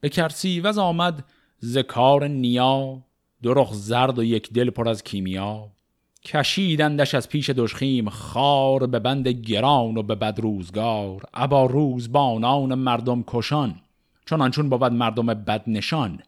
به 0.00 0.08
کرسیوز 0.08 0.78
آمد 0.78 1.24
زکار 1.58 2.28
نیا 2.28 3.04
درخ 3.42 3.72
زرد 3.74 4.18
و 4.18 4.24
یک 4.24 4.52
دل 4.52 4.70
پر 4.70 4.88
از 4.88 5.02
کیمیا. 5.02 5.72
کشیدندش 6.24 7.14
از 7.14 7.28
پیش 7.28 7.50
دشخیم 7.50 8.08
خار 8.08 8.86
به 8.86 8.98
بند 8.98 9.28
گران 9.28 9.96
و 9.96 10.02
به 10.02 10.14
بد 10.14 10.40
روزگار 10.40 11.22
ابا 11.34 11.66
روزبانان 11.66 12.74
مردم 12.74 13.24
کشان 13.26 13.80
چون 14.24 14.68
بود 14.68 14.92
مردم 14.92 15.26
بد 15.26 15.62
نشان. 15.66 16.22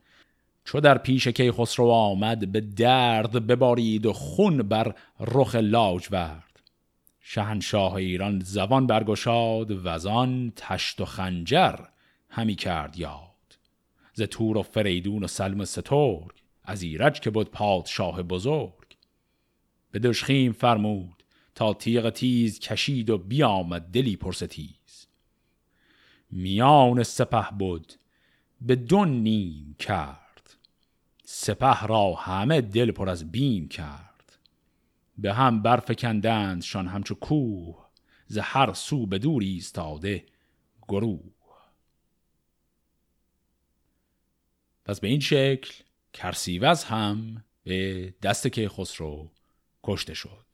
چو 0.65 0.81
در 0.81 0.99
پیش 0.99 1.29
کی 1.29 1.51
خسرو 1.51 1.89
آمد 1.89 2.53
به 2.53 2.61
درد 2.61 3.47
ببارید 3.47 4.07
و 4.07 4.13
خون 4.13 4.63
بر 4.63 4.95
رخ 5.21 5.55
ورد. 6.11 6.61
شهنشاه 7.21 7.95
ایران 7.95 8.41
زبان 8.45 8.87
برگشاد 8.87 9.87
وزان 9.87 10.53
تشت 10.57 11.01
و 11.01 11.05
خنجر 11.05 11.77
همی 12.29 12.55
کرد 12.55 12.99
یاد. 12.99 13.59
ز 14.13 14.23
تور 14.23 14.57
و 14.57 14.63
فریدون 14.63 15.25
و 15.25 15.27
سلم 15.27 15.65
سترگ 15.65 16.33
از 16.65 16.83
ایرج 16.83 17.21
که 17.21 17.31
بود 17.31 17.51
پادشاه 17.51 18.23
بزرگ. 18.23 18.76
به 19.97 20.09
دشخیم 20.09 20.53
فرمود 20.53 21.25
تا 21.55 21.75
تیغ 21.75 22.11
تیز 22.11 22.59
کشید 22.59 23.11
و 23.11 23.19
بیامد 23.19 23.83
دلی 23.83 24.17
پرستیز. 24.17 25.07
میان 26.31 27.03
سپه 27.03 27.51
بود 27.59 27.93
به 28.61 28.77
دون 28.77 29.09
نیم 29.09 29.77
کرد 29.79 30.57
سپه 31.25 31.87
را 31.87 32.15
همه 32.15 32.61
دل 32.61 32.91
پر 32.91 33.09
از 33.09 33.33
بیم 33.33 33.69
کرد. 33.69 34.39
به 35.19 35.35
هم 35.35 35.63
برفکندند 35.63 36.63
شان 36.63 36.87
همچو 36.87 37.15
کوه 37.15 37.87
ز 38.27 38.39
هر 38.39 38.73
سو 38.73 39.07
به 39.07 39.19
دوری 39.19 39.49
ایستاده 39.49 40.25
گروه. 40.89 41.33
پس 44.85 45.01
به 45.01 45.09
این 45.09 45.21
شکل 45.21 45.73
کرسیوز 46.13 46.85
هم 46.85 47.45
به 47.65 48.15
دست 48.23 48.53
که 48.53 48.69
خسرو 48.69 49.31
کشته 49.87 50.15
شد. 50.15 50.47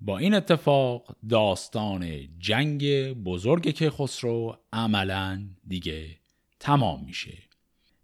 با 0.00 0.18
این 0.18 0.34
اتفاق 0.34 1.16
داستان 1.28 2.28
جنگ 2.38 3.12
بزرگ 3.12 3.74
که 3.74 3.90
خسرو 3.90 4.58
عملا 4.72 5.48
دیگه 5.68 6.16
تمام 6.60 7.04
میشه. 7.04 7.38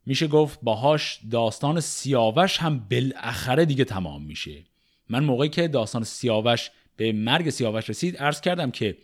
میشه 0.06 0.26
گفت 0.26 0.58
باهاش 0.62 1.20
داستان 1.30 1.80
سیاوش 1.80 2.58
هم 2.58 2.78
بالاخره 2.78 3.64
دیگه 3.64 3.84
تمام 3.84 4.22
میشه. 4.22 4.64
من 5.08 5.24
موقعی 5.24 5.48
که 5.48 5.68
داستان 5.68 6.04
سیاوش 6.04 6.70
به 6.96 7.12
مرگ 7.12 7.50
سیاوش 7.50 7.90
رسید 7.90 8.16
عرض 8.16 8.40
کردم 8.40 8.70
که 8.70 8.96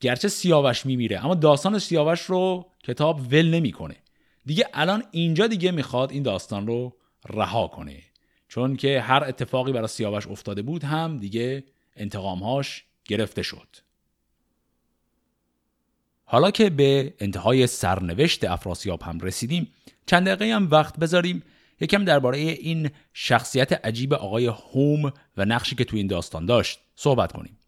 گرچه 0.00 0.28
سیاوش 0.28 0.86
میمیره 0.86 1.24
اما 1.24 1.34
داستان 1.34 1.78
سیاوش 1.78 2.20
رو 2.20 2.66
کتاب 2.82 3.20
ول 3.32 3.50
نمی‌کنه. 3.50 3.96
دیگه 4.46 4.68
الان 4.74 5.04
اینجا 5.10 5.46
دیگه 5.46 5.70
می‌خواد 5.70 6.12
این 6.12 6.22
داستان 6.22 6.66
رو 6.66 6.96
رها 7.28 7.68
کنه. 7.68 8.02
چون 8.50 8.76
که 8.76 9.00
هر 9.00 9.24
اتفاقی 9.24 9.72
برای 9.72 9.88
سیاوش 9.88 10.26
افتاده 10.26 10.62
بود 10.62 10.84
هم 10.84 11.18
دیگه 11.18 11.64
انتقامهاش 11.96 12.84
گرفته 13.04 13.42
شد. 13.42 13.76
حالا 16.24 16.50
که 16.50 16.70
به 16.70 17.14
انتهای 17.18 17.66
سرنوشت 17.66 18.44
افراسیاب 18.44 19.02
هم 19.02 19.18
رسیدیم 19.18 19.72
چند 20.06 20.26
دقیقه 20.26 20.54
هم 20.54 20.68
وقت 20.70 20.98
بذاریم 20.98 21.42
یکم 21.80 22.04
درباره 22.04 22.38
این 22.38 22.90
شخصیت 23.12 23.86
عجیب 23.86 24.14
آقای 24.14 24.46
هوم 24.46 25.12
و 25.36 25.44
نقشی 25.44 25.74
که 25.76 25.84
تو 25.84 25.96
این 25.96 26.06
داستان 26.06 26.46
داشت 26.46 26.80
صحبت 26.94 27.32
کنیم. 27.32 27.58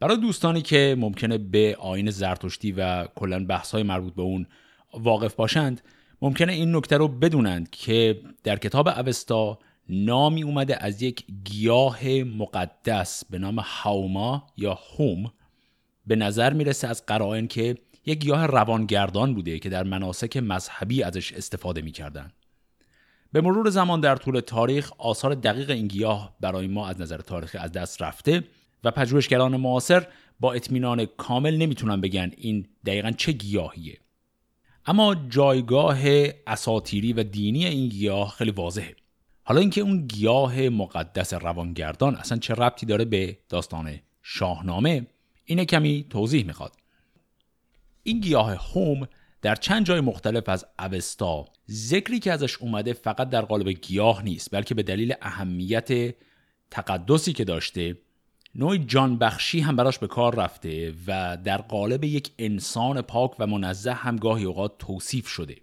برای 0.00 0.16
دوستانی 0.16 0.62
که 0.62 0.96
ممکنه 0.98 1.38
به 1.38 1.76
آین 1.80 2.10
زرتشتی 2.10 2.72
و 2.72 3.06
کلا 3.06 3.44
بحث‌های 3.44 3.82
مربوط 3.82 4.14
به 4.14 4.22
اون 4.22 4.46
واقف 4.94 5.34
باشند 5.34 5.80
ممکنه 6.22 6.52
این 6.52 6.76
نکته 6.76 6.96
رو 6.96 7.08
بدونند 7.08 7.70
که 7.70 8.20
در 8.44 8.56
کتاب 8.56 8.88
اوستا 8.88 9.58
نامی 9.88 10.42
اومده 10.42 10.84
از 10.84 11.02
یک 11.02 11.24
گیاه 11.44 12.08
مقدس 12.14 13.24
به 13.30 13.38
نام 13.38 13.58
هاوما 13.58 14.46
یا 14.56 14.78
هوم 14.98 15.32
به 16.06 16.16
نظر 16.16 16.52
می‌رسه 16.52 16.88
از 16.88 17.06
قرائن 17.06 17.46
که 17.46 17.76
یک 18.06 18.18
گیاه 18.18 18.46
روانگردان 18.46 19.34
بوده 19.34 19.58
که 19.58 19.68
در 19.68 19.82
مناسک 19.82 20.36
مذهبی 20.36 21.02
ازش 21.02 21.32
استفاده 21.32 21.82
می‌کردن. 21.82 22.32
به 23.32 23.40
مرور 23.40 23.70
زمان 23.70 24.00
در 24.00 24.16
طول 24.16 24.40
تاریخ 24.40 24.92
آثار 24.98 25.34
دقیق 25.34 25.70
این 25.70 25.86
گیاه 25.86 26.36
برای 26.40 26.66
ما 26.66 26.88
از 26.88 27.00
نظر 27.00 27.18
تاریخی 27.18 27.58
از 27.58 27.72
دست 27.72 28.02
رفته 28.02 28.44
و 28.84 28.90
پژوهشگران 28.90 29.56
معاصر 29.56 30.06
با 30.40 30.52
اطمینان 30.52 31.06
کامل 31.06 31.56
نمی‌تونن 31.56 32.00
بگن 32.00 32.30
این 32.36 32.66
دقیقا 32.86 33.10
چه 33.10 33.32
گیاهیه. 33.32 33.98
اما 34.86 35.14
جایگاه 35.14 35.98
اساتیری 36.46 37.12
و 37.12 37.22
دینی 37.22 37.66
این 37.66 37.88
گیاه 37.88 38.30
خیلی 38.30 38.50
واضحه. 38.50 38.96
حالا 39.42 39.60
اینکه 39.60 39.80
اون 39.80 40.06
گیاه 40.06 40.60
مقدس 40.60 41.34
روانگردان 41.34 42.14
اصلا 42.14 42.38
چه 42.38 42.54
ربطی 42.54 42.86
داره 42.86 43.04
به 43.04 43.38
داستان 43.48 44.00
شاهنامه 44.22 45.06
اینه 45.44 45.64
کمی 45.64 46.06
توضیح 46.10 46.46
می‌خواد. 46.46 46.72
این 48.02 48.20
گیاه 48.20 48.74
هوم 48.74 49.08
در 49.42 49.54
چند 49.54 49.86
جای 49.86 50.00
مختلف 50.00 50.48
از 50.48 50.66
اوستا 50.78 51.44
ذکری 51.70 52.18
که 52.18 52.32
ازش 52.32 52.58
اومده 52.58 52.92
فقط 52.92 53.30
در 53.30 53.42
قالب 53.42 53.68
گیاه 53.68 54.22
نیست 54.22 54.48
بلکه 54.52 54.74
به 54.74 54.82
دلیل 54.82 55.14
اهمیت 55.22 56.14
تقدسی 56.70 57.32
که 57.32 57.44
داشته 57.44 57.98
نوعی 58.56 58.78
جان 58.78 59.18
بخشی 59.18 59.60
هم 59.60 59.76
براش 59.76 59.98
به 59.98 60.06
کار 60.06 60.34
رفته 60.34 60.94
و 61.06 61.38
در 61.44 61.56
قالب 61.56 62.04
یک 62.04 62.30
انسان 62.38 63.02
پاک 63.02 63.32
و 63.38 63.46
منزه 63.46 63.92
هم 63.92 64.16
گاهی 64.16 64.44
اوقات 64.44 64.78
توصیف 64.78 65.28
شده. 65.28 65.56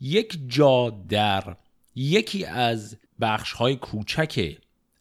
یک 0.00 0.38
جا 0.48 0.90
در 1.08 1.56
یکی 1.94 2.44
از 2.44 2.96
بخش 3.20 3.52
های 3.52 3.76
کوچک 3.76 4.56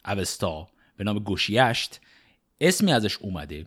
اوستا 0.06 0.68
به 0.97 1.04
نام 1.04 1.20
گوشیشت 1.20 2.02
اسمی 2.62 2.93
ازش 2.93 3.18
اومده 3.18 3.66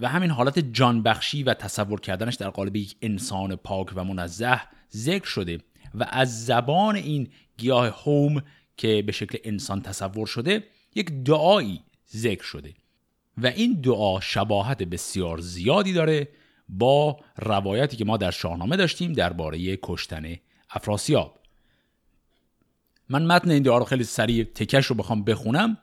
و 0.00 0.08
همین 0.08 0.30
حالت 0.30 0.58
جان 0.58 1.02
بخشی 1.02 1.42
و 1.42 1.54
تصور 1.54 2.00
کردنش 2.00 2.34
در 2.34 2.50
قالب 2.50 2.76
یک 2.76 2.96
انسان 3.02 3.56
پاک 3.56 3.92
و 3.94 4.04
منزه 4.04 4.60
ذکر 4.92 5.26
شده 5.26 5.58
و 5.94 6.06
از 6.10 6.46
زبان 6.46 6.96
این 6.96 7.28
گیاه 7.56 7.86
هوم 7.86 8.42
که 8.76 9.02
به 9.06 9.12
شکل 9.12 9.38
انسان 9.44 9.82
تصور 9.82 10.26
شده 10.26 10.64
یک 10.94 11.10
دعایی 11.10 11.80
ذکر 12.16 12.44
شده. 12.44 12.74
و 13.38 13.46
این 13.46 13.80
دعا 13.80 14.20
شباهت 14.20 14.82
بسیار 14.82 15.38
زیادی 15.38 15.92
داره 15.92 16.28
با 16.68 17.20
روایتی 17.38 17.96
که 17.96 18.04
ما 18.04 18.16
در 18.16 18.30
شاهنامه 18.30 18.76
داشتیم 18.76 19.12
درباره 19.12 19.78
کشتن 19.82 20.36
افراسیاب. 20.70 21.38
من 23.08 23.26
متن 23.26 23.50
این 23.50 23.62
دعا 23.62 23.78
رو 23.78 23.84
خیلی 23.84 24.04
سریع 24.04 24.44
تکش 24.44 24.86
رو 24.86 24.96
بخوام 24.96 25.24
بخونم. 25.24 25.78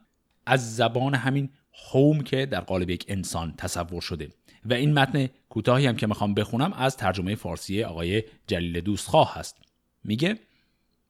از 0.46 0.76
زبان 0.76 1.16
همین 1.16 1.50
هوم 1.92 2.22
که 2.22 2.46
در 2.46 2.62
قالب 2.62 2.90
یک 2.90 3.06
انسان 3.08 3.54
تصور 3.58 4.02
شده. 4.02 4.30
و 4.66 4.74
این 4.74 4.94
متن 4.94 5.30
کوتاهی 5.50 5.86
هم 5.86 5.96
که 5.96 6.08
می‌خوام 6.08 6.34
بخونم 6.34 6.74
از 6.74 6.98
ترجمه 6.98 7.36
فارسی 7.36 7.84
آقای 7.84 8.24
جلیل 8.48 8.82
دوستخواه 8.82 9.36
هست. 9.36 9.58
میگه 10.04 10.40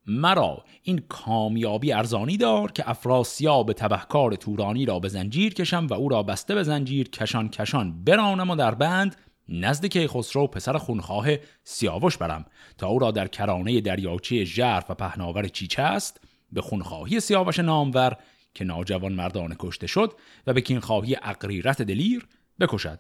مرا 0.10 0.64
این 0.84 1.04
کامیابی 1.10 1.92
ارزانی 1.92 2.38
دار 2.38 2.72
که 2.72 2.90
افراسیاب 2.90 3.74
تبهکار 3.74 4.36
تورانی 4.36 4.86
را 4.86 5.00
به 5.00 5.08
زنجیر 5.08 5.54
کشم 5.54 5.88
و 5.88 5.94
او 5.94 6.10
را 6.10 6.24
بسته 6.24 6.56
به 6.56 6.64
زنجیر 6.64 7.10
کشان 7.10 7.50
کشان 7.50 8.04
برانم 8.04 8.50
و 8.50 8.56
در 8.56 8.76
بند 8.76 9.16
نزد 9.50 9.86
که 9.86 10.08
خسرو 10.08 10.48
پسر 10.48 10.78
خونخواه 10.78 11.28
سیاوش 11.64 12.18
برم 12.18 12.46
تا 12.78 12.88
او 12.88 13.00
را 13.00 13.12
در 13.12 13.28
کرانه 13.28 13.82
دریاچه 13.82 14.44
ژرف 14.44 14.92
و 14.92 14.94
پهناور 14.94 15.48
چیچه 15.48 15.82
است 15.82 16.22
به 16.52 16.62
خونخواهی 16.62 17.20
سیاوش 17.20 17.60
نامور 17.60 18.18
که 18.54 18.66
ناجوان 18.66 19.14
مردان 19.14 19.56
کشته 19.60 19.88
شد 19.88 20.14
و 20.48 20.54
به 20.54 20.62
کینخواهی 20.62 21.18
اقریرت 21.22 21.82
دلیر 21.82 22.28
بکشد. 22.60 23.00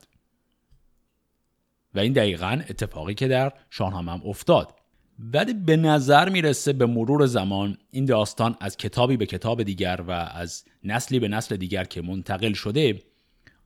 و 1.93 1.99
این 1.99 2.13
دقیقا 2.13 2.61
اتفاقی 2.69 3.13
که 3.13 3.27
در 3.27 3.53
شاهنامه 3.69 4.25
افتاد. 4.25 4.78
ولی 5.19 5.53
به 5.53 5.77
نظر 5.77 6.29
می‌رسه 6.29 6.73
به 6.73 6.85
مرور 6.85 7.25
زمان 7.25 7.77
این 7.91 8.05
داستان 8.05 8.55
از 8.59 8.77
کتابی 8.77 9.17
به 9.17 9.25
کتاب 9.25 9.63
دیگر 9.63 10.01
و 10.07 10.11
از 10.11 10.63
نسلی 10.83 11.19
به 11.19 11.27
نسل 11.27 11.55
دیگر 11.55 11.83
که 11.83 12.01
منتقل 12.01 12.53
شده 12.53 13.01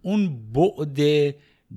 اون 0.02 0.52
بعد 0.54 1.00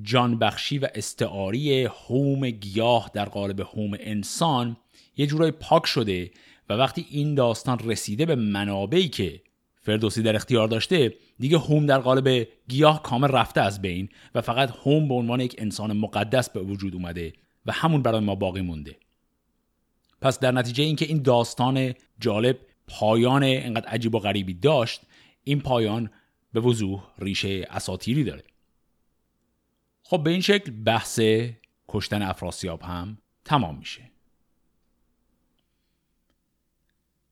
جانبخشی 0.02 0.78
و 0.78 0.88
استعاری 0.94 1.84
هوم 1.84 2.50
گیاه 2.50 3.10
در 3.14 3.24
قالب 3.24 3.60
هوم 3.60 3.90
انسان 4.00 4.76
یه 5.16 5.26
جورای 5.26 5.50
پاک 5.50 5.86
شده 5.86 6.30
و 6.68 6.74
وقتی 6.74 7.06
این 7.10 7.34
داستان 7.34 7.78
رسیده 7.78 8.26
به 8.26 8.34
منابعی 8.34 9.08
که 9.08 9.40
فردوسی 9.82 10.22
در 10.22 10.36
اختیار 10.36 10.68
داشته 10.68 11.14
دیگه 11.38 11.58
هوم 11.58 11.86
در 11.86 11.98
قالب 11.98 12.48
گیاه 12.68 13.02
کامل 13.02 13.28
رفته 13.28 13.60
از 13.60 13.82
بین 13.82 14.08
و 14.34 14.40
فقط 14.40 14.70
هوم 14.84 15.08
به 15.08 15.14
عنوان 15.14 15.40
یک 15.40 15.54
انسان 15.58 15.92
مقدس 15.92 16.50
به 16.50 16.60
وجود 16.60 16.94
اومده 16.94 17.32
و 17.66 17.72
همون 17.72 18.02
برای 18.02 18.20
ما 18.20 18.34
باقی 18.34 18.60
مونده. 18.60 18.96
پس 20.20 20.38
در 20.38 20.52
نتیجه 20.52 20.84
اینکه 20.84 21.04
این 21.04 21.22
داستان 21.22 21.94
جالب 22.20 22.58
پایان 22.86 23.42
انقدر 23.44 23.88
عجیب 23.88 24.14
و 24.14 24.18
غریبی 24.18 24.54
داشت 24.54 25.00
این 25.44 25.60
پایان 25.60 26.10
به 26.52 26.60
وضوح 26.60 27.02
ریشه 27.18 27.66
اساتیری 27.70 28.24
داره. 28.24 28.44
خب 30.02 30.22
به 30.22 30.30
این 30.30 30.40
شکل 30.40 30.70
بحث 30.70 31.20
کشتن 31.88 32.22
افراسیاب 32.22 32.82
هم 32.82 33.18
تمام 33.44 33.78
میشه. 33.78 34.10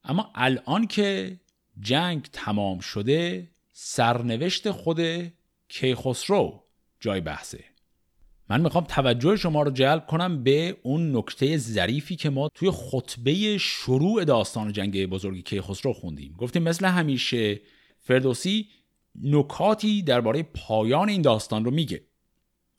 اما 0.05 0.31
الان 0.35 0.87
که 0.87 1.41
جنگ 1.81 2.29
تمام 2.33 2.79
شده 2.81 3.51
سرنوشت 3.73 4.71
خود 4.71 5.01
کیخسرو 5.69 6.65
جای 7.01 7.21
بحثه. 7.21 7.65
من 8.51 8.61
می‌خوام 8.61 8.85
توجه 8.85 9.37
شما 9.37 9.63
رو 9.63 9.71
جلب 9.71 10.07
کنم 10.07 10.43
به 10.43 10.77
اون 10.83 11.17
نکته 11.17 11.57
ظریفی 11.57 12.17
که 12.17 12.31
ما 12.31 12.49
توی 12.49 12.71
خطبه 12.71 13.59
شروع 13.59 14.25
داستان 14.25 14.73
جنگ 14.73 15.07
بزرگی 15.07 15.43
کیخسرو 15.43 15.93
خوندیم. 15.93 16.35
گفتیم 16.39 16.63
مثل 16.63 16.87
همیشه 16.87 17.61
فردوسی 17.99 18.69
نکاتی 19.23 20.03
درباره 20.03 20.43
پایان 20.43 21.09
این 21.09 21.23
داستان 21.23 21.65
رو 21.65 21.71
میگه. 21.71 22.03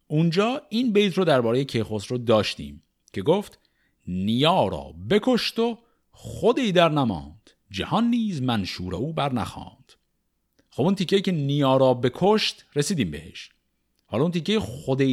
اونجا 0.08 0.62
این 0.70 0.94
بیت 0.94 1.18
رو 1.18 1.26
درباره 1.26 1.64
کیخسرو 1.64 2.18
داشتیم 2.18 2.84
که 3.14 3.22
گفت 3.22 3.60
نیا 4.08 4.68
را 4.68 4.94
بکشت 5.10 5.60
و 5.60 5.78
خودی 6.12 6.72
در 6.72 6.90
نماند. 6.90 7.50
جهان 7.72 8.08
نیز 8.08 8.42
منشور 8.42 8.96
او 8.96 9.14
بر 9.14 9.34
نخواند. 9.34 9.94
خب 10.70 10.84
اون 10.84 10.96
تیکه 10.96 11.22
که 11.22 11.32
نیا 11.32 11.78
را 11.78 11.94
بکشت 11.94 12.66
رسیدیم 12.76 13.12
بهش. 13.12 13.50
حالا 14.06 14.24
اون 14.24 14.32
تیکه 14.32 14.60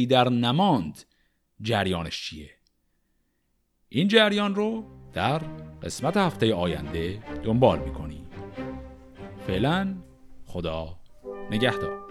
در 0.05 0.29
نماند 0.29 1.03
جریانش 1.61 2.21
چیه؟ 2.29 2.49
این 3.89 4.07
جریان 4.07 4.55
رو 4.55 4.83
در 5.13 5.37
قسمت 5.83 6.17
هفته 6.17 6.53
آینده 6.53 7.23
دنبال 7.43 7.79
می‌کنیم. 7.79 8.27
فعلا 9.47 9.95
خدا 10.45 10.99
نگهدار. 11.51 12.02